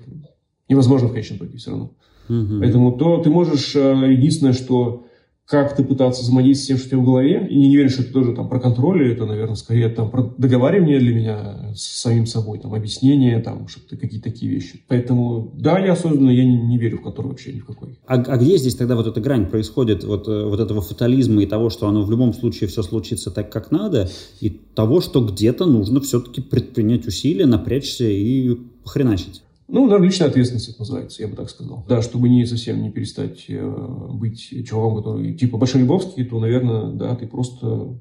невозможно 0.69 1.09
в 1.09 1.13
конечном 1.13 1.39
итоге 1.39 1.59
все 1.59 1.71
равно. 1.71 1.93
Угу. 2.29 2.61
Поэтому 2.61 2.93
то 2.93 3.23
ты 3.23 3.31
можешь, 3.31 3.75
э, 3.77 4.13
единственное, 4.13 4.53
что 4.53 5.06
как-то 5.47 5.85
пытаться 5.85 6.23
взаимодействовать 6.23 6.65
с 6.65 6.67
тем, 6.67 6.77
что 6.79 6.87
у 6.87 6.91
тебя 6.91 6.99
в 6.99 7.05
голове, 7.05 7.47
и 7.49 7.57
не 7.57 7.77
веришь, 7.77 7.93
что 7.93 8.03
это 8.03 8.13
тоже 8.13 8.33
там 8.33 8.49
про 8.49 8.59
контроль, 8.59 9.13
это, 9.13 9.27
наверное, 9.27 9.55
скорее 9.55 9.89
там 9.89 10.11
про 10.11 10.35
договаривание 10.37 10.99
для 10.99 11.15
меня 11.15 11.73
с 11.75 12.01
самим 12.01 12.27
собой, 12.27 12.59
там, 12.59 12.75
объяснение, 12.75 13.39
там, 13.39 13.69
что-то 13.69 13.97
какие-то 13.97 14.29
такие 14.29 14.51
вещи. 14.51 14.83
Поэтому, 14.89 15.53
да, 15.55 15.79
я 15.79 15.93
осознанно, 15.93 16.31
я 16.31 16.45
не, 16.45 16.57
не 16.57 16.79
верю 16.79 16.99
в 16.99 17.03
контроль 17.03 17.29
вообще 17.29 17.53
ни 17.53 17.61
в 17.61 17.67
какой. 17.67 17.97
А, 18.07 18.15
а 18.15 18.37
где 18.37 18.57
здесь 18.57 18.75
тогда 18.75 18.97
вот 18.97 19.07
эта 19.07 19.21
грань 19.21 19.47
происходит, 19.47 20.03
вот, 20.03 20.27
э, 20.27 20.45
вот 20.45 20.59
этого 20.59 20.81
фатализма 20.81 21.43
и 21.43 21.47
того, 21.47 21.71
что 21.71 21.87
оно 21.87 22.03
в 22.03 22.11
любом 22.11 22.35
случае 22.35 22.69
все 22.69 22.83
случится 22.83 23.31
так, 23.31 23.51
как 23.53 23.71
надо, 23.71 24.11
и 24.41 24.51
того, 24.51 25.01
что 25.01 25.25
где-то 25.25 25.65
нужно 25.67 26.01
все-таки 26.01 26.41
предпринять 26.41 27.07
усилия, 27.07 27.47
напрячься 27.47 28.09
и 28.09 28.57
похреначить? 28.83 29.43
Ну, 29.69 29.87
наверное, 29.87 30.09
личная 30.09 30.29
ответственность 30.29 30.69
это 30.69 30.79
называется, 30.81 31.23
я 31.23 31.29
бы 31.29 31.37
так 31.37 31.51
сказал. 31.51 31.85
Да, 31.89 32.01
чтобы 32.01 32.29
не 32.29 32.47
совсем 32.47 32.83
не 32.83 32.91
перестать 32.91 33.47
э, 33.49 34.09
быть 34.11 34.67
чуваком, 34.67 34.99
который 34.99 35.35
типа 35.35 35.59
Большой 35.59 35.83
Лебовский, 35.83 36.25
то, 36.25 36.39
наверное, 36.39 36.93
да, 36.93 37.17
ты 37.17 37.27
просто... 37.27 37.99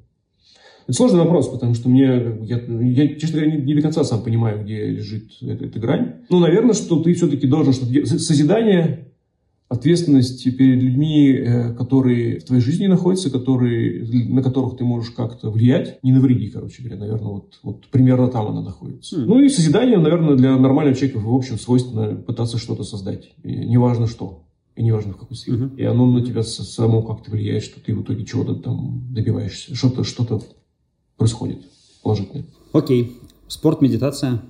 Это 0.84 0.94
сложный 0.94 1.20
вопрос, 1.20 1.48
потому 1.48 1.74
что 1.74 1.90
мне, 1.90 2.06
я, 2.42 2.62
я 2.62 3.16
честно 3.16 3.40
говоря, 3.40 3.56
не, 3.56 3.64
не 3.64 3.74
до 3.74 3.82
конца 3.82 4.04
сам 4.04 4.22
понимаю, 4.22 4.64
где 4.64 4.86
лежит 4.86 5.32
эта, 5.42 5.66
эта 5.66 5.80
грань. 5.80 6.18
Ну, 6.30 6.40
наверное, 6.40 6.76
что 6.76 7.02
ты 7.02 7.16
все-таки 7.16 7.48
должен, 7.48 7.74
что 7.74 7.86
созидание 8.06 9.05
ответственность 9.76 10.44
перед 10.58 10.82
людьми, 10.82 11.32
э, 11.32 11.74
которые 11.74 12.40
в 12.40 12.46
твоей 12.46 12.62
жизни 12.62 12.88
находятся, 12.88 13.30
которые, 13.30 14.04
на 14.30 14.42
которых 14.42 14.78
ты 14.78 14.84
можешь 14.84 15.12
как-то 15.12 15.50
влиять, 15.50 16.00
не 16.04 16.12
навреди, 16.12 16.50
короче 16.50 16.82
говоря, 16.84 17.00
наверное, 17.00 17.28
вот, 17.28 17.60
вот 17.64 17.88
примерно 17.88 18.28
там 18.28 18.48
она 18.48 18.62
находится. 18.62 19.18
Mm. 19.18 19.26
Ну 19.26 19.40
и 19.42 19.50
созидание, 19.50 19.98
наверное, 19.98 20.36
для 20.36 20.58
нормального 20.58 20.96
человека, 20.96 21.20
в 21.20 21.34
общем, 21.34 21.60
свойственно 21.60 22.16
пытаться 22.16 22.58
что-то 22.58 22.84
создать, 22.84 23.32
и 23.44 23.52
неважно 23.52 24.08
что. 24.08 24.42
И 24.76 24.84
неважно 24.84 25.14
в 25.14 25.18
какой 25.18 25.38
сфере. 25.38 25.58
Uh-huh. 25.58 25.78
И 25.78 25.84
оно 25.86 26.06
на 26.06 26.22
тебя 26.22 26.44
само 26.44 27.02
как-то 27.02 27.32
влияет, 27.32 27.64
что 27.64 27.80
ты 27.80 27.96
в 27.96 28.02
итоге 28.02 28.26
чего-то 28.26 28.56
там 28.56 29.08
добиваешься. 29.10 29.74
Что-то 29.74 30.04
что 30.04 30.42
происходит 31.16 31.60
положительное. 32.04 32.46
Окей. 32.74 33.18
Спорт, 33.48 33.80
медитация? 33.82 34.42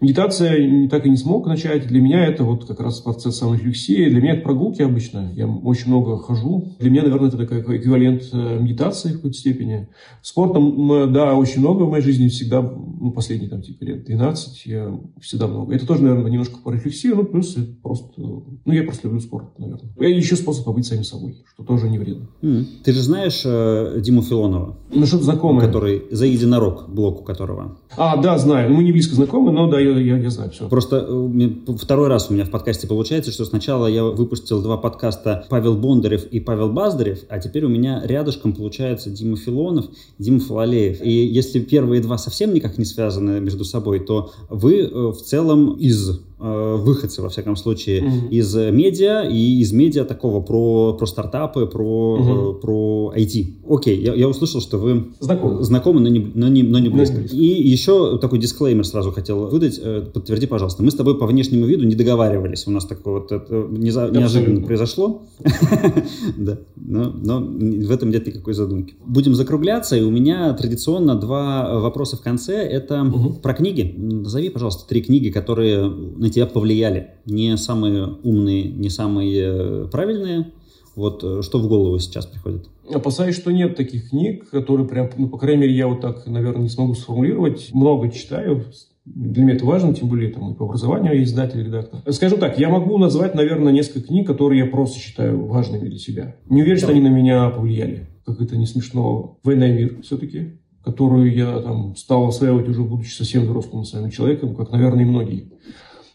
Медитация 0.00 0.88
так 0.88 1.06
и 1.06 1.10
не 1.10 1.16
смог 1.16 1.46
начать. 1.46 1.86
Для 1.86 2.00
меня 2.00 2.26
это 2.26 2.44
вот 2.44 2.66
как 2.66 2.80
раз 2.80 3.00
процесс 3.00 3.36
саморефлексии. 3.38 4.08
Для 4.10 4.20
меня 4.20 4.34
это 4.34 4.42
прогулки 4.42 4.82
обычно. 4.82 5.32
Я 5.34 5.46
очень 5.48 5.88
много 5.88 6.18
хожу. 6.18 6.74
Для 6.78 6.90
меня, 6.90 7.02
наверное, 7.02 7.28
это 7.28 7.38
такой 7.38 7.60
эквивалент 7.78 8.28
э, 8.32 8.58
медитации 8.60 9.10
в 9.10 9.16
какой-то 9.16 9.36
степени. 9.36 9.88
Спортом, 10.22 11.12
да, 11.12 11.34
очень 11.34 11.60
много 11.60 11.84
в 11.84 11.90
моей 11.90 12.02
жизни 12.04 12.28
всегда, 12.28 12.60
ну, 12.60 13.10
последние 13.10 13.48
там 13.48 13.62
типа 13.62 13.84
лет 13.84 14.04
12, 14.04 14.66
я 14.66 14.98
всегда 15.20 15.46
много. 15.46 15.74
Это 15.74 15.86
тоже, 15.86 16.02
наверное, 16.02 16.30
немножко 16.30 16.58
по 16.62 16.70
рефлексии, 16.70 17.08
ну, 17.08 17.24
плюс 17.24 17.56
просто, 17.82 18.20
ну, 18.20 18.72
я 18.72 18.82
просто 18.82 19.08
люблю 19.08 19.20
спорт, 19.20 19.58
наверное. 19.58 19.90
И 19.98 20.16
еще 20.16 20.36
способ 20.36 20.64
побыть 20.64 20.86
самим 20.86 21.04
собой, 21.04 21.36
что 21.54 21.64
тоже 21.64 21.88
не 21.88 21.98
вредно. 21.98 22.28
Mm. 22.42 22.64
Ты 22.84 22.92
же 22.92 23.00
знаешь 23.00 23.42
э, 23.44 24.00
Диму 24.00 24.22
Филонова? 24.22 24.76
Ну, 24.92 25.06
что-то 25.06 25.24
знакомое. 25.24 25.66
Который, 25.66 26.02
за 26.10 26.26
единорог, 26.26 26.88
блок 26.88 27.22
у 27.22 27.24
которого. 27.24 27.78
А, 27.96 28.16
да, 28.16 28.38
знаю. 28.38 28.72
Мы 28.72 28.84
не 28.84 28.92
близко 28.92 29.14
знакомы, 29.14 29.52
но 29.52 29.70
да, 29.70 29.80
я, 29.90 30.18
я 30.18 30.30
знаю 30.30 30.50
все. 30.50 30.68
Просто 30.68 31.06
э, 31.08 31.76
второй 31.78 32.08
раз 32.08 32.30
у 32.30 32.34
меня 32.34 32.44
в 32.44 32.50
подкасте 32.50 32.86
получается, 32.86 33.30
что 33.32 33.44
сначала 33.44 33.86
я 33.86 34.04
выпустил 34.04 34.62
два 34.62 34.76
подкаста 34.76 35.46
Павел 35.48 35.76
Бондарев 35.76 36.24
и 36.26 36.40
Павел 36.40 36.70
Баздарев, 36.70 37.20
а 37.28 37.38
теперь 37.38 37.64
у 37.64 37.68
меня 37.68 38.02
рядышком 38.04 38.52
получается 38.52 39.10
Дима 39.10 39.36
Филонов, 39.36 39.86
Дима 40.18 40.40
Фалалеев. 40.40 41.02
И 41.02 41.10
если 41.10 41.60
первые 41.60 42.00
два 42.02 42.18
совсем 42.18 42.54
никак 42.54 42.78
не 42.78 42.84
связаны 42.84 43.40
между 43.40 43.64
собой, 43.64 44.00
то 44.00 44.32
вы 44.48 44.80
э, 44.80 44.88
в 44.88 45.16
целом 45.16 45.74
из 45.74 46.20
выходцы, 46.38 47.22
во 47.22 47.28
всяком 47.28 47.56
случае, 47.56 48.02
mm-hmm. 48.02 48.28
из 48.30 48.54
медиа 48.54 49.22
и 49.22 49.60
из 49.60 49.72
медиа 49.72 50.04
такого 50.04 50.40
про, 50.40 50.92
про 50.92 51.06
стартапы, 51.06 51.66
про, 51.66 52.18
mm-hmm. 52.18 52.60
про 52.60 53.12
IT. 53.16 53.46
Окей, 53.68 53.98
я, 54.02 54.14
я 54.14 54.28
услышал, 54.28 54.60
что 54.60 54.78
вы 54.78 55.12
знакомы, 55.20 55.62
знакомы 55.62 56.00
но, 56.00 56.08
не, 56.08 56.30
но, 56.34 56.48
не, 56.48 56.62
но 56.62 56.78
не 56.78 56.88
близко. 56.88 57.16
Mm-hmm. 57.16 57.34
И 57.34 57.68
еще 57.68 58.18
такой 58.18 58.38
дисклеймер 58.38 58.84
сразу 58.84 59.12
хотел 59.12 59.46
выдать. 59.46 59.80
Э, 59.82 60.02
подтверди, 60.12 60.46
пожалуйста. 60.46 60.82
Мы 60.82 60.90
с 60.90 60.94
тобой 60.94 61.18
по 61.18 61.26
внешнему 61.26 61.64
виду 61.64 61.84
не 61.84 61.94
договаривались. 61.94 62.66
У 62.66 62.70
нас 62.70 62.84
такое 62.84 63.20
вот 63.20 63.32
это 63.32 63.66
неожиданно 63.70 64.60
произошло. 64.62 65.22
Да, 66.36 66.58
но 66.76 67.40
в 67.40 67.90
этом 67.90 68.10
нет 68.10 68.26
никакой 68.26 68.54
задумки. 68.54 68.94
Будем 69.04 69.34
закругляться, 69.34 69.96
и 69.96 70.02
у 70.02 70.10
меня 70.10 70.52
традиционно 70.54 71.14
два 71.14 71.80
вопроса 71.80 72.16
в 72.16 72.20
конце. 72.20 72.54
Это 72.56 73.10
про 73.42 73.54
книги. 73.54 73.94
Назови, 73.96 74.50
пожалуйста, 74.50 74.86
три 74.88 75.02
книги, 75.02 75.30
которые 75.30 75.90
на 76.26 76.32
тебя 76.32 76.46
повлияли. 76.46 77.10
Не 77.24 77.56
самые 77.56 78.04
умные, 78.04 78.64
не 78.64 78.90
самые 78.90 79.42
э, 79.44 79.88
правильные. 79.90 80.52
Вот 80.96 81.22
э, 81.22 81.42
что 81.42 81.58
в 81.58 81.68
голову 81.68 81.98
сейчас 82.00 82.26
приходит? 82.26 82.66
Опасаюсь, 82.92 83.36
что 83.36 83.52
нет 83.52 83.76
таких 83.76 84.10
книг, 84.10 84.50
которые 84.50 84.88
прям, 84.88 85.08
ну, 85.16 85.28
по 85.28 85.38
крайней 85.38 85.62
мере, 85.62 85.74
я 85.74 85.86
вот 85.86 86.00
так, 86.00 86.26
наверное, 86.26 86.62
не 86.62 86.68
смогу 86.68 86.94
сформулировать. 86.94 87.70
Много 87.72 88.10
читаю, 88.10 88.64
для 89.04 89.44
меня 89.44 89.54
это 89.54 89.64
важно, 89.64 89.94
тем 89.94 90.08
более 90.08 90.32
там 90.32 90.52
и 90.52 90.56
по 90.56 90.64
образованию 90.64 91.14
я 91.14 91.22
издатель, 91.22 91.64
редактор. 91.64 92.00
Скажем 92.12 92.40
так, 92.40 92.58
я 92.58 92.70
могу 92.70 92.98
назвать, 92.98 93.34
наверное, 93.34 93.72
несколько 93.72 94.08
книг, 94.08 94.26
которые 94.26 94.64
я 94.64 94.66
просто 94.66 94.98
считаю 94.98 95.46
важными 95.46 95.88
для 95.88 95.98
себя. 95.98 96.36
Не 96.48 96.62
уверен, 96.62 96.78
что 96.78 96.90
они 96.90 97.00
на 97.00 97.08
меня 97.08 97.48
повлияли. 97.50 98.08
Как 98.24 98.40
это 98.40 98.56
не 98.56 98.66
смешно. 98.66 99.38
«Война 99.44 99.68
и 99.68 99.72
мир» 99.72 100.02
все-таки 100.02 100.58
которую 100.86 101.34
я 101.34 101.58
там 101.58 101.96
стал 101.96 102.28
осваивать 102.28 102.68
уже 102.68 102.82
будучи 102.82 103.12
совсем 103.12 103.42
взрослым 103.42 103.82
своим 103.82 104.08
человеком, 104.08 104.54
как, 104.54 104.70
наверное, 104.70 105.02
и 105.02 105.08
многие. 105.08 105.50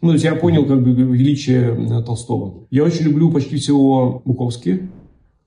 Ну, 0.02 0.10
то 0.10 0.14
есть 0.14 0.26
я 0.26 0.36
понял 0.36 0.66
как 0.66 0.84
бы 0.84 0.94
величие 0.94 1.76
э, 1.78 2.04
Толстого. 2.04 2.68
Я 2.72 2.84
очень 2.84 3.06
люблю 3.06 3.32
почти 3.32 3.58
всего 3.58 4.22
Буковски. 4.26 4.90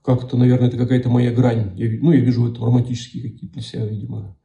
Как-то, 0.01 0.37
наверное, 0.37 0.69
это 0.69 0.77
какая-то 0.77 1.09
моя 1.09 1.31
грань. 1.31 1.71
Я, 1.75 1.89
ну, 2.01 2.11
я 2.11 2.19
вижу 2.19 2.43
в 2.43 2.51
этом 2.51 2.63
романтические 2.63 3.23
какие-то 3.23 3.55
для 3.55 3.63
себя, 3.63 3.85
видимо, 3.85 4.37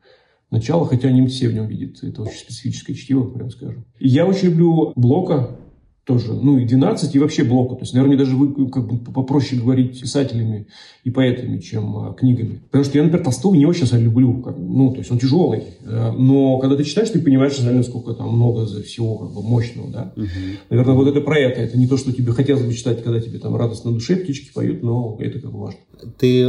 начала, 0.50 0.86
хотя 0.86 1.10
не 1.10 1.26
все 1.28 1.48
в 1.48 1.54
нем 1.54 1.66
видят. 1.66 2.02
Это 2.02 2.22
очень 2.22 2.38
специфическое 2.38 2.96
чтиво, 2.96 3.24
прям 3.24 3.50
скажем. 3.50 3.84
Я 4.00 4.26
очень 4.26 4.48
люблю 4.48 4.92
Блока, 4.96 5.56
тоже, 6.04 6.32
ну 6.32 6.58
и 6.58 6.64
12, 6.64 7.14
и 7.14 7.18
вообще 7.18 7.44
блока. 7.44 7.74
То 7.76 7.82
есть, 7.82 7.94
наверное, 7.94 8.16
даже 8.16 8.36
вы 8.36 8.68
как 8.70 8.88
бы 8.88 8.98
попроще 8.98 9.60
говорить 9.60 10.00
писателями 10.00 10.66
и 11.04 11.10
поэтами, 11.10 11.58
чем 11.58 11.96
а, 11.96 12.12
книгами. 12.14 12.62
Потому 12.70 12.84
что 12.84 12.98
я, 12.98 13.04
например, 13.04 13.24
Толстого 13.24 13.54
не 13.54 13.66
очень 13.66 13.86
люблю. 13.98 14.40
Как, 14.42 14.56
ну, 14.58 14.92
то 14.92 14.98
есть 14.98 15.10
он 15.10 15.18
тяжелый. 15.18 15.62
Э, 15.84 16.12
но 16.12 16.58
когда 16.58 16.76
ты 16.76 16.84
читаешь, 16.84 17.10
ты 17.10 17.20
понимаешь, 17.20 17.58
наверное, 17.58 17.82
сколько 17.82 18.14
там 18.14 18.34
много 18.34 18.66
за 18.66 18.82
всего 18.82 19.18
как 19.18 19.32
бы, 19.32 19.42
мощного. 19.42 19.90
Да? 19.90 20.12
Угу. 20.16 20.26
Наверное, 20.70 20.94
вот 20.94 21.08
это 21.08 21.20
про 21.20 21.38
это. 21.38 21.60
Это 21.60 21.78
не 21.78 21.86
то, 21.86 21.96
что 21.96 22.12
тебе 22.12 22.32
хотелось 22.32 22.64
бы 22.64 22.72
читать, 22.72 23.02
когда 23.02 23.20
тебе 23.20 23.38
там 23.38 23.54
радостно 23.56 23.90
на 23.90 23.96
душе 23.96 24.16
птички 24.16 24.52
поют, 24.52 24.82
но 24.82 25.16
это 25.20 25.38
как 25.40 25.52
бы 25.52 25.60
важно. 25.60 25.80
Ты 26.18 26.46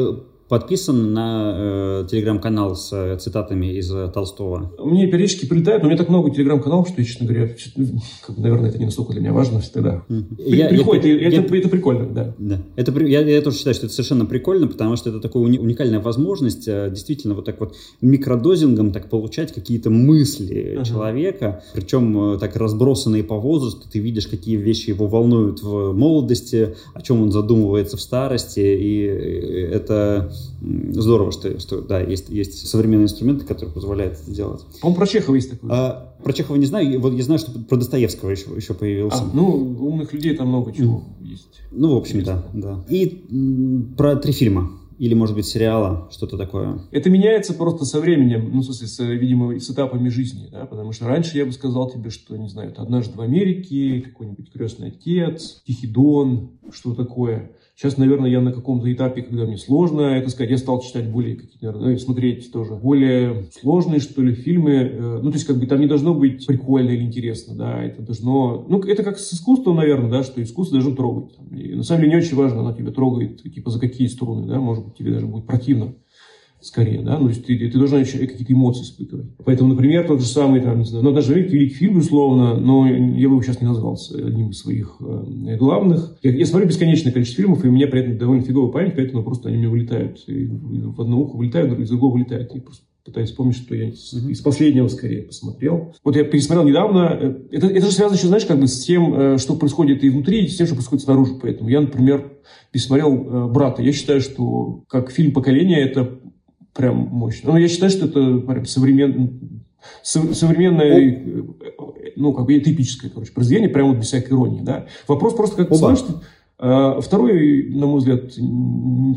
подписан 0.52 1.14
на 1.14 1.54
э, 1.56 2.08
телеграм-канал 2.12 2.76
с 2.76 2.92
э, 2.92 3.18
цитатами 3.18 3.68
из 3.68 3.90
э, 3.90 4.12
Толстого? 4.14 4.74
Мне 4.84 5.08
периодически 5.08 5.46
прилетают, 5.46 5.82
но 5.82 5.88
у 5.88 5.90
меня 5.90 5.98
так 5.98 6.10
много 6.10 6.30
телеграм-каналов, 6.30 6.90
что, 6.90 7.02
честно 7.06 7.26
говоря, 7.26 7.56
как, 8.28 8.38
наверное, 8.38 8.68
это 8.70 8.78
не 8.78 8.84
настолько 8.84 9.14
для 9.14 9.22
меня 9.22 9.32
важно 9.32 9.62
всегда. 9.62 10.04
Я, 10.38 10.68
Приходит, 10.68 11.06
я, 11.06 11.16
это, 11.30 11.56
я, 11.56 11.60
это 11.60 11.70
прикольно, 11.70 12.06
да. 12.08 12.36
да. 12.38 12.60
Это, 12.76 12.92
я, 13.06 13.22
я 13.22 13.42
тоже 13.42 13.60
считаю, 13.60 13.76
что 13.76 13.86
это 13.86 13.96
совершенно 13.96 14.26
прикольно, 14.26 14.68
потому 14.68 14.98
что 14.98 15.10
это 15.10 15.22
такая 15.22 15.42
уни, 15.42 15.58
уникальная 15.58 16.02
возможность 16.02 16.68
э, 16.68 16.90
действительно 16.90 17.34
вот 17.34 17.46
так 17.46 17.58
вот 17.62 17.78
микродозингом 18.02 18.92
так 18.92 19.10
получать 19.10 19.54
какие-то 19.54 19.90
мысли 19.90 20.74
ага. 20.76 20.84
человека, 20.84 21.64
причем 21.74 22.34
э, 22.34 22.40
так 22.40 22.58
разбросанные 22.58 23.24
по 23.24 23.38
возрасту, 23.38 23.88
ты 23.90 24.00
видишь, 24.00 24.28
какие 24.28 24.58
вещи 24.58 24.90
его 24.90 25.08
волнуют 25.08 25.64
в 25.64 25.94
молодости, 25.94 26.76
о 26.94 27.02
чем 27.02 27.22
он 27.22 27.32
задумывается 27.32 27.96
в 27.96 28.02
старости, 28.02 28.60
и 28.60 29.06
э, 29.08 29.76
это 29.76 30.30
здорово, 30.62 31.32
что, 31.32 31.60
что 31.60 31.82
да, 31.82 32.02
есть, 32.02 32.30
есть 32.30 32.68
современные 32.68 33.06
инструменты, 33.06 33.46
которые 33.46 33.74
позволяют 33.74 34.20
это 34.22 34.32
делать. 34.32 34.62
По-моему, 34.82 34.98
про 34.98 35.08
Чехова 35.08 35.36
есть 35.36 35.52
такой. 35.52 35.70
А, 35.72 36.16
про 36.24 36.34
Чехова 36.34 36.58
не 36.58 36.66
знаю, 36.66 37.00
вот 37.00 37.14
я 37.14 37.24
знаю, 37.24 37.40
что 37.40 37.52
про 37.52 37.78
Достоевского 37.78 38.30
еще, 38.30 38.50
еще 38.56 38.74
появился. 38.74 39.24
А, 39.24 39.30
ну, 39.34 39.48
умных 39.80 40.14
людей 40.14 40.36
там 40.36 40.50
много 40.50 40.72
чего 40.74 41.04
mm. 41.20 41.26
есть. 41.26 41.62
Ну, 41.72 41.96
в 41.96 41.98
общем, 41.98 42.24
да, 42.24 42.44
да. 42.54 42.84
И 42.90 43.26
м, 43.30 43.94
про 43.98 44.16
три 44.16 44.34
фильма 44.34 44.72
или, 45.02 45.16
может 45.16 45.36
быть, 45.36 45.48
сериала, 45.48 46.08
что-то 46.12 46.38
такое? 46.38 46.80
Это 46.92 47.10
меняется 47.10 47.56
просто 47.56 47.86
со 47.86 48.00
временем, 48.00 48.52
ну, 48.54 48.62
в 48.62 48.66
смысле, 48.66 48.86
с, 48.86 49.00
видимо, 49.04 49.60
с 49.60 49.68
этапами 49.68 50.10
жизни, 50.10 50.48
да, 50.52 50.68
потому 50.68 50.92
что 50.92 51.08
раньше 51.08 51.40
я 51.40 51.46
бы 51.48 51.52
сказал 51.54 51.90
тебе, 51.90 52.12
что, 52.12 52.38
не 52.38 52.48
знаю, 52.48 52.70
это 52.70 52.84
«Однажды 52.84 53.18
в 53.18 53.22
Америке», 53.22 54.02
какой-нибудь 54.02 54.52
«Крестный 54.52 54.90
отец», 54.90 55.64
«Тихий 55.66 55.88
дон», 55.88 56.52
что 56.72 56.94
такое. 56.94 57.52
Сейчас, 57.76 57.98
наверное, 57.98 58.30
я 58.30 58.42
на 58.42 58.52
каком-то 58.52 58.92
этапе, 58.92 59.24
когда 59.24 59.46
мне 59.46 59.58
сложно 59.58 60.02
это 60.02 60.30
сказать, 60.30 60.52
я 60.52 60.58
стал 60.58 60.82
читать 60.82 61.10
более 61.10 61.36
какие-то, 61.36 61.72
наверное, 61.72 61.98
смотреть 61.98 62.52
тоже 62.52 62.76
более 62.76 63.48
сложные, 63.60 64.00
что 64.00 64.22
ли, 64.22 64.34
фильмы. 64.34 64.72
Э, 64.72 65.20
ну, 65.22 65.32
то 65.32 65.36
есть, 65.38 65.48
как 65.48 65.58
бы 65.58 65.66
там 65.66 65.80
не 65.80 65.88
должно 65.88 66.14
быть 66.14 66.46
прикольно 66.46 66.90
или 66.92 67.04
интересно, 67.04 67.56
да, 67.56 67.84
это 67.84 68.02
должно... 68.02 68.66
Ну, 68.68 68.80
это 68.82 69.04
как 69.04 69.18
с 69.18 69.34
искусством, 69.34 69.78
наверное, 69.78 70.12
да, 70.12 70.24
что 70.24 70.44
искусство 70.44 70.80
должно 70.80 70.96
трогать. 70.96 71.36
И 71.52 71.74
на 71.74 71.84
самом 71.84 72.02
деле 72.02 72.14
не 72.14 72.18
очень 72.20 72.38
важно, 72.38 72.60
оно 72.60 72.74
тебя 72.74 72.92
трогает, 72.92 73.42
типа, 73.42 73.72
за 73.72 73.80
какие 73.80 74.08
струны, 74.08 74.48
да, 74.48 74.60
может 74.60 74.86
быть, 74.86 74.96
тебе 74.96 75.14
даже 75.14 75.26
будет 75.26 75.48
противно 75.48 75.96
скорее, 76.62 77.02
да, 77.02 77.18
ну, 77.18 77.26
то 77.26 77.30
есть 77.30 77.46
ты, 77.46 77.58
ты 77.58 77.78
должен 77.78 78.00
еще 78.00 78.20
какие-то 78.20 78.54
эмоции 78.54 78.84
испытывать. 78.84 79.28
Поэтому, 79.44 79.74
например, 79.74 80.06
тот 80.08 80.22
же 80.22 80.28
самый, 80.28 80.62
там, 80.62 80.80
не 80.80 80.86
знаю, 80.86 81.04
ну, 81.04 81.12
даже 81.12 81.34
великий 81.34 81.70
фильм, 81.70 81.96
безусловно, 81.96 82.56
но 82.56 82.88
я 82.88 83.28
бы 83.28 83.36
его 83.36 83.42
сейчас 83.42 83.62
не 83.62 83.68
назвал 83.68 84.00
одним 84.14 84.50
из 84.50 84.60
своих 84.60 84.98
э, 85.00 85.58
главных. 85.58 86.18
Я, 86.22 86.32
я 86.32 86.46
смотрю 86.46 86.68
бесконечное 86.68 87.12
количество 87.12 87.42
фильмов, 87.42 87.66
и 87.66 87.68
у 87.68 87.72
меня 87.72 87.88
при 87.88 88.02
этом 88.02 88.18
довольно 88.18 88.44
фиговая 88.44 88.72
память, 88.72 88.94
поэтому 88.96 89.24
просто 89.24 89.50
они 89.50 89.58
меня 89.58 89.70
вылетают. 89.70 90.24
И 90.28 90.46
в 90.48 91.02
одно 91.02 91.20
ухо 91.20 91.36
вылетают, 91.36 91.78
из 91.80 91.90
другого 91.90 92.14
вылетают. 92.14 92.54
И 92.56 92.60
просто 92.60 92.84
пытаюсь 93.04 93.30
вспомнить, 93.30 93.56
что 93.56 93.74
я 93.74 93.90
из, 93.90 94.42
последнего 94.42 94.88
скорее 94.88 95.24
посмотрел. 95.24 95.96
Вот 96.04 96.16
я 96.16 96.24
пересмотрел 96.24 96.68
недавно. 96.68 97.18
Э, 97.20 97.36
это, 97.52 97.68
это 97.68 97.88
же 97.88 97.92
связано 97.92 98.18
еще, 98.18 98.28
знаешь, 98.28 98.46
как 98.46 98.60
бы 98.60 98.68
с 98.68 98.84
тем, 98.84 99.14
э, 99.14 99.38
что 99.40 99.56
происходит 99.56 100.04
и 100.04 100.10
внутри, 100.10 100.46
и 100.46 100.48
с 100.48 100.58
тем, 100.58 100.68
что 100.68 100.76
происходит 100.76 101.06
снаружи. 101.06 101.34
Поэтому 101.42 101.70
я, 101.70 101.82
например, 101.82 102.34
пересмотрел 102.72 103.50
«Брата». 103.50 103.82
Я 103.82 103.92
считаю, 103.92 104.22
что 104.22 104.84
как 104.88 105.12
фильм 105.12 105.34
поколения 105.34 105.80
это 105.80 106.22
прям 106.74 107.08
мощно. 107.12 107.52
Но 107.52 107.58
я 107.58 107.68
считаю, 107.68 107.92
что 107.92 108.06
это 108.06 108.38
прям 108.38 108.66
современ... 108.66 109.62
современное, 110.04 111.46
ну, 112.16 112.34
как 112.34 112.46
бы 112.46 112.60
типическое, 112.60 113.10
короче, 113.10 113.32
произведение, 113.32 113.70
прям 113.70 113.90
вот 113.90 113.98
без 113.98 114.08
всякой 114.08 114.34
иронии, 114.34 114.62
да. 114.62 114.86
Вопрос 115.08 115.34
просто, 115.34 115.58
как 115.58 115.70
ты. 115.70 115.76
А, 116.64 117.02
второй, 117.02 117.70
на 117.70 117.88
мой 117.88 118.00
взгляд, 118.00 118.34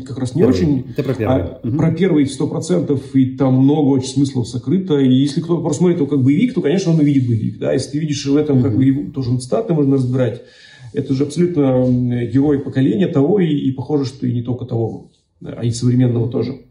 как 0.07 0.17
раз 0.17 0.33
не 0.33 0.41
первый. 0.41 0.55
очень. 0.55 0.85
Это 0.89 1.03
про 1.03 1.13
первый. 1.13 1.41
А, 1.41 1.59
угу. 1.63 1.77
Про 1.77 1.91
первый 1.91 2.25
сто 2.25 2.47
процентов, 2.47 3.15
и 3.15 3.37
там 3.37 3.53
много 3.53 3.89
очень 3.89 4.09
смыслов 4.09 4.47
сокрыто. 4.47 4.97
И 4.97 5.13
если 5.13 5.41
кто 5.41 5.61
просмотрит 5.61 5.97
его 5.97 6.07
как 6.07 6.23
боевик, 6.23 6.55
то, 6.55 6.61
конечно, 6.61 6.91
он 6.91 6.99
увидит 6.99 7.27
боевик. 7.27 7.59
Да? 7.59 7.71
Если 7.71 7.91
ты 7.91 7.99
видишь 7.99 8.25
в 8.25 8.35
этом 8.35 8.57
угу. 8.57 8.63
как 8.63 8.75
бы 8.75 9.11
тоже 9.13 9.37
цитаты 9.37 9.75
можно 9.75 9.97
разбирать, 9.97 10.41
это 10.93 11.13
же 11.13 11.25
абсолютно 11.25 12.25
герой 12.25 12.59
поколения 12.59 13.07
того, 13.07 13.39
и, 13.39 13.47
и 13.47 13.71
похоже, 13.73 14.05
что 14.05 14.25
и 14.25 14.33
не 14.33 14.41
только 14.41 14.65
того, 14.65 15.11
а 15.43 15.63
и 15.63 15.69
современного 15.69 16.31
тоже. 16.31 16.61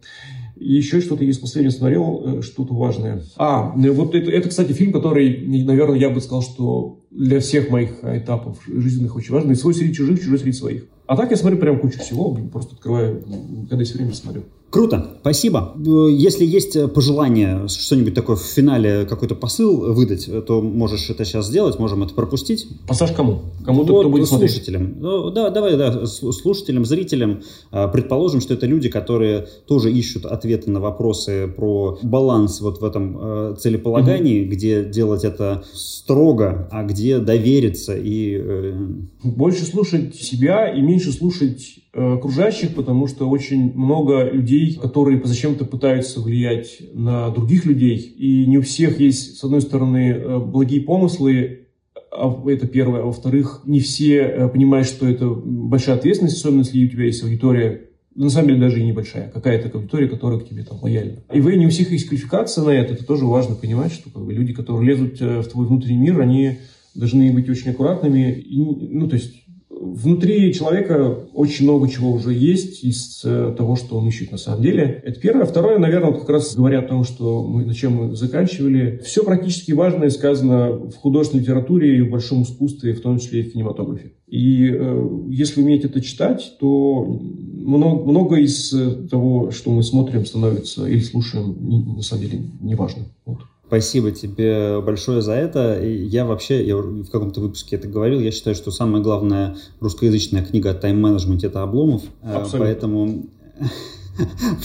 И 0.56 0.74
еще 0.74 1.00
что-то 1.00 1.24
есть 1.24 1.40
последнее 1.40 1.72
смотрел, 1.72 2.22
э, 2.24 2.42
что-то 2.42 2.74
важное. 2.74 3.22
А, 3.36 3.74
э, 3.76 3.90
вот 3.90 4.14
это, 4.14 4.30
это, 4.30 4.48
кстати, 4.48 4.72
фильм, 4.72 4.92
который, 4.92 5.46
наверное, 5.46 5.98
я 5.98 6.10
бы 6.10 6.20
сказал, 6.20 6.42
что 6.42 7.00
для 7.10 7.40
всех 7.40 7.70
моих 7.70 8.02
этапов 8.02 8.58
жизненных 8.66 9.16
очень 9.16 9.32
важный. 9.32 9.56
Свой 9.56 9.74
среди 9.74 9.94
чужих, 9.94 10.20
чужой 10.20 10.38
среди 10.38 10.52
своих. 10.52 10.86
А 11.06 11.16
так 11.16 11.30
я 11.30 11.36
смотрю 11.36 11.58
прям 11.58 11.80
кучу 11.80 11.98
всего, 11.98 12.34
просто 12.52 12.76
открываю, 12.76 13.22
когда 13.68 13.82
есть 13.82 13.94
время 13.94 14.14
смотрю. 14.14 14.44
Круто, 14.70 15.18
спасибо. 15.20 15.74
Э, 15.76 16.10
если 16.10 16.44
есть 16.44 16.92
пожелание 16.92 17.68
что-нибудь 17.68 18.14
такое 18.14 18.34
в 18.34 18.42
финале, 18.42 19.06
какой-то 19.06 19.36
посыл 19.36 19.92
выдать, 19.94 20.28
то 20.46 20.60
можешь 20.60 21.08
это 21.10 21.24
сейчас 21.24 21.46
сделать, 21.46 21.78
можем 21.78 22.02
это 22.02 22.12
пропустить. 22.14 22.66
Пассаж 22.88 23.12
кому? 23.12 23.42
Кому-то, 23.64 23.92
вот, 23.92 24.00
кто 24.00 24.10
будет 24.10 24.28
слушателям. 24.28 24.82
смотреть? 24.82 25.02
Ну, 25.02 25.30
да, 25.30 25.50
давай, 25.50 25.76
да, 25.76 26.06
слушателям, 26.06 26.84
зрителям. 26.84 27.42
Предположим, 27.70 28.40
что 28.40 28.54
это 28.54 28.66
люди, 28.66 28.88
которые 28.88 29.46
тоже 29.66 29.92
ищут 29.92 30.26
ответы 30.26 30.70
на 30.70 30.80
вопросы 30.80 31.46
про 31.46 31.98
баланс 32.02 32.60
вот 32.60 32.80
в 32.80 32.84
этом 32.84 33.16
э, 33.20 33.56
целеполагании, 33.58 34.42
угу. 34.42 34.52
где 34.52 34.84
делать 34.84 35.24
это 35.24 35.64
строго, 35.72 36.68
а 36.70 36.82
где 36.82 37.18
довериться 37.18 37.96
и... 37.96 38.40
Э... 38.42 38.88
Больше 39.22 39.64
слушать 39.64 40.16
себя 40.16 40.68
и 40.68 40.80
меньше 40.80 41.12
слушать 41.12 41.44
Э, 41.44 41.83
окружающих, 41.94 42.74
потому 42.74 43.06
что 43.06 43.28
очень 43.28 43.72
много 43.74 44.28
людей, 44.30 44.74
которые 44.74 45.20
зачем-то 45.24 45.64
пытаются 45.64 46.20
влиять 46.20 46.78
на 46.92 47.30
других 47.30 47.66
людей, 47.66 47.98
и 47.98 48.46
не 48.46 48.58
у 48.58 48.62
всех 48.62 48.98
есть, 48.98 49.38
с 49.38 49.44
одной 49.44 49.60
стороны, 49.60 50.10
э, 50.10 50.38
благие 50.38 50.80
помыслы, 50.80 51.68
а 52.10 52.36
это 52.48 52.66
первое, 52.66 53.02
а 53.02 53.06
во-вторых, 53.06 53.62
не 53.64 53.80
все 53.80 54.18
э, 54.18 54.48
понимают, 54.48 54.88
что 54.88 55.06
это 55.06 55.28
большая 55.28 55.96
ответственность, 55.96 56.36
особенно 56.36 56.60
если 56.60 56.84
у 56.84 56.88
тебя 56.88 57.04
есть 57.04 57.22
аудитория, 57.22 57.82
на 58.16 58.30
самом 58.30 58.48
деле 58.48 58.60
даже 58.60 58.80
и 58.80 58.84
небольшая, 58.84 59.30
какая-то 59.30 59.76
аудитория, 59.76 60.08
которая 60.08 60.40
к 60.40 60.48
тебе 60.48 60.64
там 60.64 60.78
лояльна. 60.82 61.22
И 61.32 61.40
вы 61.40 61.56
не 61.56 61.66
у 61.66 61.70
всех 61.70 61.90
есть 61.92 62.08
квалификация 62.08 62.64
на 62.64 62.70
это, 62.70 62.94
это 62.94 63.04
тоже 63.04 63.24
важно 63.24 63.54
понимать, 63.54 63.92
что 63.92 64.10
как 64.10 64.24
бы, 64.24 64.32
люди, 64.32 64.52
которые 64.52 64.88
лезут 64.88 65.20
в 65.20 65.44
твой 65.44 65.66
внутренний 65.66 65.98
мир, 65.98 66.20
они 66.20 66.58
должны 66.94 67.32
быть 67.32 67.48
очень 67.48 67.70
аккуратными, 67.70 68.32
и, 68.32 68.56
ну, 68.56 69.08
то 69.08 69.16
есть 69.16 69.43
Внутри 69.84 70.54
человека 70.54 71.26
очень 71.34 71.66
много 71.66 71.88
чего 71.88 72.12
уже 72.12 72.32
есть 72.32 72.82
из 72.82 73.20
э, 73.24 73.54
того, 73.56 73.76
что 73.76 73.98
он 73.98 74.08
ищет 74.08 74.32
на 74.32 74.38
самом 74.38 74.62
деле. 74.62 75.02
Это 75.04 75.20
первое. 75.20 75.44
Второе, 75.44 75.78
наверное, 75.78 76.10
вот 76.10 76.20
как 76.20 76.30
раз 76.30 76.56
говоря 76.56 76.78
о 76.78 76.88
том, 76.88 77.04
что 77.04 77.46
мы, 77.46 77.66
на 77.66 77.74
чем 77.74 77.92
мы 77.94 78.16
заканчивали. 78.16 79.00
Все 79.04 79.22
практически 79.22 79.72
важное 79.72 80.08
сказано 80.08 80.72
в 80.72 80.94
художественной 80.94 81.42
литературе 81.42 81.98
и 81.98 82.00
в 82.00 82.10
большом 82.10 82.44
искусстве, 82.44 82.94
в 82.94 83.02
том 83.02 83.18
числе 83.18 83.40
и 83.40 83.42
в 83.42 83.52
кинематографе. 83.52 84.12
И 84.26 84.70
э, 84.72 85.08
если 85.28 85.60
уметь 85.60 85.84
это 85.84 86.00
читать, 86.00 86.56
то 86.58 87.04
много, 87.04 88.04
много 88.04 88.36
из 88.36 88.72
э, 88.72 89.06
того, 89.08 89.50
что 89.50 89.70
мы 89.70 89.82
смотрим, 89.82 90.24
становится 90.24 90.86
или 90.86 91.00
слушаем, 91.00 91.56
не, 91.60 91.84
на 91.84 92.02
самом 92.02 92.22
деле 92.22 92.42
неважно. 92.60 93.04
Вот. 93.26 93.40
Спасибо 93.74 94.12
тебе 94.12 94.80
большое 94.80 95.20
за 95.20 95.32
это. 95.32 95.82
Я 95.82 96.24
вообще, 96.24 96.64
я 96.64 96.76
в 96.76 97.10
каком-то 97.10 97.40
выпуске 97.40 97.74
это 97.74 97.88
говорил, 97.88 98.20
я 98.20 98.30
считаю, 98.30 98.54
что 98.54 98.70
самая 98.70 99.02
главная 99.02 99.56
русскоязычная 99.80 100.44
книга 100.44 100.70
о 100.70 100.74
тайм-менеджменте– 100.74 101.46
это 101.48 101.64
Обломов. 101.64 102.02
Э, 102.22 102.36
Абсолютно. 102.36 102.58
Поэтому 102.60 103.26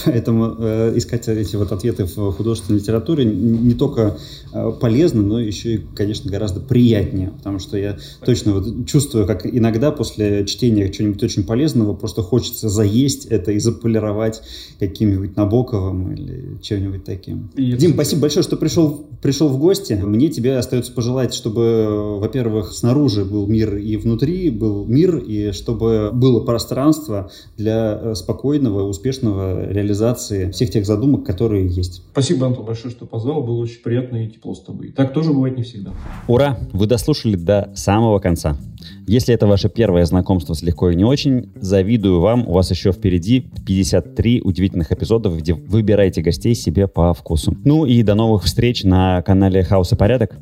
Поэтому 0.06 0.56
э, 0.60 0.94
искать 0.96 1.28
эти 1.28 1.56
вот 1.56 1.72
ответы 1.72 2.06
в 2.06 2.32
художественной 2.32 2.80
литературе 2.80 3.26
не 3.26 3.74
только 3.74 4.18
э, 4.54 4.72
полезно, 4.80 5.22
но 5.22 5.40
еще 5.40 5.76
и, 5.76 5.78
конечно, 5.96 6.32
гораздо 6.32 6.60
приятнее, 6.60 7.32
потому 7.38 7.60
что 7.60 7.78
я 7.78 7.98
точно 8.24 8.54
вот 8.54 8.88
чувствую, 8.88 9.26
как 9.26 9.46
иногда 9.46 9.92
после 9.92 10.46
чтения 10.46 10.90
чего-нибудь 10.90 11.24
очень 11.24 11.44
полезного 11.44 11.94
просто 11.94 12.22
хочется 12.22 12.70
заесть 12.70 13.26
это 13.26 13.52
и 13.52 13.60
заполировать 13.60 14.42
каким-нибудь 14.80 15.36
Набоковым 15.36 16.14
или 16.14 16.58
чем-нибудь 16.62 17.04
таким. 17.04 17.50
И 17.56 17.74
Дим, 17.74 17.94
спасибо 17.94 18.24
большое, 18.24 18.44
что 18.44 18.58
пришел, 18.58 19.08
пришел 19.22 19.50
в 19.50 19.58
гости. 19.60 19.94
Мне 19.94 20.30
тебе 20.30 20.58
остается 20.58 20.92
пожелать, 20.92 21.34
чтобы, 21.34 22.20
во-первых, 22.20 22.74
снаружи 22.74 23.26
был 23.26 23.48
мир 23.48 23.78
и 23.78 23.98
внутри 23.98 24.50
был 24.50 24.86
мир, 24.86 25.18
и 25.18 25.52
чтобы 25.52 26.12
было 26.14 26.42
пространство 26.42 27.32
для 27.58 28.00
э, 28.02 28.16
спокойного, 28.16 28.88
успешного 28.88 29.39
реализации 29.70 30.52
всех 30.52 30.72
тех 30.72 30.86
задумок, 30.86 31.26
которые 31.26 31.68
есть. 31.68 32.04
Спасибо, 32.12 32.48
Антон, 32.48 32.66
большое, 32.66 32.92
что 32.94 33.06
позвал. 33.06 33.44
Было 33.44 33.62
очень 33.62 33.82
приятно 33.82 34.26
и 34.26 34.30
тепло 34.30 34.54
с 34.54 34.62
тобой. 34.62 34.92
Так 34.92 35.14
тоже 35.14 35.32
бывает 35.32 35.58
не 35.58 35.64
всегда. 35.64 35.92
Ура! 36.28 36.60
Вы 36.74 36.88
дослушали 36.88 37.36
до 37.36 37.72
самого 37.76 38.20
конца. 38.20 38.58
Если 39.08 39.34
это 39.34 39.48
ваше 39.48 39.70
первое 39.70 40.06
знакомство 40.06 40.54
с 40.54 40.62
«Легко 40.62 40.90
и 40.92 40.96
не 40.96 41.04
очень», 41.04 41.50
завидую 41.56 42.20
вам. 42.20 42.48
У 42.48 42.54
вас 42.54 42.70
еще 42.72 42.92
впереди 42.92 43.42
53 43.66 44.42
удивительных 44.44 44.92
эпизодов, 44.92 45.38
где 45.38 45.54
выбираете 45.54 46.22
гостей 46.22 46.54
себе 46.54 46.88
по 46.88 47.14
вкусу. 47.14 47.56
Ну 47.64 47.86
и 47.86 48.04
до 48.04 48.16
новых 48.16 48.44
встреч 48.44 48.84
на 48.84 49.22
канале 49.24 49.64
«Хаос 49.64 49.92
и 49.94 49.96
порядок». 49.96 50.38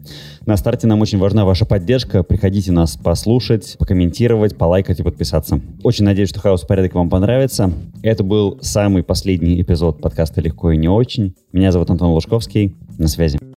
На 0.46 0.58
старте 0.58 0.88
нам 0.88 1.02
очень 1.02 1.18
важна 1.18 1.46
ваша 1.46 1.66
поддержка. 1.66 2.24
Приходите 2.24 2.72
нас 2.72 2.98
послушать, 2.98 3.78
покомментировать, 3.80 4.58
полайкать 4.58 5.00
и 5.00 5.04
подписаться. 5.04 5.62
Очень 5.84 6.06
надеюсь, 6.06 6.30
что 6.30 6.40
«Хаос 6.40 6.64
и 6.64 6.68
порядок» 6.68 6.96
вам 6.96 7.10
понравится. 7.10 7.72
Это 8.04 8.24
был 8.24 8.60
самый 8.62 9.04
последний 9.04 9.62
эпизод 9.62 10.02
подкаста 10.02 10.42
«Легко 10.42 10.72
и 10.72 10.78
не 10.78 10.90
очень». 10.90 11.36
Меня 11.54 11.72
зовут 11.72 11.90
Антон 11.90 12.12
Лужковский. 12.12 12.76
На 12.98 13.08
связи. 13.08 13.40